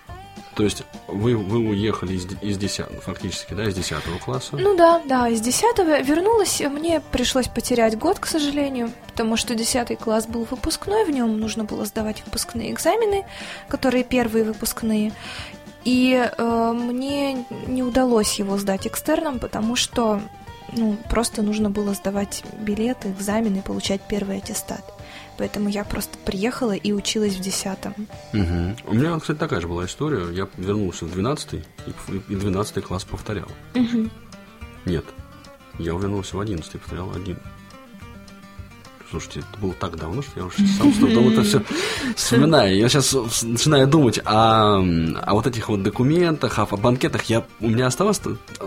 То 0.54 0.64
есть 0.64 0.82
вы, 1.06 1.36
вы 1.36 1.58
уехали 1.58 2.14
из, 2.14 2.26
из 2.42 2.58
10, 2.58 3.02
фактически, 3.02 3.54
да, 3.54 3.64
из 3.64 3.74
10 3.74 3.96
класса? 4.24 4.56
Ну 4.56 4.76
да, 4.76 5.00
да, 5.04 5.28
из 5.28 5.40
10 5.40 5.78
вернулась. 6.04 6.60
Мне 6.60 7.00
пришлось 7.12 7.48
потерять 7.48 7.96
год, 7.96 8.18
к 8.18 8.26
сожалению, 8.26 8.90
потому 9.06 9.36
что 9.36 9.54
10 9.54 9.98
класс 9.98 10.26
был 10.26 10.46
выпускной, 10.50 11.04
в 11.04 11.10
нем 11.10 11.38
нужно 11.38 11.64
было 11.64 11.84
сдавать 11.84 12.22
выпускные 12.24 12.72
экзамены, 12.72 13.24
которые 13.68 14.04
первые 14.04 14.44
выпускные. 14.44 15.12
И 15.84 16.12
э, 16.12 16.72
мне 16.74 17.46
не 17.66 17.82
удалось 17.82 18.38
его 18.38 18.58
сдать 18.58 18.86
экстерном, 18.86 19.38
потому 19.38 19.76
что 19.76 20.20
ну, 20.72 20.98
просто 21.08 21.42
нужно 21.42 21.70
было 21.70 21.94
сдавать 21.94 22.44
билеты, 22.60 23.10
экзамены 23.10 23.58
и 23.58 23.62
получать 23.62 24.00
первый 24.08 24.38
аттестат. 24.38 24.84
Поэтому 25.38 25.68
я 25.68 25.84
просто 25.84 26.18
приехала 26.18 26.72
и 26.72 26.92
училась 26.92 27.34
в 27.34 27.40
10 27.40 27.78
Мгм. 28.32 28.76
У 28.86 28.94
меня, 28.94 29.18
кстати, 29.18 29.38
такая 29.38 29.60
же 29.60 29.68
была 29.68 29.86
история. 29.86 30.30
Я 30.32 30.48
вернулся 30.56 31.06
в 31.06 31.12
12 31.12 31.54
и, 31.54 31.62
и 32.28 32.36
12 32.36 32.84
класс 32.84 33.04
повторял. 33.04 33.48
Нет, 34.84 35.04
я 35.78 35.92
вернулся 35.92 36.36
в 36.36 36.40
11 36.40 36.74
и 36.74 36.78
повторял 36.78 37.10
один. 37.14 37.38
Слушайте, 39.10 39.40
это 39.40 39.60
было 39.60 39.72
так 39.72 39.96
давно, 39.96 40.22
что 40.22 40.38
я 40.38 40.46
уже 40.46 40.56
сам 40.78 40.92
с 40.92 40.98
трудом 40.98 41.28
это 41.28 41.42
все 41.42 41.62
вспоминаю. 42.16 42.76
Я 42.76 42.88
сейчас 42.88 43.12
начинаю 43.42 43.88
думать 43.88 44.20
о, 44.24 44.76
о 44.76 45.34
вот 45.34 45.46
этих 45.46 45.68
вот 45.68 45.82
документах, 45.82 46.58
о, 46.60 46.62
о 46.62 46.76
банкетах. 46.76 47.24
Я, 47.24 47.44
у 47.60 47.68
меня 47.68 47.86
осталось 47.86 48.20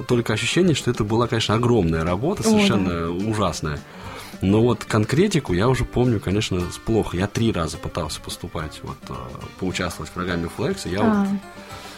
только 0.08 0.34
ощущение, 0.34 0.76
что 0.76 0.92
это 0.92 1.06
была, 1.06 1.28
конечно, 1.28 1.56
огромная 1.56 2.04
работа, 2.04 2.44
О, 2.44 2.46
совершенно 2.46 3.10
ужасная. 3.10 3.80
Но 4.42 4.62
вот 4.62 4.84
конкретику 4.84 5.54
я 5.54 5.70
уже 5.70 5.86
помню, 5.86 6.20
конечно, 6.20 6.62
плохо. 6.86 7.16
Я 7.16 7.28
три 7.28 7.54
раза 7.54 7.78
пытался 7.78 8.20
поступать, 8.20 8.82
вот, 8.84 8.98
э, 9.08 9.14
поучаствовать 9.60 10.12
в 10.12 10.14
программе 10.14 10.50
Flex. 10.58 10.90
Я 10.90 11.00
А. 11.02 11.24
вот 11.24 11.40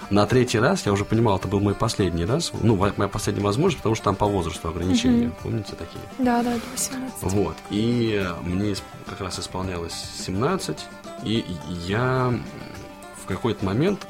на 0.10 0.26
третий 0.26 0.60
раз, 0.60 0.86
я 0.86 0.94
уже 0.94 1.06
понимал, 1.06 1.38
это 1.38 1.48
был 1.48 1.60
мой 1.60 1.76
последний 1.76 2.26
раз. 2.26 2.52
Ну, 2.62 2.76
моя 2.76 3.10
последняя 3.10 3.44
возможность, 3.44 3.78
потому 3.78 3.96
что 3.96 4.06
там 4.06 4.16
по 4.16 4.26
возрасту 4.26 4.70
ограничения. 4.70 5.32
Помните 5.42 5.74
такие? 5.78 6.04
Да, 6.18 6.44
да, 6.44 6.54
до 6.54 6.62
18. 6.72 7.14
Вот. 7.22 7.56
И 7.70 8.26
мне 8.44 8.76
как 9.08 9.22
раз 9.22 9.40
исполнялось 9.40 9.94
17, 10.26 10.78
и 11.24 11.46
я 11.86 12.34
в 13.22 13.28
какой-то 13.28 13.66
момент 13.66 14.08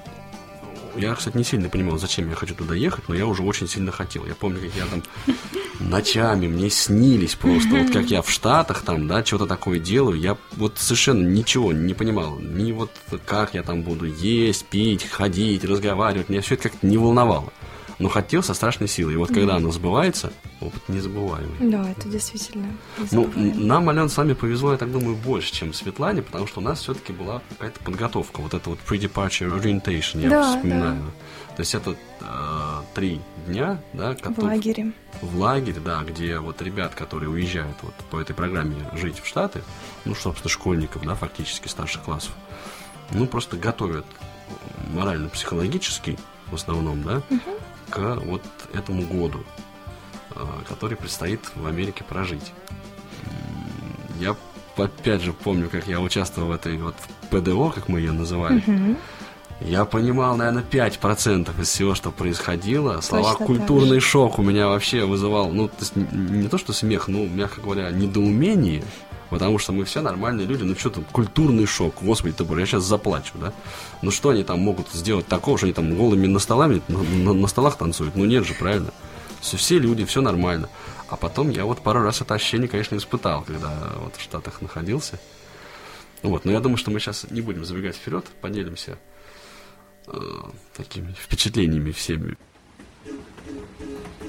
я, 0.97 1.15
кстати, 1.15 1.37
не 1.37 1.43
сильно 1.43 1.69
понимал, 1.69 1.97
зачем 1.97 2.29
я 2.29 2.35
хочу 2.35 2.55
туда 2.55 2.75
ехать, 2.75 3.07
но 3.07 3.15
я 3.15 3.25
уже 3.25 3.43
очень 3.43 3.67
сильно 3.67 3.91
хотел. 3.91 4.25
Я 4.25 4.35
помню, 4.35 4.59
как 4.61 4.75
я 4.75 4.85
там 4.85 5.03
ночами, 5.79 6.47
мне 6.47 6.69
снились 6.69 7.35
просто, 7.35 7.69
вот 7.75 7.91
как 7.91 8.05
я 8.07 8.21
в 8.21 8.29
Штатах 8.29 8.81
там, 8.81 9.07
да, 9.07 9.23
что-то 9.23 9.45
такое 9.45 9.79
делаю. 9.79 10.19
Я 10.19 10.37
вот 10.53 10.77
совершенно 10.77 11.27
ничего 11.27 11.73
не 11.73 11.93
понимал. 11.93 12.39
Ни 12.39 12.71
вот 12.71 12.91
как 13.25 13.53
я 13.53 13.63
там 13.63 13.83
буду 13.83 14.05
есть, 14.05 14.65
пить, 14.65 15.07
ходить, 15.07 15.65
разговаривать. 15.65 16.29
Меня 16.29 16.41
все 16.41 16.55
это 16.55 16.69
как-то 16.69 16.85
не 16.87 16.97
волновало. 16.97 17.51
Но 17.97 18.09
хотел 18.09 18.43
со 18.43 18.53
страшной 18.53 18.89
силой. 18.89 19.13
И 19.13 19.17
вот 19.17 19.29
когда 19.33 19.55
оно 19.55 19.71
сбывается, 19.71 20.33
опыт 20.59 20.81
незабываемый. 20.89 21.71
Да, 21.71 21.89
это 21.89 22.09
действительно. 22.09 22.67
Ну, 23.11 23.31
нам, 23.35 23.87
Ален, 23.89 24.09
с 24.09 24.17
вами 24.17 24.33
повезло, 24.33 24.73
я 24.73 24.77
так 24.77 24.91
думаю, 24.91 25.15
больше, 25.15 25.53
чем 25.53 25.73
Светлане, 25.73 26.21
потому 26.21 26.45
что 26.45 26.59
у 26.59 26.63
нас 26.63 26.81
все-таки 26.81 27.13
была 27.13 27.41
какая-то 27.51 27.79
подготовка, 27.81 28.41
вот 28.41 28.53
это 28.53 28.69
вот 28.69 28.79
pre-departure 28.85 29.57
orientation, 29.57 30.21
я 30.21 30.29
Да, 30.29 30.55
вспоминаю. 30.55 31.03
То 31.55 31.61
есть 31.61 31.73
это 31.73 31.95
э, 32.19 32.81
три 32.95 33.21
дня, 33.47 33.79
да, 33.93 34.13
в 34.13 34.39
лагере. 34.39 34.91
в 35.21 35.39
лагерь, 35.39 35.79
да, 35.79 36.03
где 36.03 36.39
вот 36.39 36.61
ребят, 36.61 36.95
которые 36.95 37.29
уезжают 37.29 37.77
вот 37.81 37.93
по 38.11 38.19
этой 38.19 38.35
программе 38.35 38.75
жить 38.93 39.19
в 39.21 39.25
Штаты, 39.25 39.61
ну, 40.03 40.15
собственно, 40.15 40.49
школьников, 40.49 41.05
да, 41.05 41.15
фактически 41.15 41.69
старших 41.69 42.03
классов, 42.03 42.33
ну, 43.11 43.25
просто 43.25 43.55
готовят 43.55 44.05
морально-психологически, 44.93 46.17
в 46.47 46.55
основном, 46.55 47.03
да, 47.03 47.21
к 47.89 48.15
вот 48.23 48.41
этому 48.73 49.03
году, 49.03 49.43
э, 50.35 50.39
который 50.67 50.97
предстоит 50.97 51.41
в 51.55 51.65
Америке 51.65 52.03
прожить. 52.03 52.53
Я 54.19 54.35
опять 54.77 55.21
же 55.21 55.33
помню, 55.33 55.69
как 55.69 55.87
я 55.87 55.99
участвовал 55.99 56.49
в 56.49 56.51
этой 56.51 56.77
вот 56.77 56.95
ПДО, 57.29 57.69
как 57.69 57.87
мы 57.87 57.99
ее 57.99 58.11
называли. 58.11 58.63
Я 59.61 59.85
понимал, 59.85 60.35
наверное, 60.35 60.63
5% 60.63 61.61
из 61.61 61.69
всего, 61.69 61.95
что 61.95 62.11
происходило. 62.11 62.99
Слова 62.99 63.31
Точно 63.31 63.37
так 63.37 63.47
«культурный 63.47 64.01
шок» 64.01 64.37
у 64.37 64.41
меня 64.41 64.67
вообще 64.67 65.05
вызывал, 65.05 65.49
ну, 65.49 65.71
не 66.11 66.49
то, 66.49 66.57
что 66.57 66.73
смех, 66.73 67.07
ну, 67.07 67.25
мягко 67.25 67.61
говоря, 67.61 67.89
недоумение, 67.91 68.83
потому 69.29 69.57
что 69.59 69.71
мы 69.71 69.85
все 69.85 70.01
нормальные 70.01 70.45
люди, 70.47 70.63
ну, 70.63 70.75
что 70.75 70.89
там, 70.89 71.03
культурный 71.11 71.65
шок, 71.65 71.95
господи 72.01 72.33
ты 72.35 72.43
боже, 72.43 72.61
я 72.61 72.65
сейчас 72.65 72.83
заплачу, 72.83 73.33
да? 73.35 73.53
Ну, 74.01 74.11
что 74.11 74.29
они 74.29 74.43
там 74.43 74.59
могут 74.59 74.89
сделать 74.91 75.27
такого, 75.27 75.57
что 75.57 75.65
они 75.65 75.73
там 75.73 75.95
голыми 75.95 76.27
на, 76.27 76.39
столами, 76.39 76.81
на, 76.87 77.01
на- 77.03 77.33
на 77.33 77.47
столах 77.47 77.77
танцуют? 77.77 78.15
Ну, 78.15 78.25
нет 78.25 78.45
же, 78.45 78.53
правильно? 78.53 78.91
Все, 79.41 79.57
все 79.57 79.79
люди, 79.79 80.05
все 80.05 80.21
нормально. 80.21 80.69
А 81.09 81.15
потом 81.17 81.49
я 81.49 81.65
вот 81.65 81.79
пару 81.81 82.01
раз 82.01 82.21
это 82.21 82.33
ощущение, 82.33 82.67
конечно, 82.67 82.95
испытал, 82.95 83.43
когда 83.43 83.71
вот 84.01 84.15
в 84.15 84.21
Штатах 84.21 84.61
находился. 84.61 85.19
Вот, 86.23 86.45
но 86.45 86.51
я 86.51 86.59
думаю, 86.59 86.77
что 86.77 86.89
мы 86.89 86.99
сейчас 86.99 87.27
не 87.29 87.41
будем 87.41 87.65
забегать 87.65 87.95
вперед, 87.95 88.25
поделимся 88.41 88.97
э, 90.07 90.17
такими 90.75 91.13
впечатлениями 91.13 91.91
всеми. 91.91 92.37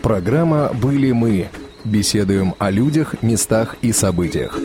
Программа 0.03 0.73
«Были 0.75 1.13
мы». 1.13 1.49
Беседуем 1.85 2.55
о 2.59 2.71
людях, 2.71 3.23
местах 3.23 3.77
и 3.81 3.93
событиях. 3.93 4.59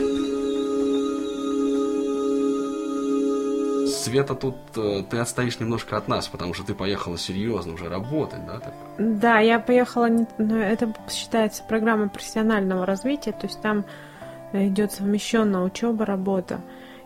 Света, 4.02 4.34
тут 4.34 4.56
э, 4.76 5.02
ты 5.08 5.18
отстоишь 5.18 5.60
немножко 5.60 5.96
от 5.96 6.08
нас, 6.08 6.26
потому 6.28 6.54
что 6.54 6.64
ты 6.66 6.74
поехала 6.74 7.16
серьезно 7.16 7.74
уже 7.74 7.88
работать, 7.88 8.44
да? 8.46 8.58
Так? 8.58 8.74
Да, 8.98 9.38
я 9.38 9.58
поехала, 9.60 10.06
не- 10.08 10.26
ну, 10.38 10.56
это 10.56 10.92
считается 11.10 11.62
программа 11.62 12.08
профессионального 12.08 12.84
развития, 12.84 13.32
то 13.32 13.46
есть 13.46 13.60
там 13.62 13.84
идет 14.52 14.92
совмещенная 14.92 15.60
учеба, 15.62 16.04
работа. 16.04 16.60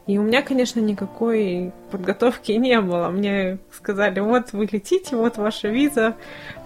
И 0.06 0.18
у 0.18 0.22
меня, 0.22 0.40
конечно, 0.42 0.80
никакой 0.80 1.72
подготовки 1.90 2.52
не 2.58 2.80
было. 2.80 3.08
Мне 3.10 3.58
сказали, 3.72 4.20
вот 4.20 4.52
вы 4.52 4.66
летите, 4.70 5.16
вот 5.16 5.36
ваша 5.36 5.68
виза, 5.68 6.14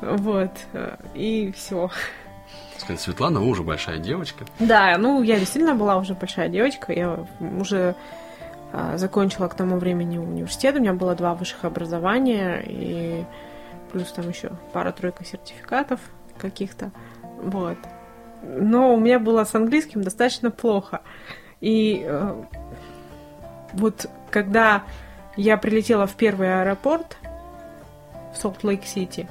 вот, 0.00 0.52
э, 0.72 0.96
и 1.14 1.52
все. 1.56 1.90
Сказать, 2.78 3.00
Светлана, 3.00 3.40
вы 3.40 3.48
уже 3.48 3.62
большая 3.62 3.98
девочка. 3.98 4.44
Да, 4.58 4.96
ну, 4.96 5.22
я 5.22 5.38
действительно 5.38 5.74
была 5.74 5.96
уже 5.98 6.14
большая 6.14 6.48
девочка, 6.48 6.92
я 6.92 7.26
уже 7.58 7.94
закончила 8.94 9.48
к 9.48 9.54
тому 9.54 9.76
времени 9.76 10.18
университет, 10.18 10.76
у 10.76 10.80
меня 10.80 10.92
было 10.92 11.14
два 11.14 11.34
высших 11.34 11.64
образования, 11.64 12.62
и 12.66 13.24
плюс 13.92 14.12
там 14.12 14.28
еще 14.28 14.50
пара-тройка 14.72 15.24
сертификатов 15.24 16.00
каких-то, 16.38 16.92
вот. 17.42 17.78
Но 18.42 18.94
у 18.94 18.98
меня 18.98 19.18
было 19.18 19.44
с 19.44 19.54
английским 19.54 20.02
достаточно 20.02 20.50
плохо. 20.50 21.02
И 21.60 22.02
э, 22.06 22.42
вот 23.74 24.06
когда 24.30 24.84
я 25.36 25.56
прилетела 25.56 26.06
в 26.06 26.14
первый 26.14 26.62
аэропорт 26.62 27.18
в 28.32 28.38
Солт-Лейк-Сити, 28.38 29.28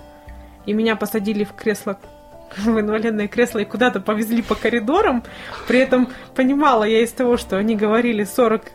и 0.65 0.73
меня 0.73 0.95
посадили 0.95 1.43
в 1.43 1.53
кресло 1.53 1.99
в 2.57 2.79
инвалидное 2.79 3.27
кресло 3.27 3.59
и 3.59 3.65
куда-то 3.65 3.99
повезли 3.99 4.41
по 4.41 4.55
коридорам. 4.55 5.23
При 5.67 5.79
этом 5.79 6.09
понимала 6.35 6.83
я 6.83 7.01
из 7.03 7.11
того, 7.11 7.37
что 7.37 7.57
они 7.57 7.75
говорили 7.75 8.25
40%. 8.25 8.69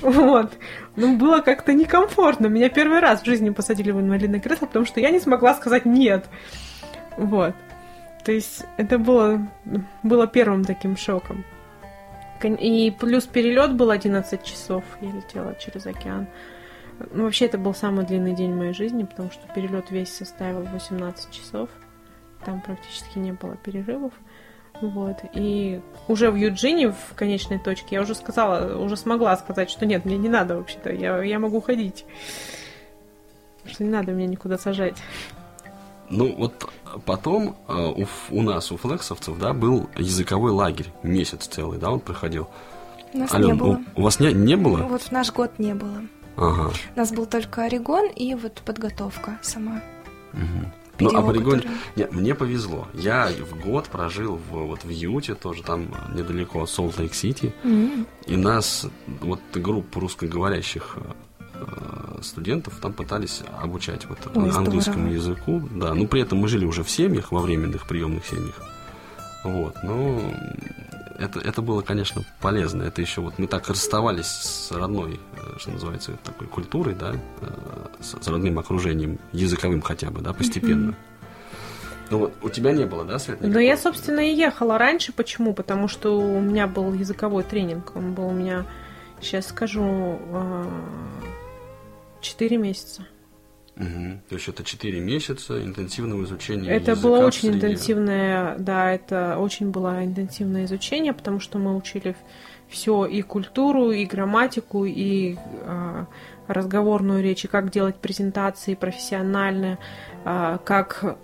Вот. 0.00 0.52
Ну, 0.96 1.16
было 1.16 1.40
как-то 1.40 1.72
некомфортно. 1.72 2.46
Меня 2.46 2.68
первый 2.70 3.00
раз 3.00 3.22
в 3.22 3.26
жизни 3.26 3.50
посадили 3.50 3.90
в 3.90 4.00
инвалидное 4.00 4.40
кресло, 4.40 4.66
потому 4.66 4.84
что 4.84 5.00
я 5.00 5.10
не 5.10 5.20
смогла 5.20 5.54
сказать 5.54 5.84
«нет». 5.84 6.26
Вот. 7.16 7.54
То 8.24 8.32
есть 8.32 8.64
это 8.76 8.98
было, 8.98 9.48
было 10.02 10.26
первым 10.26 10.64
таким 10.64 10.96
шоком. 10.96 11.44
И 12.42 12.94
плюс 12.98 13.26
перелет 13.26 13.74
был 13.74 13.90
11 13.90 14.42
часов. 14.42 14.84
Я 15.00 15.10
летела 15.10 15.54
через 15.58 15.86
океан. 15.86 16.26
Ну, 17.12 17.24
вообще, 17.24 17.46
это 17.46 17.58
был 17.58 17.74
самый 17.74 18.04
длинный 18.04 18.34
день 18.34 18.52
в 18.52 18.56
моей 18.56 18.74
жизни, 18.74 19.04
потому 19.04 19.30
что 19.30 19.46
перелет 19.54 19.90
весь 19.90 20.14
составил 20.14 20.62
18 20.62 21.30
часов. 21.30 21.68
Там 22.44 22.60
практически 22.60 23.18
не 23.18 23.32
было 23.32 23.56
перерывов. 23.56 24.12
Вот. 24.80 25.16
И 25.34 25.80
уже 26.06 26.30
в 26.30 26.36
Юджине, 26.36 26.90
в 26.92 27.14
конечной 27.14 27.58
точке, 27.58 27.96
я 27.96 28.02
уже 28.02 28.14
сказала, 28.14 28.76
уже 28.78 28.96
смогла 28.96 29.36
сказать, 29.36 29.70
что 29.70 29.86
нет, 29.86 30.04
мне 30.04 30.16
не 30.16 30.28
надо 30.28 30.56
вообще-то, 30.56 30.92
я, 30.92 31.22
я 31.22 31.38
могу 31.38 31.60
ходить. 31.60 32.04
Что 33.64 33.84
не 33.84 33.90
надо 33.90 34.12
меня 34.12 34.28
никуда 34.28 34.56
сажать. 34.56 34.96
Ну, 36.10 36.34
вот 36.36 36.70
потом 37.04 37.56
э, 37.66 37.72
у, 37.74 38.06
у 38.30 38.42
нас, 38.42 38.72
у 38.72 38.76
флексовцев, 38.76 39.38
да, 39.38 39.52
был 39.52 39.90
языковой 39.96 40.52
лагерь, 40.52 40.90
месяц 41.02 41.46
целый, 41.46 41.78
да, 41.78 41.90
он 41.90 42.00
проходил. 42.00 42.48
У 43.12 43.18
нас 43.18 43.34
Ален, 43.34 43.46
не 43.48 43.54
было. 43.54 43.80
У, 43.94 44.00
у 44.00 44.04
вас 44.04 44.20
не, 44.20 44.32
не 44.32 44.56
было? 44.56 44.78
Вот 44.84 45.02
в 45.02 45.12
наш 45.12 45.32
год 45.32 45.58
не 45.58 45.74
было. 45.74 46.02
Ага. 46.36 46.70
У 46.94 46.98
нас 46.98 47.12
был 47.12 47.26
только 47.26 47.64
Орегон 47.64 48.08
и 48.08 48.34
вот 48.34 48.62
подготовка 48.64 49.38
сама. 49.42 49.82
мгм. 50.32 50.72
Ну, 51.00 51.08
а 51.08 51.10
Период, 51.10 51.24
в 51.24 51.28
Орегоне... 51.30 51.60
который- 51.62 51.76
Нет, 51.96 52.12
мне 52.12 52.34
повезло. 52.34 52.88
Я 52.94 53.28
в 53.50 53.60
год 53.64 53.86
прожил 53.86 54.36
в, 54.50 54.52
вот 54.66 54.84
в 54.84 54.88
Юте, 54.88 55.34
тоже 55.34 55.62
там 55.62 55.88
недалеко 56.14 56.62
от 56.62 56.70
Солт-Лейк-Сити. 56.70 57.52
М. 57.64 58.06
И 58.26 58.36
нас, 58.36 58.86
вот 59.20 59.40
группу 59.54 60.00
русскоговорящих 60.00 60.96
э, 61.54 62.18
студентов 62.22 62.74
там 62.82 62.92
пытались 62.92 63.42
обучать 63.62 64.06
вот 64.06 64.18
Ой, 64.34 64.50
английскому 64.50 65.10
здорово. 65.10 65.14
языку. 65.14 65.62
Да, 65.74 65.94
ну 65.94 66.06
при 66.08 66.20
этом 66.22 66.38
мы 66.38 66.48
жили 66.48 66.64
уже 66.64 66.82
в 66.82 66.90
семьях, 66.90 67.30
во 67.32 67.40
временных 67.40 67.86
приемных 67.86 68.26
семьях. 68.26 68.60
Вот, 69.44 69.76
но 69.84 70.20
это, 71.18 71.40
это 71.40 71.62
было, 71.62 71.82
конечно, 71.82 72.22
полезно. 72.40 72.84
Это 72.84 73.00
еще 73.00 73.20
вот 73.20 73.38
мы 73.38 73.46
так 73.46 73.68
расставались 73.68 74.26
с 74.26 74.70
родной, 74.70 75.20
э, 75.36 75.58
что 75.58 75.72
называется, 75.72 76.12
такой 76.24 76.46
культурой, 76.46 76.94
да, 76.94 77.14
э, 77.40 77.86
с, 78.00 78.26
родным 78.26 78.58
окружением, 78.58 79.18
языковым 79.32 79.82
хотя 79.82 80.10
бы, 80.10 80.20
да, 80.20 80.32
постепенно. 80.32 80.94
Ну 82.10 82.18
вот, 82.18 82.34
у 82.40 82.48
тебя 82.48 82.72
не 82.72 82.86
было, 82.86 83.04
да, 83.04 83.18
Свет? 83.18 83.38
Ну, 83.42 83.58
я, 83.58 83.76
собственно, 83.76 84.20
и 84.20 84.34
ехала 84.34 84.78
раньше. 84.78 85.12
Почему? 85.12 85.52
Потому 85.52 85.88
что 85.88 86.18
у 86.18 86.40
меня 86.40 86.66
был 86.66 86.94
языковой 86.94 87.42
тренинг. 87.42 87.94
Он 87.96 88.14
был 88.14 88.28
у 88.28 88.32
меня, 88.32 88.64
сейчас 89.20 89.48
скажу, 89.48 90.18
4 92.22 92.56
месяца. 92.56 93.02
Мгм. 93.78 94.20
То 94.28 94.34
есть 94.34 94.48
это 94.48 94.64
4 94.64 95.00
месяца 95.00 95.62
интенсивного 95.62 96.24
изучения 96.24 96.68
Это 96.68 96.90
языка 96.90 97.08
было 97.08 97.22
в 97.22 97.26
очень 97.26 97.52
среде. 97.52 97.56
интенсивное, 97.56 98.56
да, 98.58 98.92
это 98.92 99.38
очень 99.38 99.70
было 99.70 100.04
интенсивное 100.04 100.64
изучение, 100.64 101.12
потому 101.12 101.38
что 101.38 101.58
мы 101.58 101.76
учили 101.76 102.16
все 102.68 103.06
и 103.06 103.22
культуру, 103.22 103.92
и 103.92 104.04
грамматику, 104.04 104.84
и 104.84 105.36
а, 105.62 106.06
разговорную 106.48 107.22
речь, 107.22 107.44
и 107.44 107.48
как 107.48 107.70
делать 107.70 107.94
презентации 107.96 108.74
профессиональные, 108.74 109.78
а, 110.24 110.58
как 110.58 111.16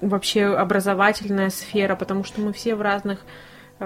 вообще 0.00 0.44
образовательная 0.46 1.50
сфера, 1.50 1.94
потому 1.94 2.24
что 2.24 2.40
мы 2.40 2.52
все 2.52 2.74
в 2.74 2.82
разных 2.82 3.20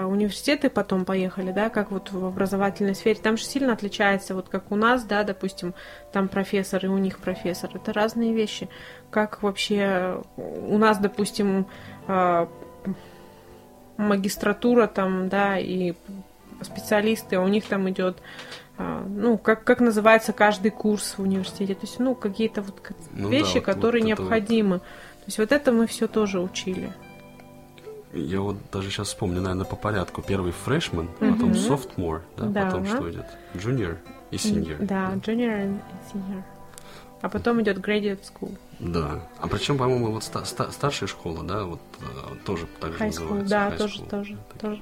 университеты 0.07 0.69
потом 0.69 1.05
поехали, 1.05 1.51
да, 1.51 1.69
как 1.69 1.91
вот 1.91 2.11
в 2.11 2.25
образовательной 2.25 2.95
сфере, 2.95 3.19
там 3.21 3.37
же 3.37 3.43
сильно 3.43 3.73
отличается, 3.73 4.35
вот 4.35 4.49
как 4.49 4.71
у 4.71 4.75
нас, 4.75 5.03
да, 5.03 5.23
допустим, 5.23 5.73
там 6.11 6.27
профессор 6.27 6.85
и 6.85 6.87
у 6.87 6.97
них 6.97 7.19
профессор, 7.19 7.69
это 7.73 7.93
разные 7.93 8.33
вещи. 8.33 8.69
Как 9.09 9.41
вообще 9.43 10.21
у 10.37 10.77
нас, 10.77 10.97
допустим, 10.97 11.65
а, 12.07 12.49
магистратура 13.97 14.87
там, 14.87 15.29
да, 15.29 15.57
и 15.57 15.93
специалисты, 16.61 17.35
а 17.37 17.41
у 17.41 17.47
них 17.47 17.65
там 17.65 17.89
идет, 17.89 18.17
а, 18.77 19.03
ну, 19.07 19.37
как, 19.37 19.63
как 19.63 19.79
называется 19.81 20.33
каждый 20.33 20.71
курс 20.71 21.15
в 21.17 21.21
университете, 21.21 21.73
то 21.75 21.81
есть, 21.85 21.99
ну, 21.99 22.15
какие-то 22.15 22.61
вот 22.61 22.75
Ну 23.11 23.29
да, 23.29 23.29
вещи, 23.29 23.55
вот- 23.55 23.63
которые 23.65 24.03
вот 24.03 24.11
это 24.11 24.21
вот. 24.21 24.29
необходимы. 24.29 24.79
То 24.79 25.25
есть 25.25 25.37
вот 25.37 25.51
это 25.51 25.71
мы 25.71 25.85
все 25.85 26.07
тоже 26.07 26.39
учили. 26.39 26.91
Я 28.13 28.41
вот 28.41 28.57
даже 28.71 28.89
сейчас 28.89 29.09
вспомню, 29.09 29.41
наверное, 29.41 29.65
по 29.65 29.75
порядку. 29.75 30.21
Первый 30.23 30.51
фрешман, 30.51 31.07
потом 31.19 31.49
Мгм. 31.49 31.51
sophomore, 31.53 32.21
да, 32.37 32.45
Да. 32.47 32.65
потом 32.65 32.85
что 32.87 33.11
идет? 33.11 33.25
Junior 33.53 33.97
и 34.31 34.35
senior. 34.37 34.83
Да, 34.83 35.13
junior 35.15 35.63
and 35.65 35.79
senior. 36.11 36.41
А 37.21 37.29
потом 37.29 37.61
идет 37.61 37.77
graduate 37.77 38.21
school. 38.23 38.57
Да. 38.79 39.27
А 39.39 39.47
причем, 39.47 39.77
по-моему, 39.77 40.11
вот 40.11 40.23
ста- 40.23 40.45
ста- 40.45 40.71
старшая 40.71 41.07
школа, 41.07 41.43
да, 41.43 41.65
вот 41.65 41.81
э, 41.99 42.35
тоже 42.45 42.65
так 42.79 42.93
же 42.93 42.97
High 42.97 43.09
school, 43.09 43.33
называется. 43.41 43.49
да, 43.49 43.67
high 43.69 43.77
тоже, 43.77 43.99
school. 43.99 44.09
тоже, 44.09 44.37
тоже. 44.59 44.81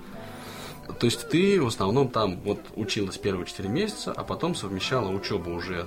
То 1.00 1.06
есть 1.06 1.30
ты 1.30 1.62
в 1.62 1.68
основном 1.68 2.08
там 2.10 2.40
вот 2.46 2.60
училась 2.76 3.18
первые 3.18 3.46
4 3.46 3.68
месяца, 3.68 4.14
а 4.16 4.24
потом 4.24 4.56
совмещала 4.56 5.10
учебу 5.10 5.52
уже 5.52 5.86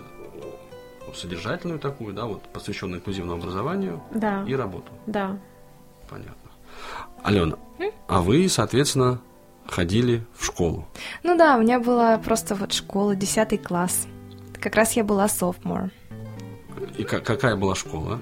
содержательную 1.15 1.79
такую, 1.79 2.13
да, 2.15 2.27
вот 2.27 2.43
посвященную 2.53 2.99
инклюзивному 2.99 3.41
образованию 3.41 4.03
Да, 4.15 4.45
и 4.47 4.55
работу. 4.55 4.93
да. 5.07 5.39
Понятно. 6.09 6.35
Алена, 7.23 7.57
а 8.09 8.21
вы, 8.21 8.49
соответственно, 8.49 9.21
ходили 9.67 10.25
в 10.37 10.45
школу. 10.45 10.87
Ну 11.23 11.37
да, 11.37 11.57
у 11.57 11.61
меня 11.61 11.79
была 11.81 12.19
просто 12.19 12.55
вот 12.55 12.73
школа, 12.73 13.15
10 13.15 13.63
класс. 13.63 14.07
Как 14.61 14.75
раз 14.77 14.93
я 14.93 15.05
была 15.05 15.27
sophomore. 15.27 15.91
И 16.99 17.05
ка- 17.05 17.21
какая 17.21 17.57
была 17.57 17.75
школа? 17.75 18.19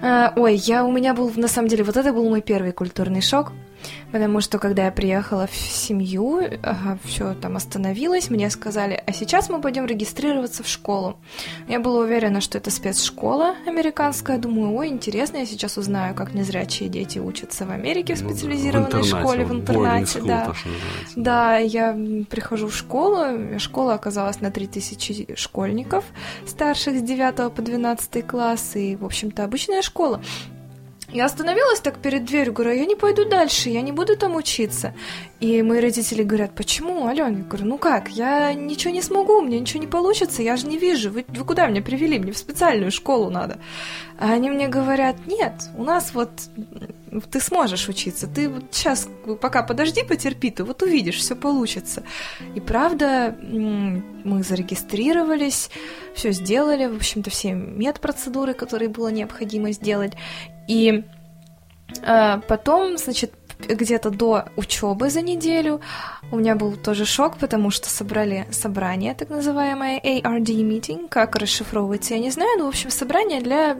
А, 0.00 0.32
ой, 0.36 0.54
я 0.56 0.84
у 0.84 0.90
меня 0.92 1.14
был, 1.14 1.30
на 1.36 1.48
самом 1.48 1.68
деле, 1.68 1.84
вот 1.84 1.96
это 1.96 2.12
был 2.12 2.28
мой 2.28 2.40
первый 2.42 2.72
культурный 2.72 3.20
шок, 3.20 3.52
потому 4.12 4.40
что 4.40 4.58
когда 4.58 4.86
я 4.86 4.90
приехала 4.90 5.46
в 5.46 5.54
семью, 5.54 6.42
все 7.04 7.34
там 7.34 7.56
остановилось, 7.56 8.30
мне 8.30 8.50
сказали, 8.50 9.02
а 9.06 9.12
сейчас 9.12 9.48
мы 9.48 9.60
пойдем 9.60 9.86
регистрироваться 9.86 10.62
в 10.62 10.68
школу. 10.68 11.18
Я 11.68 11.80
была 11.80 12.00
уверена, 12.00 12.40
что 12.40 12.58
это 12.58 12.70
спецшкола 12.70 13.54
американская, 13.66 14.38
думаю, 14.38 14.74
ой, 14.74 14.88
интересно, 14.88 15.38
я 15.38 15.46
сейчас 15.46 15.76
узнаю, 15.76 16.14
как 16.14 16.34
незрячие 16.34 16.88
дети 16.88 17.18
учатся 17.18 17.66
в 17.66 17.70
Америке 17.70 18.14
в 18.14 18.22
Ну 18.22 18.28
да, 18.28 18.34
специализированной 18.34 18.86
интернате, 18.86 19.08
школе, 19.08 19.44
в 19.44 19.50
boarding 19.52 19.60
интернате, 19.60 20.18
school, 20.18 20.26
да. 20.26 20.54
Да, 21.16 21.56
я 21.58 21.92
прихожу 22.28 22.68
в 22.68 22.74
школу, 22.74 23.58
школа 23.58 23.94
оказалась 23.94 24.40
на 24.40 24.50
3000 24.50 25.34
школьников, 25.36 26.04
старших 26.46 26.98
с 26.98 27.02
9 27.02 27.52
по 27.52 27.62
12 27.62 28.26
класс, 28.26 28.76
и, 28.76 28.96
в 28.96 29.04
общем-то, 29.04 29.44
обычная 29.44 29.82
школа. 29.82 30.22
Я 31.10 31.24
остановилась 31.24 31.80
так 31.80 31.98
перед 31.98 32.26
дверью, 32.26 32.52
говорю, 32.52 32.72
«А 32.72 32.74
я 32.74 32.84
не 32.84 32.94
пойду 32.94 33.24
дальше, 33.24 33.70
я 33.70 33.80
не 33.80 33.92
буду 33.92 34.14
там 34.14 34.36
учиться. 34.36 34.92
И 35.40 35.62
мои 35.62 35.80
родители 35.80 36.22
говорят, 36.22 36.54
почему, 36.54 37.06
Алена? 37.06 37.28
Я 37.28 37.44
говорю, 37.44 37.64
ну 37.64 37.78
как, 37.78 38.10
я 38.10 38.52
ничего 38.52 38.92
не 38.92 39.00
смогу, 39.00 39.38
у 39.38 39.42
меня 39.42 39.58
ничего 39.58 39.80
не 39.80 39.86
получится, 39.86 40.42
я 40.42 40.56
же 40.56 40.66
не 40.66 40.76
вижу, 40.76 41.10
вы, 41.10 41.24
вы 41.28 41.44
куда 41.44 41.66
меня 41.66 41.80
привели, 41.80 42.18
мне 42.18 42.32
в 42.32 42.36
специальную 42.36 42.90
школу 42.90 43.30
надо. 43.30 43.58
А 44.18 44.32
они 44.32 44.50
мне 44.50 44.68
говорят, 44.68 45.16
нет, 45.26 45.54
у 45.78 45.84
нас 45.84 46.12
вот 46.12 46.30
ты 47.30 47.40
сможешь 47.40 47.88
учиться. 47.88 48.26
Ты 48.26 48.48
вот 48.48 48.64
сейчас 48.72 49.08
пока 49.40 49.62
подожди, 49.62 50.02
потерпи, 50.02 50.50
ты 50.50 50.64
вот 50.64 50.82
увидишь, 50.82 51.16
все 51.16 51.34
получится. 51.36 52.02
И 52.54 52.60
правда, 52.60 53.34
мы 53.40 54.42
зарегистрировались, 54.42 55.70
все 56.14 56.32
сделали, 56.32 56.86
в 56.86 56.96
общем-то, 56.96 57.30
все 57.30 57.54
медпроцедуры, 57.54 58.54
которые 58.54 58.88
было 58.88 59.08
необходимо 59.08 59.72
сделать. 59.72 60.12
И 60.68 61.04
э, 62.02 62.40
потом, 62.46 62.98
значит, 62.98 63.32
где-то 63.58 64.10
до 64.10 64.44
учебы 64.56 65.10
за 65.10 65.20
неделю. 65.22 65.80
У 66.30 66.36
меня 66.36 66.54
был 66.54 66.76
тоже 66.76 67.06
шок, 67.06 67.38
потому 67.38 67.70
что 67.70 67.88
собрали 67.88 68.46
собрание, 68.50 69.14
так 69.14 69.30
называемое 69.30 69.98
ARD 70.00 70.44
meeting, 70.44 71.08
как 71.08 71.36
расшифровывается, 71.36 72.14
я 72.14 72.20
не 72.20 72.30
знаю, 72.30 72.58
но, 72.58 72.64
в 72.66 72.68
общем, 72.68 72.90
собрание 72.90 73.40
для 73.40 73.76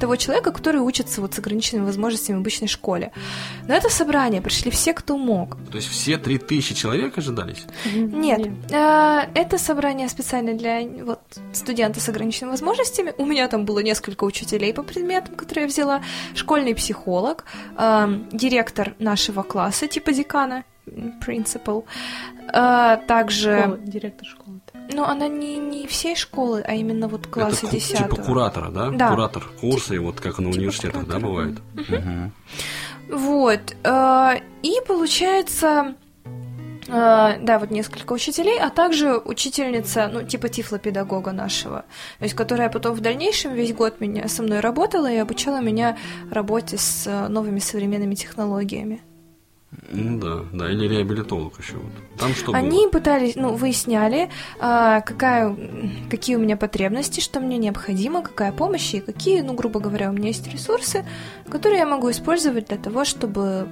того 0.00 0.16
человека, 0.16 0.50
который 0.52 0.80
учится 0.80 1.20
вот 1.20 1.34
с 1.34 1.38
ограниченными 1.38 1.86
возможностями 1.86 2.36
в 2.36 2.40
обычной 2.40 2.68
школе. 2.68 3.12
На 3.68 3.74
это 3.74 3.90
собрание 3.90 4.40
пришли 4.40 4.70
все, 4.70 4.92
кто 4.92 5.16
мог. 5.16 5.56
То 5.70 5.76
есть 5.76 5.88
все 5.88 6.18
три 6.18 6.38
тысячи 6.38 6.74
человек 6.74 7.18
ожидались? 7.18 7.64
Нет. 7.94 8.38
Нет. 8.38 8.48
А, 8.72 9.28
это 9.34 9.58
собрание 9.58 10.08
специально 10.08 10.54
для 10.54 10.82
вот, 11.04 11.20
студента 11.52 12.00
с 12.00 12.08
ограниченными 12.08 12.52
возможностями. 12.52 13.14
У 13.18 13.26
меня 13.26 13.48
там 13.48 13.64
было 13.64 13.80
несколько 13.80 14.24
учителей 14.24 14.72
по 14.74 14.82
предметам, 14.82 15.34
которые 15.34 15.64
я 15.64 15.68
взяла, 15.68 16.02
школьный 16.34 16.74
психолог, 16.74 17.44
директор 18.32 18.94
нашего 19.04 19.42
класса, 19.42 19.86
типа 19.86 20.12
декана, 20.12 20.64
принципал. 21.24 21.84
А, 22.52 22.96
также... 22.96 23.60
Школа, 23.62 23.78
директор 23.78 24.26
школы. 24.26 24.60
Ну, 24.92 25.02
она 25.04 25.28
не, 25.28 25.56
не 25.56 25.86
всей 25.86 26.14
школы, 26.16 26.62
а 26.66 26.74
именно 26.74 27.08
вот 27.08 27.26
класса 27.26 27.66
Это 27.66 27.76
10 27.76 27.98
типа 27.98 28.16
куратора, 28.16 28.70
да? 28.70 28.90
Да. 28.90 29.08
Куратор 29.10 29.44
курса, 29.60 29.94
и 29.94 29.98
вот 29.98 30.20
как 30.20 30.38
на 30.38 30.46
Типа 30.46 30.58
университетах, 30.58 31.06
да, 31.06 31.18
куратора. 31.20 31.26
бывает? 31.26 31.58
Мгм. 31.74 32.32
Вот. 33.10 33.76
э, 33.82 34.40
И 34.62 34.74
получается, 34.86 35.94
э, 36.88 37.38
да, 37.40 37.58
вот 37.58 37.70
несколько 37.70 38.12
учителей, 38.12 38.58
а 38.60 38.70
также 38.70 39.16
учительница, 39.18 40.08
ну, 40.12 40.22
типа 40.22 40.48
тифлопедагога 40.48 41.32
нашего, 41.32 41.84
то 42.18 42.24
есть, 42.24 42.34
которая 42.34 42.68
потом 42.70 42.94
в 42.94 43.00
дальнейшем 43.00 43.54
весь 43.54 43.74
год 43.74 44.00
меня, 44.00 44.28
со 44.28 44.42
мной 44.42 44.60
работала 44.60 45.10
и 45.10 45.16
обучала 45.16 45.60
меня 45.60 45.96
работе 46.30 46.76
с 46.78 47.06
э, 47.06 47.28
новыми 47.28 47.58
современными 47.58 48.14
технологиями. 48.14 49.02
Ну 49.90 50.18
да, 50.18 50.44
да, 50.52 50.70
или 50.70 50.86
реабилитолог 50.86 51.58
еще 51.58 51.76
вот. 51.76 51.92
Там 52.18 52.34
что 52.34 52.52
Они 52.52 52.82
было? 52.82 52.90
пытались, 52.90 53.36
ну, 53.36 53.54
выясняли, 53.54 54.30
а, 54.60 55.00
какая, 55.00 55.56
какие 56.10 56.36
у 56.36 56.38
меня 56.38 56.56
потребности, 56.56 57.20
что 57.20 57.40
мне 57.40 57.58
необходимо, 57.58 58.22
какая 58.22 58.52
помощь 58.52 58.94
и 58.94 59.00
какие, 59.00 59.40
ну, 59.40 59.52
грубо 59.54 59.80
говоря, 59.80 60.10
у 60.10 60.12
меня 60.12 60.28
есть 60.28 60.46
ресурсы, 60.52 61.04
которые 61.50 61.80
я 61.80 61.86
могу 61.86 62.10
использовать 62.10 62.68
для 62.68 62.76
того, 62.76 63.04
чтобы 63.04 63.68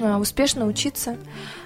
успешно 0.00 0.66
учиться. 0.66 1.16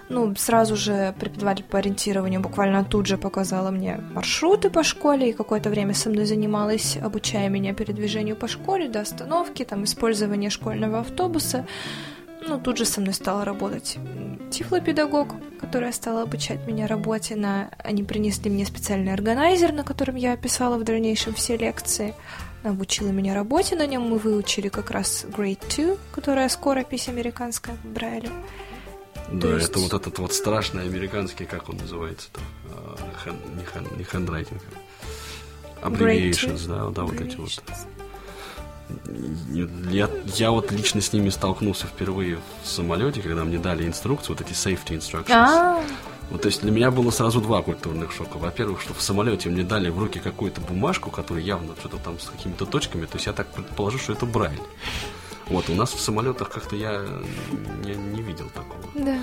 Ну, 0.08 0.34
сразу 0.36 0.76
же 0.76 1.14
преподаватель 1.18 1.64
по 1.64 1.78
ориентированию 1.78 2.40
буквально 2.40 2.84
тут 2.84 3.06
же 3.06 3.16
показала 3.16 3.70
мне 3.70 4.00
маршруты 4.12 4.68
по 4.68 4.82
школе 4.82 5.30
и 5.30 5.32
какое-то 5.32 5.70
время 5.70 5.94
со 5.94 6.10
мной 6.10 6.26
занималась, 6.26 6.98
обучая 7.02 7.48
меня 7.48 7.72
передвижению 7.72 8.36
по 8.36 8.46
школе, 8.46 8.88
до 8.88 9.00
остановки, 9.00 9.64
там, 9.64 9.84
использование 9.84 10.50
школьного 10.50 11.00
автобуса. 11.00 11.66
Ну, 12.46 12.60
тут 12.60 12.76
же 12.76 12.84
со 12.84 13.00
мной 13.00 13.14
стала 13.14 13.44
работать 13.44 13.96
тифлопедагог, 14.50 15.34
которая 15.60 15.92
стала 15.92 16.22
обучать 16.22 16.66
меня 16.66 16.86
работе 16.86 17.36
на... 17.36 17.70
Они 17.78 18.02
принесли 18.02 18.50
мне 18.50 18.66
специальный 18.66 19.14
органайзер, 19.14 19.72
на 19.72 19.82
котором 19.82 20.16
я 20.16 20.34
описала 20.34 20.76
в 20.76 20.84
дальнейшем 20.84 21.32
все 21.32 21.56
лекции. 21.56 22.14
Обучила 22.64 23.08
меня 23.08 23.34
работе 23.34 23.76
на 23.76 23.86
нем. 23.86 24.02
Мы 24.02 24.18
выучили 24.18 24.68
как 24.68 24.90
раз 24.90 25.24
Grade 25.28 25.60
2, 25.86 25.96
которая 26.12 26.48
скоропись 26.48 27.08
американская 27.08 27.76
в 27.76 27.86
Брайле. 27.86 28.30
Да, 29.30 29.40
то 29.48 29.54
есть- 29.56 29.70
это 29.70 29.78
вот 29.80 29.92
этот 29.92 30.18
вот 30.18 30.32
страшный 30.32 30.84
американский, 30.84 31.44
как 31.44 31.68
он 31.68 31.76
называется-то? 31.76 32.40
А, 32.70 32.96
хэн- 33.24 33.56
не, 33.56 33.64
хэн- 33.64 33.98
не 33.98 34.04
хендрайтинг. 34.04 34.62
Abbreviations, 35.82 36.66
да, 36.66 36.88
да, 36.90 37.02
вот 37.04 37.20
эти 37.20 37.36
вот. 37.36 37.50
Я, 39.90 40.08
я 40.36 40.50
вот 40.50 40.70
лично 40.72 41.00
с 41.00 41.12
ними 41.12 41.30
столкнулся 41.30 41.86
впервые 41.86 42.38
в 42.62 42.66
самолете, 42.66 43.20
когда 43.22 43.44
мне 43.44 43.58
дали 43.58 43.86
инструкции, 43.86 44.28
вот 44.32 44.40
эти 44.40 44.52
safety 44.52 44.98
instructions. 44.98 45.32
А, 45.32 45.82
Вот, 46.30 46.42
то 46.42 46.48
есть 46.48 46.62
для 46.62 46.70
меня 46.70 46.90
было 46.90 47.10
сразу 47.10 47.40
два 47.40 47.62
культурных 47.62 48.12
шока. 48.12 48.38
Во-первых, 48.38 48.80
что 48.80 48.94
в 48.94 49.02
самолете 49.02 49.50
мне 49.50 49.62
дали 49.62 49.90
в 49.90 49.98
руки 49.98 50.18
какую-то 50.18 50.60
бумажку, 50.60 51.10
которая 51.10 51.44
явно 51.44 51.74
что-то 51.78 51.98
там 51.98 52.18
с 52.18 52.28
какими-то 52.28 52.66
точками, 52.66 53.04
то 53.04 53.16
есть 53.16 53.26
я 53.26 53.32
так 53.32 53.46
предположу, 53.48 53.98
что 53.98 54.12
это 54.12 54.26
Брайль. 54.26 54.60
Вот, 55.46 55.68
у 55.68 55.74
нас 55.74 55.92
в 55.92 56.00
самолетах 56.00 56.48
как-то 56.48 56.74
я 56.74 57.04
не, 57.84 57.94
не 57.94 58.22
видел 58.22 58.48
такого. 58.54 58.82
да. 58.94 59.18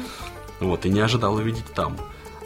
Вот, 0.59 0.85
и 0.85 0.89
не 0.89 0.99
ожидал 0.99 1.33
увидеть 1.35 1.65
там. 1.73 1.97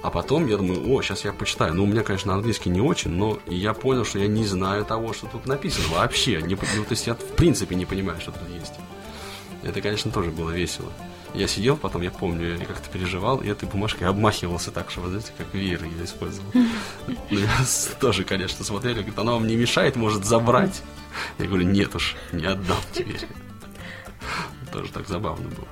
А 0.01 0.09
потом 0.09 0.47
я 0.47 0.57
думаю, 0.57 0.87
о, 0.89 1.01
сейчас 1.01 1.25
я 1.25 1.33
почитаю. 1.33 1.73
Ну, 1.73 1.83
у 1.83 1.87
меня, 1.87 2.03
конечно, 2.03 2.33
английский 2.33 2.69
не 2.69 2.79
очень, 2.79 3.11
но 3.11 3.39
я 3.47 3.73
понял, 3.73 4.05
что 4.05 4.19
я 4.19 4.27
не 4.27 4.45
знаю 4.45 4.85
того, 4.85 5.13
что 5.13 5.27
тут 5.27 5.47
написано 5.47 5.87
вообще. 5.89 6.41
Не, 6.41 6.55
ну, 6.55 6.83
то 6.83 6.91
есть 6.91 7.07
я 7.07 7.15
в 7.15 7.35
принципе 7.35 7.75
не 7.75 7.85
понимаю, 7.85 8.21
что 8.21 8.31
тут 8.31 8.47
есть. 8.49 8.73
Это, 9.63 9.81
конечно, 9.81 10.11
тоже 10.11 10.29
было 10.29 10.51
весело. 10.51 10.91
Я 11.35 11.47
сидел, 11.47 11.75
потом, 11.75 12.01
я 12.01 12.11
помню, 12.11 12.57
я 12.57 12.65
как-то 12.65 12.89
переживал, 12.89 13.39
и 13.41 13.47
этой 13.49 13.67
бумажкой 13.67 14.07
обмахивался 14.07 14.71
так, 14.71 14.89
что, 14.89 15.01
вот 15.01 15.09
знаете, 15.09 15.33
как 15.37 15.53
веер 15.53 15.83
я 15.83 16.05
использовал. 16.05 16.49
Ну, 17.07 17.15
я 17.39 17.49
Тоже, 17.99 18.23
конечно, 18.23 18.63
смотрели, 18.63 18.95
говорит, 18.99 19.19
она 19.19 19.33
вам 19.33 19.45
не 19.47 19.55
мешает, 19.55 19.95
может 19.97 20.23
забрать. 20.25 20.81
Я 21.37 21.47
говорю, 21.47 21.65
нет 21.65 21.93
уж, 21.95 22.15
не 22.31 22.45
отдам 22.45 22.77
тебе. 22.93 23.19
Тоже 24.71 24.91
так 24.91 25.07
забавно 25.07 25.49
было. 25.49 25.67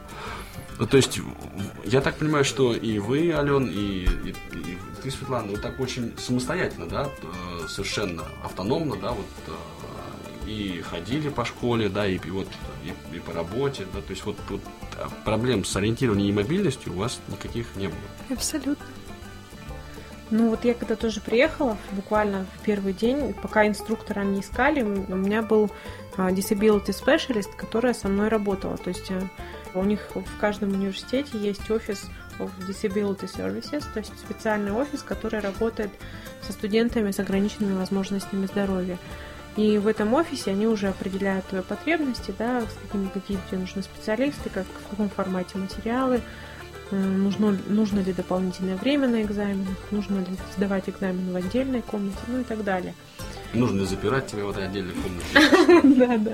Ну, 0.79 0.87
то 0.87 0.97
есть, 0.97 1.19
я 1.85 2.01
так 2.01 2.17
понимаю, 2.17 2.43
что 2.43 2.73
и 2.73 2.99
вы, 2.99 3.31
Ален, 3.31 3.67
и, 3.67 4.05
и- 4.05 4.29
и 4.55 4.77
ты, 5.01 5.11
Светлана, 5.11 5.47
вот 5.51 5.61
так 5.61 5.79
очень 5.79 6.13
самостоятельно, 6.17 6.87
да, 6.87 7.09
э, 7.21 7.67
совершенно 7.67 8.23
автономно, 8.43 8.95
да, 8.97 9.11
вот 9.11 9.25
э, 9.47 9.51
и 10.45 10.81
ходили 10.81 11.29
по 11.29 11.45
школе, 11.45 11.89
да, 11.89 12.07
и, 12.07 12.15
и 12.17 12.29
вот 12.31 12.47
и, 12.83 13.15
и 13.15 13.19
по 13.19 13.33
работе, 13.33 13.85
да, 13.93 14.01
то 14.01 14.11
есть 14.11 14.25
вот, 14.25 14.37
вот 14.49 14.61
а, 14.97 15.09
проблем 15.23 15.65
с 15.65 15.75
ориентированием 15.75 16.29
и 16.29 16.43
мобильностью 16.43 16.93
у 16.93 16.97
вас 16.97 17.19
никаких 17.27 17.75
не 17.75 17.87
было. 17.87 17.97
Абсолютно. 18.29 18.85
Ну 20.29 20.49
вот 20.49 20.65
я 20.65 20.73
когда 20.73 20.95
тоже 20.95 21.21
приехала, 21.21 21.77
буквально 21.91 22.47
в 22.57 22.63
первый 22.63 22.93
день, 22.93 23.33
пока 23.33 23.67
инструктора 23.67 24.23
не 24.23 24.41
искали, 24.41 24.81
у 24.81 25.15
меня 25.15 25.43
был 25.43 25.69
а, 26.17 26.31
disability 26.31 26.87
specialist, 26.87 27.55
которая 27.55 27.93
со 27.93 28.07
мной 28.07 28.29
работала. 28.29 28.77
То 28.77 28.89
есть 28.89 29.11
э, 29.11 29.21
у 29.75 29.83
них 29.83 29.99
в 30.15 30.39
каждом 30.39 30.71
университете 30.73 31.37
есть 31.37 31.69
офис 31.69 32.09
of 32.39 32.49
disability 32.67 33.29
services, 33.31 33.83
то 33.93 33.99
есть 33.99 34.17
специальный 34.17 34.71
офис, 34.71 35.03
который 35.03 35.39
работает 35.39 35.91
со 36.41 36.51
студентами 36.51 37.11
с 37.11 37.19
ограниченными 37.19 37.77
возможностями 37.77 38.45
здоровья. 38.45 38.97
И 39.55 39.77
в 39.77 39.87
этом 39.87 40.13
офисе 40.13 40.51
они 40.51 40.65
уже 40.65 40.87
определяют 40.87 41.45
твои 41.45 41.61
потребности, 41.61 42.33
да, 42.37 42.61
с 42.61 42.73
какими, 42.81 43.07
какие 43.07 43.37
тебе 43.49 43.59
нужны 43.59 43.83
специалисты, 43.83 44.49
как, 44.49 44.65
в 44.65 44.89
каком 44.89 45.09
формате 45.09 45.57
материалы, 45.57 46.21
М, 46.93 47.23
нужно, 47.23 47.57
нужно 47.67 48.01
ли 48.01 48.13
дополнительное 48.13 48.75
время 48.75 49.07
на 49.07 49.23
экзаменах, 49.23 49.75
нужно 49.89 50.19
ли 50.19 50.37
сдавать 50.55 50.87
экзамен 50.89 51.31
в 51.31 51.35
отдельной 51.35 51.81
комнате, 51.81 52.19
ну 52.27 52.41
и 52.41 52.43
так 52.43 52.63
далее. 52.63 52.93
Нужно 53.53 53.81
ли 53.81 53.85
запирать 53.85 54.27
тебя 54.27 54.45
в 54.45 54.49
этой 54.49 54.65
отдельной 54.65 54.93
комнате? 54.93 55.83
Да, 55.95 56.17
да. 56.17 56.31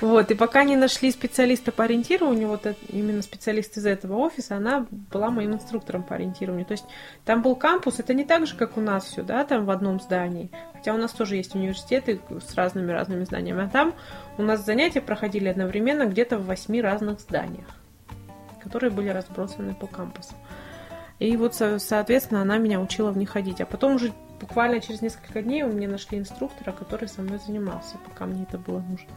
Вот, 0.00 0.30
и 0.30 0.34
пока 0.34 0.64
не 0.64 0.76
нашли 0.76 1.10
специалиста 1.10 1.70
по 1.70 1.84
ориентированию, 1.84 2.48
вот 2.48 2.66
именно 2.88 3.22
специалист 3.22 3.76
из 3.76 3.84
этого 3.84 4.16
офиса, 4.16 4.56
она 4.56 4.86
была 4.90 5.30
моим 5.30 5.54
инструктором 5.54 6.02
по 6.02 6.14
ориентированию. 6.14 6.64
То 6.64 6.72
есть 6.72 6.84
там 7.24 7.42
был 7.42 7.56
кампус, 7.56 7.98
это 7.98 8.14
не 8.14 8.24
так 8.24 8.46
же, 8.46 8.56
как 8.56 8.76
у 8.76 8.80
нас 8.80 9.04
все, 9.04 9.22
да, 9.22 9.44
там 9.44 9.64
в 9.66 9.70
одном 9.70 10.00
здании. 10.00 10.50
Хотя 10.72 10.94
у 10.94 10.96
нас 10.96 11.12
тоже 11.12 11.36
есть 11.36 11.54
университеты 11.54 12.20
с 12.30 12.54
разными-разными 12.54 13.24
зданиями. 13.24 13.64
А 13.64 13.68
там 13.68 13.94
у 14.38 14.42
нас 14.42 14.64
занятия 14.64 15.00
проходили 15.00 15.48
одновременно 15.48 16.06
где-то 16.06 16.38
в 16.38 16.46
восьми 16.46 16.80
разных 16.80 17.20
зданиях, 17.20 17.68
которые 18.62 18.90
были 18.90 19.08
разбросаны 19.08 19.74
по 19.74 19.86
кампусу. 19.86 20.34
И 21.18 21.36
вот, 21.36 21.54
со- 21.54 21.78
соответственно, 21.78 22.42
она 22.42 22.58
меня 22.58 22.80
учила 22.80 23.10
в 23.12 23.18
них 23.18 23.30
ходить. 23.30 23.60
А 23.60 23.66
потом 23.66 23.94
уже 23.94 24.12
буквально 24.42 24.80
через 24.80 25.00
несколько 25.00 25.40
дней 25.40 25.62
у 25.62 25.72
меня 25.72 25.88
нашли 25.88 26.18
инструктора, 26.18 26.72
который 26.72 27.08
со 27.08 27.22
мной 27.22 27.38
занимался, 27.38 27.96
пока 28.04 28.26
мне 28.26 28.42
это 28.42 28.58
было 28.58 28.80
нужно. 28.80 29.08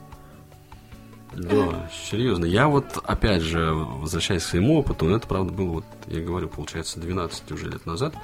Да, 1.33 1.89
серьезно. 1.91 2.45
Я 2.45 2.69
вот, 2.69 2.97
опять 3.03 3.41
же, 3.41 3.73
возвращаясь 3.73 4.43
к 4.43 4.45
своему 4.45 4.77
опыту, 4.77 5.09
это, 5.09 5.27
правда, 5.27 5.51
было, 5.51 5.69
вот, 5.73 5.85
я 6.07 6.21
говорю, 6.21 6.47
получается, 6.47 6.99
12 6.99 7.51
уже 7.51 7.69
лет 7.69 7.85
назад, 7.85 8.15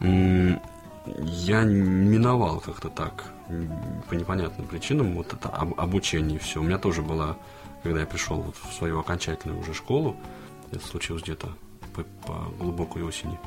я 0.00 1.62
миновал 1.62 2.58
как-то 2.60 2.88
так, 2.88 3.24
по 4.08 4.14
непонятным 4.14 4.66
причинам, 4.66 5.14
вот 5.14 5.32
это 5.34 5.48
об- 5.50 5.78
обучение 5.78 6.36
и 6.36 6.40
все. 6.40 6.60
У 6.60 6.64
меня 6.64 6.78
тоже 6.78 7.02
была, 7.02 7.36
когда 7.84 8.00
я 8.00 8.06
пришел 8.06 8.38
вот 8.38 8.56
в 8.56 8.72
свою 8.72 8.98
окончательную 8.98 9.60
уже 9.60 9.72
школу, 9.72 10.16
это 10.72 10.84
случилось 10.84 11.22
где-то 11.22 11.50
по, 11.94 12.02
по 12.26 12.32
глубокой 12.58 13.04
осени, 13.04 13.38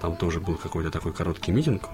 там 0.00 0.16
тоже 0.16 0.40
был 0.40 0.56
какой-то 0.56 0.90
такой 0.90 1.12
короткий 1.12 1.52
митинг, 1.52 1.90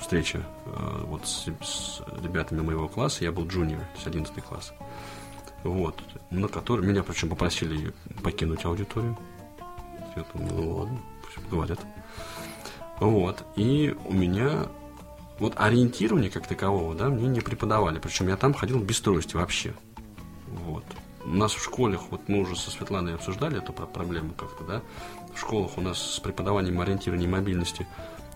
встреча 0.00 0.42
э, 0.66 1.04
вот 1.06 1.26
с, 1.26 1.46
с 1.62 2.02
ребятами 2.22 2.60
моего 2.60 2.88
класса, 2.88 3.24
я 3.24 3.32
был 3.32 3.46
джуниор, 3.46 3.80
то 3.80 3.94
есть 3.94 4.06
11 4.06 4.34
класс. 4.42 4.72
вот, 5.62 6.00
на 6.30 6.48
который 6.48 6.86
меня, 6.86 7.02
причем, 7.02 7.28
попросили 7.28 7.92
покинуть 8.22 8.64
аудиторию. 8.64 9.16
Я 10.16 10.24
думаю, 10.34 10.54
ну 10.54 10.76
ладно, 10.76 10.98
пусть 11.22 11.48
говорят. 11.48 11.80
Вот, 12.98 13.44
и 13.56 13.94
у 14.04 14.12
меня 14.12 14.66
вот 15.38 15.54
ориентирование 15.56 16.30
как 16.30 16.46
такового, 16.46 16.94
да, 16.94 17.08
мне 17.08 17.26
не 17.28 17.40
преподавали. 17.40 17.98
Причем 17.98 18.28
я 18.28 18.36
там 18.36 18.52
ходил 18.52 18.78
без 18.78 19.00
трости 19.00 19.36
вообще. 19.36 19.74
Вот. 20.48 20.84
У 21.24 21.30
нас 21.30 21.52
в 21.52 21.62
школах, 21.62 22.02
вот 22.10 22.28
мы 22.28 22.40
уже 22.40 22.56
со 22.56 22.70
Светланой 22.70 23.14
обсуждали 23.14 23.58
эту 23.58 23.72
проблему 23.72 24.32
как-то, 24.34 24.64
да, 24.64 24.82
в 25.34 25.38
школах 25.38 25.76
у 25.78 25.80
нас 25.80 25.98
с 25.98 26.20
преподаванием 26.20 26.80
ориентирования 26.80 27.28
мобильности 27.28 27.86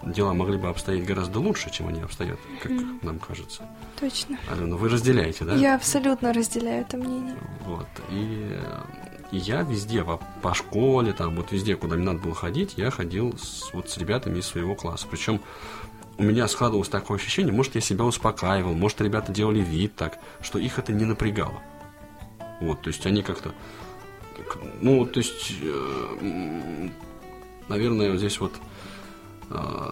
дела 0.06 0.34
могли 0.34 0.56
бы 0.56 0.68
обстоять 0.68 1.04
гораздо 1.04 1.40
лучше, 1.40 1.70
чем 1.70 1.88
они 1.88 2.00
обстоят, 2.00 2.38
как 2.62 2.72
mm. 2.72 2.98
нам 3.02 3.18
кажется. 3.18 3.68
Точно. 3.98 4.38
Алена, 4.50 4.76
вы 4.76 4.88
разделяете, 4.88 5.44
да? 5.44 5.54
Я 5.54 5.74
абсолютно 5.74 6.32
разделяю 6.32 6.82
это 6.82 6.96
мнение. 6.96 7.36
Вот. 7.64 7.86
И, 8.10 8.56
и 9.32 9.36
я 9.36 9.62
везде, 9.62 10.04
по, 10.04 10.20
по 10.42 10.54
школе, 10.54 11.12
там, 11.12 11.36
вот 11.36 11.52
везде, 11.52 11.76
куда 11.76 11.96
мне 11.96 12.04
надо 12.04 12.18
было 12.18 12.34
ходить, 12.34 12.74
я 12.76 12.90
ходил 12.90 13.36
с, 13.38 13.72
вот 13.72 13.88
с 13.90 13.96
ребятами 13.98 14.38
из 14.38 14.46
своего 14.46 14.74
класса. 14.74 15.06
Причем 15.10 15.40
у 16.18 16.22
меня 16.22 16.46
складывалось 16.48 16.88
такое 16.88 17.18
ощущение, 17.18 17.52
может, 17.52 17.74
я 17.74 17.80
себя 17.80 18.04
успокаивал, 18.04 18.74
может, 18.74 19.00
ребята 19.00 19.32
делали 19.32 19.60
вид 19.60 19.94
так, 19.96 20.18
что 20.40 20.58
их 20.58 20.78
это 20.78 20.92
не 20.92 21.04
напрягало. 21.04 21.60
Вот, 22.60 22.82
то 22.82 22.88
есть 22.88 23.04
они 23.06 23.22
как-то, 23.22 23.52
ну, 24.80 25.04
то 25.06 25.18
есть, 25.18 25.54
э, 25.60 26.88
наверное, 27.68 28.16
здесь 28.16 28.38
вот 28.38 28.52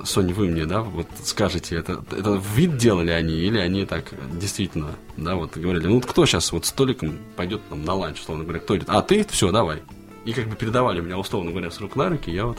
Соня, 0.05 0.35
вы 0.35 0.49
мне, 0.49 0.67
да, 0.67 0.83
вот 0.83 1.07
скажите, 1.23 1.77
это, 1.77 2.05
это 2.11 2.41
вид 2.55 2.77
делали 2.77 3.11
они, 3.11 3.35
или 3.35 3.59
они 3.59 3.87
так 3.87 4.13
действительно, 4.39 4.91
да, 5.17 5.37
вот 5.37 5.57
говорили, 5.57 5.87
ну, 5.87 6.01
кто 6.01 6.27
сейчас 6.27 6.53
вот 6.53 6.67
столиком 6.67 7.19
пойдет 7.37 7.61
там 7.69 7.85
на 7.85 7.95
ланч, 7.95 8.21
условно 8.21 8.45
говоря, 8.45 8.61
кто 8.61 8.77
идет? 8.77 8.89
А 8.89 9.03
ты, 9.03 9.25
все, 9.25 9.51
давай. 9.51 9.83
И 10.25 10.33
как 10.33 10.49
бы 10.49 10.57
передавали 10.57 11.01
меня, 11.01 11.19
условно 11.19 11.51
говоря, 11.51 11.71
с 11.71 11.81
рук 11.81 11.97
на 11.97 12.09
руки, 12.09 12.31
я 12.31 12.47
вот, 12.47 12.59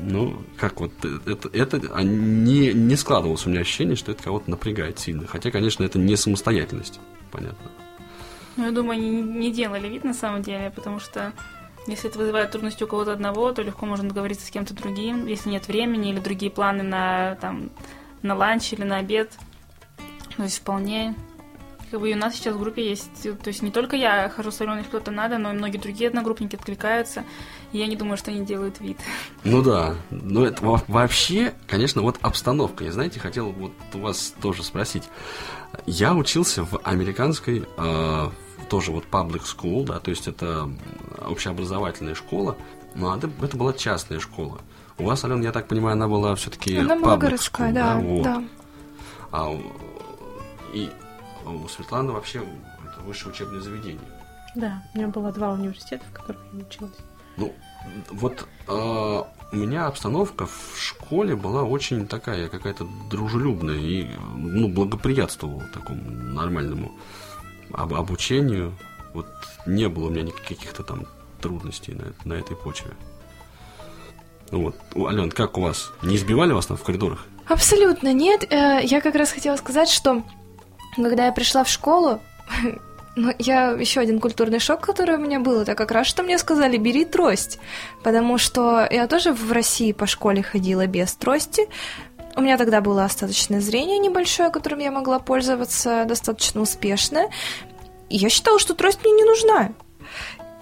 ну, 0.00 0.42
как 0.56 0.80
вот, 0.80 0.92
это, 1.26 1.48
это 1.52 1.80
а 1.94 2.02
не, 2.02 2.72
не 2.72 2.96
складывалось 2.96 3.46
у 3.46 3.50
меня 3.50 3.60
ощущение, 3.60 3.96
что 3.96 4.12
это 4.12 4.22
кого-то 4.22 4.50
напрягает 4.50 4.98
сильно. 4.98 5.26
Хотя, 5.26 5.50
конечно, 5.50 5.84
это 5.84 5.98
не 5.98 6.16
самостоятельность, 6.16 7.00
понятно. 7.30 7.70
Ну, 8.56 8.66
я 8.66 8.70
думаю, 8.70 8.98
они 8.98 9.10
не 9.10 9.50
делали 9.50 9.88
вид 9.88 10.04
на 10.04 10.14
самом 10.14 10.42
деле, 10.42 10.70
потому 10.74 11.00
что 11.00 11.32
если 11.86 12.08
это 12.08 12.18
вызывает 12.18 12.50
трудности 12.50 12.84
у 12.84 12.86
кого-то 12.86 13.12
одного, 13.12 13.52
то 13.52 13.62
легко 13.62 13.86
можно 13.86 14.08
договориться 14.08 14.46
с 14.46 14.50
кем-то 14.50 14.74
другим, 14.74 15.26
если 15.26 15.50
нет 15.50 15.66
времени 15.68 16.10
или 16.10 16.20
другие 16.20 16.50
планы 16.50 16.82
на, 16.82 17.36
там, 17.36 17.70
на 18.22 18.34
ланч 18.34 18.72
или 18.72 18.84
на 18.84 18.98
обед. 18.98 19.32
То 20.36 20.44
есть 20.44 20.58
вполне 20.58 21.14
как 21.92 22.00
бы 22.00 22.10
и 22.10 22.14
у 22.14 22.16
нас 22.16 22.34
сейчас 22.34 22.54
в 22.54 22.58
группе 22.58 22.88
есть, 22.88 23.22
то 23.22 23.48
есть 23.48 23.60
не 23.60 23.70
только 23.70 23.96
я 23.96 24.30
хожу 24.30 24.50
с 24.50 24.62
Аленой, 24.62 24.82
кто-то 24.82 25.10
надо, 25.10 25.36
но 25.36 25.52
и 25.52 25.54
многие 25.54 25.76
другие 25.76 26.08
одногруппники 26.08 26.56
откликаются, 26.56 27.22
и 27.70 27.78
я 27.78 27.86
не 27.86 27.96
думаю, 27.96 28.16
что 28.16 28.30
они 28.30 28.46
делают 28.46 28.80
вид. 28.80 28.96
Ну 29.44 29.62
да, 29.62 29.94
но 30.10 30.46
это 30.46 30.64
вообще, 30.88 31.52
конечно, 31.68 32.00
вот 32.00 32.16
обстановка, 32.22 32.84
я, 32.84 32.92
знаете, 32.92 33.20
хотел 33.20 33.52
вот 33.52 33.72
у 33.92 33.98
вас 33.98 34.34
тоже 34.40 34.62
спросить. 34.62 35.04
Я 35.84 36.14
учился 36.14 36.64
в 36.64 36.80
американской 36.82 37.64
э, 37.76 38.30
тоже 38.72 38.90
вот 38.90 39.04
public 39.10 39.42
school, 39.42 39.84
да, 39.84 40.00
то 40.00 40.10
есть 40.10 40.26
это 40.26 40.66
общеобразовательная 41.26 42.14
школа, 42.14 42.56
но 42.94 43.14
это, 43.14 43.30
это 43.42 43.54
была 43.54 43.74
частная 43.74 44.18
школа. 44.18 44.60
У 44.96 45.04
вас, 45.04 45.22
Алена, 45.24 45.42
я 45.42 45.52
так 45.52 45.68
понимаю, 45.68 45.92
она 45.92 46.08
была 46.08 46.34
все-таки 46.36 46.78
Она 46.78 46.96
была 46.96 47.18
городская, 47.18 47.70
school, 47.70 47.74
да, 47.74 47.94
да, 47.94 48.00
вот. 48.00 48.22
да. 48.22 48.44
А, 49.30 49.60
и 50.72 50.90
у 51.44 51.68
Светланы 51.68 52.12
вообще 52.12 52.38
это 52.38 53.02
высшее 53.02 53.34
учебное 53.34 53.60
заведение. 53.60 54.08
Да, 54.54 54.82
у 54.94 54.96
меня 54.96 55.08
было 55.08 55.30
два 55.32 55.52
университета, 55.52 56.04
в 56.10 56.14
которых 56.14 56.40
я 56.54 56.60
училась. 56.60 56.96
Ну, 57.36 57.54
вот 58.10 58.48
э, 58.68 58.72
у 59.52 59.56
меня 59.56 59.86
обстановка 59.86 60.46
в 60.46 60.78
школе 60.78 61.36
была 61.36 61.62
очень 61.64 62.06
такая, 62.06 62.48
какая-то 62.48 62.88
дружелюбная 63.10 63.76
и 63.76 64.08
ну, 64.34 64.68
благоприятствовала 64.68 65.64
такому 65.74 66.10
нормальному 66.10 66.92
об, 67.74 67.94
обучению. 67.94 68.74
Вот 69.14 69.26
не 69.66 69.88
было 69.88 70.06
у 70.06 70.10
меня 70.10 70.22
никаких-то 70.22 70.82
там 70.82 71.06
трудностей 71.40 71.94
на, 71.94 72.12
на 72.24 72.34
этой 72.34 72.56
почве. 72.56 72.92
Ну 74.50 74.64
вот, 74.64 74.76
Ален, 74.94 75.30
как 75.30 75.56
у 75.58 75.62
вас? 75.62 75.90
Не 76.02 76.16
избивали 76.16 76.52
вас 76.52 76.66
там 76.66 76.76
в 76.76 76.82
коридорах? 76.82 77.26
Абсолютно 77.46 78.12
нет. 78.12 78.44
Э, 78.52 78.80
я 78.82 79.00
как 79.00 79.14
раз 79.14 79.32
хотела 79.32 79.56
сказать, 79.56 79.88
что 79.88 80.22
когда 80.96 81.26
я 81.26 81.32
пришла 81.32 81.64
в 81.64 81.68
школу, 81.68 82.20
ну, 83.16 83.32
я 83.38 83.70
еще 83.70 84.00
один 84.00 84.20
культурный 84.20 84.58
шок, 84.58 84.80
который 84.80 85.16
у 85.16 85.18
меня 85.18 85.40
был, 85.40 85.60
это 85.60 85.74
как 85.74 85.90
раз, 85.90 86.06
что 86.06 86.22
мне 86.22 86.38
сказали, 86.38 86.76
бери 86.76 87.04
трость. 87.04 87.58
Потому 88.02 88.38
что 88.38 88.86
я 88.90 89.06
тоже 89.06 89.32
в 89.32 89.52
России 89.52 89.92
по 89.92 90.06
школе 90.06 90.42
ходила 90.42 90.86
без 90.86 91.14
трости. 91.14 91.68
У 92.36 92.40
меня 92.40 92.56
тогда 92.56 92.80
было 92.80 93.04
остаточное 93.04 93.60
зрение 93.60 93.98
небольшое, 93.98 94.50
которым 94.50 94.78
я 94.80 94.90
могла 94.90 95.18
пользоваться 95.18 96.04
достаточно 96.06 96.60
успешно. 96.60 97.28
И 98.08 98.16
я 98.16 98.28
считала, 98.28 98.58
что 98.58 98.74
трость 98.74 99.00
мне 99.04 99.12
не 99.12 99.24
нужна. 99.24 99.72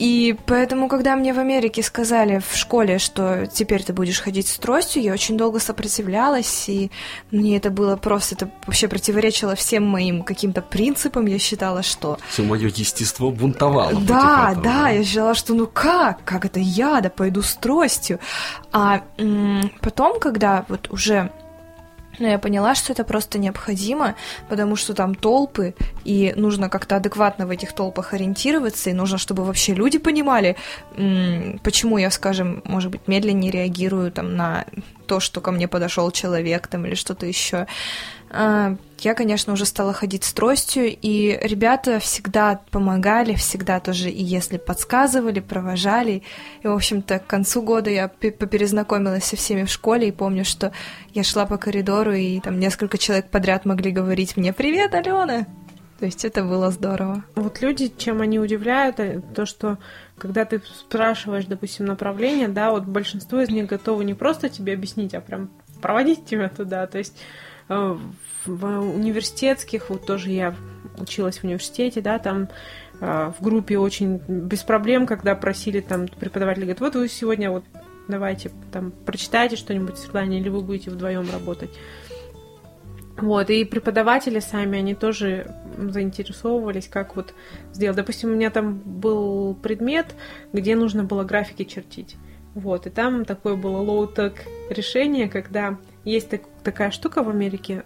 И 0.00 0.34
поэтому, 0.46 0.88
когда 0.88 1.14
мне 1.14 1.34
в 1.34 1.38
Америке 1.38 1.82
сказали 1.82 2.38
в 2.40 2.56
школе, 2.56 2.98
что 2.98 3.46
теперь 3.46 3.82
ты 3.82 3.92
будешь 3.92 4.22
ходить 4.22 4.48
с 4.48 4.56
тростью, 4.56 5.02
я 5.02 5.12
очень 5.12 5.36
долго 5.36 5.60
сопротивлялась, 5.60 6.70
и 6.70 6.90
мне 7.30 7.58
это 7.58 7.68
было 7.68 7.96
просто, 7.96 8.34
это 8.34 8.50
вообще 8.66 8.88
противоречило 8.88 9.54
всем 9.54 9.86
моим 9.86 10.22
каким-то 10.22 10.62
принципам, 10.62 11.26
я 11.26 11.38
считала, 11.38 11.82
что... 11.82 12.18
Все 12.30 12.42
мое 12.42 12.68
естество 12.68 13.30
бунтовало. 13.30 13.92
Да, 13.92 14.52
этого, 14.52 14.64
да, 14.64 14.88
я 14.88 15.04
считала, 15.04 15.34
что 15.34 15.52
ну 15.52 15.66
как, 15.66 16.24
как 16.24 16.46
это 16.46 16.60
я, 16.60 17.02
да 17.02 17.10
пойду 17.10 17.42
с 17.42 17.54
тростью. 17.56 18.20
А 18.72 19.02
м- 19.18 19.70
потом, 19.82 20.18
когда 20.18 20.64
вот 20.68 20.90
уже 20.90 21.30
но 22.20 22.28
я 22.28 22.38
поняла, 22.38 22.74
что 22.74 22.92
это 22.92 23.04
просто 23.04 23.38
необходимо, 23.38 24.14
потому 24.48 24.76
что 24.76 24.94
там 24.94 25.14
толпы, 25.14 25.74
и 26.04 26.32
нужно 26.36 26.68
как-то 26.68 26.96
адекватно 26.96 27.46
в 27.46 27.50
этих 27.50 27.72
толпах 27.72 28.14
ориентироваться, 28.14 28.90
и 28.90 28.92
нужно, 28.92 29.18
чтобы 29.18 29.44
вообще 29.44 29.74
люди 29.74 29.98
понимали, 29.98 30.56
почему 31.62 31.98
я, 31.98 32.10
скажем, 32.10 32.62
может 32.64 32.90
быть, 32.90 33.02
медленнее 33.06 33.50
реагирую 33.50 34.12
там 34.12 34.36
на 34.36 34.64
то, 35.06 35.18
что 35.18 35.40
ко 35.40 35.50
мне 35.50 35.66
подошел 35.66 36.10
человек 36.10 36.66
там 36.68 36.86
или 36.86 36.94
что-то 36.94 37.26
еще. 37.26 37.66
А, 38.32 38.76
я, 39.00 39.14
конечно, 39.14 39.52
уже 39.52 39.64
стала 39.64 39.92
ходить 39.92 40.24
с 40.24 40.32
тростью, 40.32 40.84
и 40.86 41.38
ребята 41.42 41.98
всегда 41.98 42.60
помогали, 42.70 43.34
всегда 43.34 43.80
тоже, 43.80 44.10
и 44.10 44.22
если 44.22 44.56
подсказывали, 44.56 45.40
провожали. 45.40 46.22
И, 46.62 46.68
в 46.68 46.72
общем-то, 46.72 47.18
к 47.18 47.26
концу 47.26 47.62
года 47.62 47.90
я 47.90 48.08
поперезнакомилась 48.08 49.24
со 49.24 49.36
всеми 49.36 49.64
в 49.64 49.70
школе, 49.70 50.08
и 50.08 50.12
помню, 50.12 50.44
что 50.44 50.72
я 51.12 51.24
шла 51.24 51.46
по 51.46 51.56
коридору, 51.56 52.12
и 52.12 52.40
там 52.40 52.60
несколько 52.60 52.98
человек 52.98 53.30
подряд 53.30 53.64
могли 53.64 53.90
говорить 53.90 54.36
мне 54.36 54.52
«Привет, 54.52 54.94
Алена!» 54.94 55.46
То 55.98 56.06
есть 56.06 56.24
это 56.24 56.44
было 56.44 56.70
здорово. 56.70 57.24
Вот 57.34 57.60
люди, 57.60 57.92
чем 57.94 58.22
они 58.22 58.38
удивляют, 58.38 58.98
э, 59.00 59.20
то, 59.34 59.44
что 59.44 59.76
когда 60.16 60.46
ты 60.46 60.62
спрашиваешь, 60.78 61.44
допустим, 61.44 61.84
направление, 61.84 62.48
да, 62.48 62.70
вот 62.70 62.84
большинство 62.84 63.40
из 63.40 63.50
них 63.50 63.66
готовы 63.66 64.04
не 64.06 64.14
просто 64.14 64.48
тебе 64.48 64.72
объяснить, 64.72 65.14
а 65.14 65.20
прям 65.20 65.50
проводить 65.80 66.24
тебя 66.24 66.48
туда. 66.48 66.86
То 66.86 66.98
есть 66.98 67.20
э, 67.68 67.98
в 68.46 68.64
университетских, 68.80 69.90
вот 69.90 70.06
тоже 70.06 70.30
я 70.30 70.54
училась 70.98 71.38
в 71.38 71.44
университете, 71.44 72.00
да, 72.00 72.18
там 72.18 72.48
э, 73.00 73.32
в 73.38 73.42
группе 73.42 73.78
очень 73.78 74.18
без 74.28 74.62
проблем, 74.62 75.06
когда 75.06 75.34
просили 75.34 75.80
там 75.80 76.08
преподаватели, 76.08 76.64
говорят, 76.64 76.80
вот 76.80 76.94
вы 76.94 77.08
сегодня 77.08 77.50
вот 77.50 77.64
давайте 78.08 78.50
там 78.72 78.90
прочитайте 78.90 79.56
что-нибудь 79.56 79.98
Светлане, 79.98 80.40
или 80.40 80.48
вы 80.48 80.60
будете 80.60 80.90
вдвоем 80.90 81.30
работать. 81.30 81.70
Вот, 83.16 83.50
и 83.50 83.64
преподаватели 83.64 84.38
сами, 84.38 84.78
они 84.78 84.94
тоже 84.94 85.54
заинтересовывались, 85.76 86.88
как 86.88 87.16
вот 87.16 87.34
сделать. 87.72 87.96
Допустим, 87.96 88.30
у 88.30 88.34
меня 88.34 88.50
там 88.50 88.78
был 88.78 89.54
предмет, 89.54 90.14
где 90.52 90.74
нужно 90.74 91.04
было 91.04 91.22
графики 91.24 91.64
чертить. 91.64 92.16
Вот, 92.54 92.86
и 92.86 92.90
там 92.90 93.24
такое 93.24 93.54
было 93.54 93.82
low-tech 93.82 94.34
решение, 94.70 95.28
когда 95.28 95.78
есть 96.04 96.30
так, 96.30 96.42
такая 96.64 96.90
штука 96.90 97.22
в 97.22 97.28
Америке, 97.28 97.84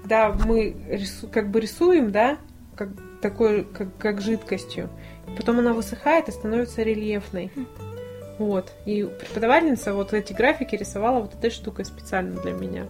когда 0.00 0.30
мы 0.32 0.76
рису, 0.88 1.28
как 1.28 1.50
бы 1.50 1.60
рисуем, 1.60 2.12
да, 2.12 2.38
как 2.76 2.88
такой, 3.20 3.64
как, 3.64 3.96
как 3.98 4.20
жидкостью, 4.20 4.88
потом 5.36 5.58
она 5.58 5.72
высыхает 5.72 6.28
и 6.28 6.32
становится 6.32 6.82
рельефной. 6.82 7.50
Вот. 8.38 8.72
И 8.86 9.04
преподавательница 9.04 9.94
вот 9.94 10.12
эти 10.12 10.32
графики 10.32 10.74
рисовала 10.74 11.20
вот 11.20 11.34
этой 11.34 11.50
штукой 11.50 11.84
специально 11.84 12.40
для 12.40 12.52
меня. 12.52 12.84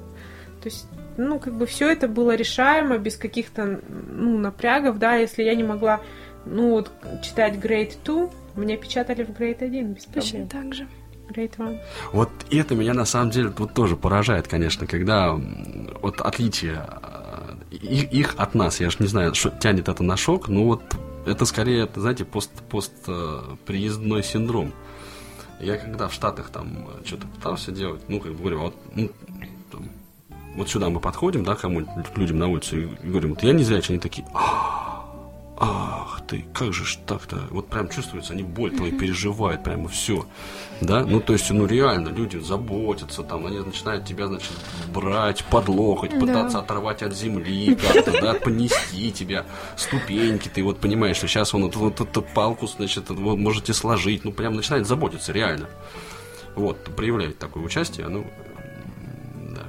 То 0.62 0.68
есть, 0.68 0.86
ну, 1.16 1.38
как 1.38 1.54
бы 1.54 1.66
все 1.66 1.90
это 1.90 2.08
было 2.08 2.34
решаемо 2.34 2.98
без 2.98 3.16
каких-то, 3.16 3.80
ну, 3.88 4.38
напрягов, 4.38 4.98
да, 4.98 5.16
если 5.16 5.42
я 5.42 5.54
не 5.54 5.64
могла, 5.64 6.00
ну, 6.46 6.70
вот, 6.70 6.90
читать 7.22 7.54
Grade 7.54 7.96
2, 8.04 8.30
мне 8.56 8.76
печатали 8.76 9.24
в 9.24 9.30
Grade 9.30 9.64
1 9.64 9.94
без 9.94 10.04
проблем. 10.04 10.22
Точно 10.22 10.46
так 10.46 10.74
же. 10.74 10.88
Grade 11.28 11.54
1. 11.58 11.80
Вот 12.12 12.30
это 12.50 12.74
меня 12.74 12.94
на 12.94 13.04
самом 13.04 13.30
деле 13.30 13.52
вот 13.56 13.74
тоже 13.74 13.96
поражает, 13.96 14.48
конечно, 14.48 14.86
когда 14.86 15.38
вот 16.02 16.20
отличие 16.20 16.84
э, 17.02 17.54
их, 17.70 18.12
их 18.12 18.34
от 18.36 18.54
нас. 18.54 18.80
Я 18.80 18.90
же 18.90 18.96
не 19.00 19.06
знаю, 19.06 19.34
что 19.34 19.50
тянет 19.50 19.88
это 19.88 20.02
на 20.02 20.16
шок, 20.16 20.48
но 20.48 20.64
вот 20.64 20.82
это 21.26 21.44
скорее, 21.44 21.88
знаете, 21.94 22.24
пост, 22.24 22.50
пост 22.68 22.92
э, 23.06 23.40
приездной 23.66 24.22
синдром. 24.22 24.72
Я 25.60 25.76
когда 25.76 26.08
в 26.08 26.12
Штатах 26.12 26.50
там 26.50 26.88
что-то 27.04 27.26
пытался 27.28 27.70
делать, 27.70 28.02
ну, 28.08 28.20
как 28.20 28.32
бы 28.32 28.38
говорю, 28.38 28.60
вот, 28.60 28.74
ну, 28.94 29.10
там, 29.70 29.88
вот 30.56 30.68
сюда 30.68 30.90
мы 30.90 30.98
подходим, 30.98 31.44
да, 31.44 31.54
кому-нибудь, 31.54 32.16
людям 32.16 32.38
на 32.38 32.48
улице, 32.48 32.82
и 32.82 33.06
говорим, 33.06 33.30
вот 33.30 33.42
я 33.44 33.52
не 33.52 33.62
зрячий, 33.62 33.94
они 33.94 34.00
такие, 34.00 34.26
«А, 34.34 34.91
ах 35.62 36.22
ты, 36.26 36.44
как 36.52 36.72
же 36.72 36.84
ж 36.84 36.98
так-то, 37.06 37.46
вот 37.50 37.68
прям 37.68 37.88
чувствуется, 37.88 38.32
они 38.32 38.42
боль 38.42 38.72
твою 38.72 38.98
переживают, 38.98 39.62
прямо 39.62 39.88
все, 39.88 40.26
да, 40.80 41.04
ну, 41.04 41.20
то 41.20 41.34
есть, 41.34 41.48
ну, 41.50 41.66
реально, 41.66 42.08
люди 42.08 42.36
заботятся, 42.38 43.22
там, 43.22 43.46
они 43.46 43.60
начинают 43.60 44.04
тебя, 44.04 44.26
значит, 44.26 44.50
брать 44.92 45.44
под 45.44 45.68
локоть, 45.68 46.18
пытаться 46.18 46.58
оторвать 46.58 47.04
от 47.04 47.14
земли 47.14 47.76
как-то, 47.76 48.10
да, 48.20 48.34
понести 48.34 49.12
тебя, 49.12 49.46
ступеньки, 49.76 50.48
ты 50.48 50.64
вот 50.64 50.80
понимаешь, 50.80 51.16
что 51.16 51.28
сейчас 51.28 51.54
он 51.54 51.62
вот, 51.62 51.76
вот 51.76 52.00
эту 52.00 52.22
палку, 52.22 52.66
значит, 52.66 53.10
вы 53.10 53.36
можете 53.36 53.72
сложить, 53.72 54.24
ну, 54.24 54.32
прям 54.32 54.54
начинает 54.54 54.88
заботиться, 54.88 55.30
реально, 55.30 55.68
вот, 56.56 56.82
проявляет 56.96 57.38
такое 57.38 57.62
участие, 57.62 58.08
ну, 58.08 58.26
да, 59.54 59.62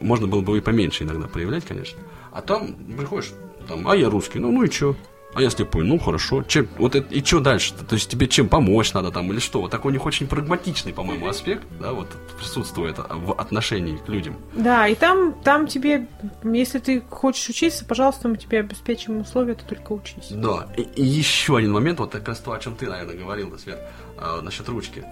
можно 0.00 0.28
было 0.28 0.42
бы 0.42 0.58
и 0.58 0.60
поменьше 0.60 1.02
иногда 1.02 1.26
проявлять, 1.26 1.64
конечно, 1.64 1.98
а 2.30 2.40
там 2.40 2.76
приходишь, 2.96 3.32
там, 3.66 3.88
а 3.88 3.96
я 3.96 4.08
русский, 4.08 4.38
ну, 4.38 4.52
ну 4.52 4.62
и 4.62 4.70
что? 4.70 4.94
А 5.34 5.42
я 5.42 5.50
слепой, 5.50 5.84
ну 5.84 5.98
хорошо. 5.98 6.42
Чем, 6.42 6.68
вот 6.78 6.94
это, 6.94 7.12
и 7.12 7.24
что 7.24 7.40
дальше? 7.40 7.74
-то? 7.74 7.94
есть 7.94 8.08
тебе 8.08 8.28
чем 8.28 8.48
помочь 8.48 8.92
надо 8.92 9.10
там 9.10 9.32
или 9.32 9.40
что? 9.40 9.60
Вот 9.60 9.70
такой 9.70 9.90
у 9.90 9.92
них 9.92 10.06
очень 10.06 10.26
прагматичный, 10.28 10.92
по-моему, 10.92 11.28
аспект, 11.28 11.66
да, 11.80 11.92
вот 11.92 12.08
присутствует 12.38 12.98
в 12.98 13.32
отношении 13.32 13.96
к 13.96 14.08
людям. 14.08 14.36
Да, 14.52 14.86
и 14.86 14.94
там, 14.94 15.34
там 15.42 15.66
тебе, 15.66 16.06
если 16.44 16.78
ты 16.78 17.00
хочешь 17.00 17.48
учиться, 17.48 17.84
пожалуйста, 17.84 18.28
мы 18.28 18.36
тебе 18.36 18.60
обеспечим 18.60 19.20
условия, 19.20 19.54
ты 19.54 19.64
только 19.64 19.92
учись. 19.92 20.28
Да, 20.30 20.68
и, 20.76 20.82
и 20.82 21.04
еще 21.04 21.56
один 21.56 21.72
момент, 21.72 21.98
вот 21.98 22.12
как 22.12 22.28
раз 22.28 22.38
то, 22.38 22.52
о 22.52 22.58
чем 22.58 22.76
ты, 22.76 22.88
наверное, 22.88 23.16
говорил, 23.16 23.50
да, 23.50 23.58
Свет, 23.58 23.80
э, 24.18 24.40
насчет 24.40 24.68
ручки. 24.68 25.04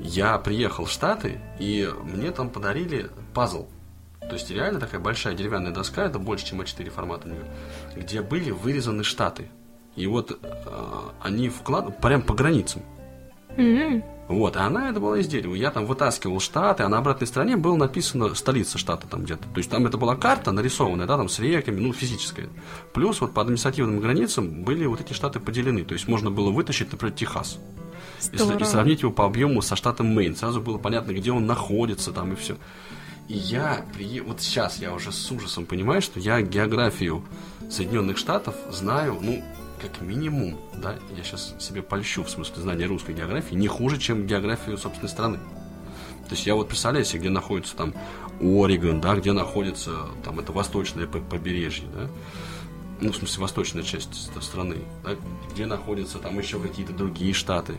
Я 0.00 0.38
приехал 0.38 0.86
в 0.86 0.90
Штаты, 0.90 1.38
и 1.58 1.88
мне 2.04 2.30
там 2.30 2.50
подарили 2.50 3.10
пазл 3.34 3.66
то 4.28 4.34
есть 4.34 4.50
реально 4.50 4.80
такая 4.80 5.00
большая 5.00 5.34
деревянная 5.34 5.70
доска, 5.70 6.04
это 6.04 6.18
больше, 6.18 6.46
чем 6.46 6.60
А4 6.60 6.90
формат 6.90 7.24
у 7.24 7.28
нее, 7.28 7.44
где 7.94 8.22
были 8.22 8.50
вырезаны 8.50 9.04
штаты. 9.04 9.48
И 9.96 10.06
вот 10.06 10.30
э, 10.30 10.36
они 11.22 11.48
вкладывали 11.48 11.94
прям 12.00 12.22
по 12.22 12.34
границам. 12.34 12.82
М. 13.56 14.04
Вот, 14.28 14.56
а 14.56 14.66
она 14.66 14.90
это 14.90 14.98
была 14.98 15.18
из 15.18 15.28
дерева. 15.28 15.54
Я 15.54 15.70
там 15.70 15.86
вытаскивал 15.86 16.40
штаты, 16.40 16.82
а 16.82 16.88
на 16.88 16.98
обратной 16.98 17.26
стороне 17.28 17.56
было 17.56 17.76
написано 17.76 18.34
столица 18.34 18.76
штата 18.76 19.06
там 19.06 19.22
где-то. 19.22 19.44
То 19.44 19.58
есть 19.58 19.70
там 19.70 19.86
это 19.86 19.96
была 19.98 20.16
карта 20.16 20.50
нарисованная, 20.50 21.06
да, 21.06 21.16
там 21.16 21.28
с 21.28 21.38
реками, 21.38 21.78
ну, 21.80 21.92
физическая. 21.92 22.48
Плюс 22.92 23.20
вот 23.20 23.32
по 23.32 23.42
административным 23.42 24.00
границам 24.00 24.64
были 24.64 24.84
вот 24.86 25.00
эти 25.00 25.12
штаты 25.12 25.38
поделены. 25.38 25.84
То 25.84 25.94
есть 25.94 26.08
можно 26.08 26.30
было 26.30 26.50
вытащить, 26.50 26.90
например, 26.90 27.14
Техас. 27.14 27.58
Здорово. 28.18 28.58
и 28.58 28.64
сравнить 28.64 29.02
его 29.02 29.12
по 29.12 29.24
объему 29.26 29.62
со 29.62 29.76
штатом 29.76 30.06
Мэйн. 30.08 30.34
Сразу 30.36 30.60
было 30.60 30.78
понятно, 30.78 31.12
где 31.12 31.30
он 31.32 31.46
находится 31.46 32.12
там 32.12 32.32
и 32.32 32.36
все. 32.36 32.56
И 33.28 33.34
я, 33.34 33.84
прие- 33.96 34.22
вот 34.22 34.40
сейчас 34.40 34.78
я 34.78 34.92
уже 34.92 35.12
с 35.12 35.30
ужасом 35.30 35.66
понимаю, 35.66 36.00
что 36.02 36.18
я 36.18 36.40
географию 36.40 37.22
Соединенных 37.70 38.16
Штатов 38.18 38.54
знаю, 38.70 39.18
ну, 39.20 39.42
как 39.80 40.00
минимум, 40.00 40.58
да, 40.74 40.96
я 41.16 41.22
сейчас 41.22 41.54
себе 41.58 41.82
польщу 41.82 42.24
в 42.24 42.30
смысле 42.30 42.62
знания 42.62 42.86
русской 42.86 43.14
географии, 43.14 43.54
не 43.54 43.68
хуже, 43.68 43.98
чем 43.98 44.26
географию 44.26 44.78
собственной 44.78 45.08
страны. 45.08 45.38
То 46.28 46.32
есть 46.32 46.46
я 46.46 46.54
вот 46.54 46.68
представляю 46.68 47.04
себе, 47.04 47.20
где 47.20 47.30
находится 47.30 47.76
там 47.76 47.94
Орегон, 48.40 49.00
да, 49.00 49.14
где 49.14 49.32
находится 49.32 50.06
там 50.24 50.40
это 50.40 50.52
восточное 50.52 51.06
по- 51.06 51.20
побережье, 51.20 51.86
да, 51.94 52.08
ну, 53.00 53.12
в 53.12 53.16
смысле, 53.16 53.42
восточная 53.42 53.82
часть 53.82 54.14
ст- 54.14 54.42
страны, 54.42 54.76
да, 55.04 55.10
где 55.52 55.66
находятся 55.66 56.18
там 56.18 56.38
еще 56.38 56.58
какие-то 56.58 56.92
другие 56.92 57.32
штаты. 57.34 57.74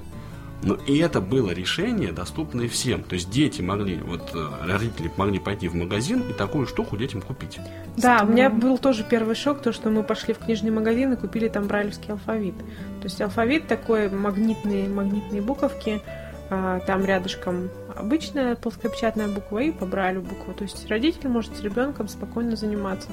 Но 0.63 0.75
и 0.87 0.97
это 0.97 1.21
было 1.21 1.51
решение, 1.51 2.11
доступное 2.11 2.67
всем. 2.67 3.03
То 3.03 3.13
есть 3.13 3.29
дети 3.29 3.61
могли, 3.61 3.97
вот 3.97 4.31
э, 4.33 4.47
родители 4.65 5.11
могли 5.15 5.39
пойти 5.39 5.67
в 5.67 5.75
магазин 5.75 6.21
и 6.21 6.33
такую 6.33 6.65
штуку 6.65 6.97
детям 6.97 7.21
купить. 7.21 7.59
Да, 7.95 8.21
у 8.23 8.27
меня 8.27 8.49
был 8.49 8.77
тоже 8.79 9.05
первый 9.07 9.35
шок, 9.35 9.61
то, 9.61 9.71
что 9.71 9.89
мы 9.89 10.03
пошли 10.03 10.33
в 10.33 10.39
книжный 10.39 10.71
магазин 10.71 11.13
и 11.13 11.15
купили 11.15 11.47
там 11.47 11.67
брайлевский 11.67 12.11
алфавит. 12.11 12.57
То 12.57 13.03
есть 13.03 13.21
алфавит 13.21 13.67
такой, 13.67 14.09
магнитные, 14.09 14.89
магнитные 14.89 15.41
буковки, 15.41 16.01
а, 16.49 16.79
там 16.81 17.05
рядышком 17.05 17.69
обычная 17.95 18.55
плоскопечатная 18.55 19.27
буква 19.27 19.59
и 19.59 19.71
по 19.71 19.85
брайлю 19.85 20.21
буква. 20.21 20.53
То 20.53 20.63
есть 20.63 20.87
родитель 20.89 21.29
может 21.29 21.55
с 21.55 21.61
ребенком 21.61 22.07
спокойно 22.07 22.55
заниматься. 22.55 23.09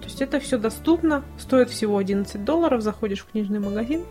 То 0.00 0.04
есть 0.04 0.22
это 0.22 0.40
все 0.40 0.58
доступно, 0.58 1.24
стоит 1.38 1.70
всего 1.70 1.98
11 1.98 2.44
долларов, 2.44 2.82
заходишь 2.82 3.20
в 3.20 3.30
книжный 3.30 3.58
магазин, 3.58 4.04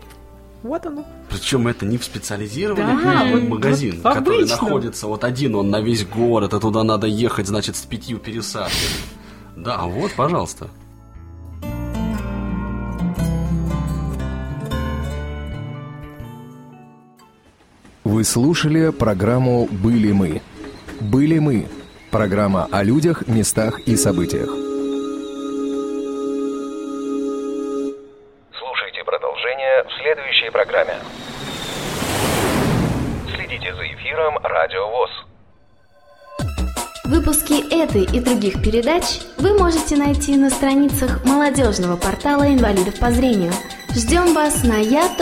вот 0.62 0.86
оно. 0.86 1.04
Причем 1.28 1.68
это 1.68 1.86
не 1.86 1.98
в 1.98 2.04
специализированный 2.04 3.02
Да, 3.02 3.20
книжный 3.20 3.40
вот- 3.40 3.48
магазин, 3.50 4.00
вот 4.02 4.14
который 4.14 4.38
обычном. 4.40 4.64
находится 4.64 5.06
вот 5.06 5.24
один, 5.24 5.54
он 5.54 5.70
на 5.70 5.80
весь 5.80 6.04
город, 6.04 6.54
а 6.54 6.60
туда 6.60 6.82
надо 6.82 7.06
ехать, 7.06 7.46
значит, 7.46 7.76
с 7.76 7.82
пятью 7.82 8.18
пересадками. 8.18 8.74
Да, 9.56 9.82
вот, 9.84 10.12
пожалуйста. 10.14 10.68
Вы 18.04 18.24
слушали 18.24 18.90
программу 18.90 19.66
«Были 19.70 20.12
мы». 20.12 20.40
«Были 21.00 21.38
мы»– 21.38 21.66
программа 22.10 22.66
о 22.70 22.82
людях, 22.82 23.26
местах 23.26 23.80
и 23.80 23.96
событиях. 23.96 24.65
Программе. 30.56 30.94
Следите 33.34 33.74
за 33.74 33.86
эфиром 33.92 34.38
Радио 34.42 34.88
ВОЗ. 34.88 35.10
Выпуски 37.04 37.82
этой 37.82 38.04
и 38.04 38.20
других 38.20 38.62
передач 38.62 39.20
вы 39.36 39.58
можете 39.58 39.96
найти 39.96 40.34
на 40.36 40.48
страницах 40.48 41.24
молодежного 41.26 41.96
портала 41.96 42.48
инвалидов 42.48 42.98
по 42.98 43.10
зрению. 43.10 43.52
Ждем 43.94 44.32
вас 44.32 44.64
на 44.64 44.78
я.ксрк.ру. 44.78 45.16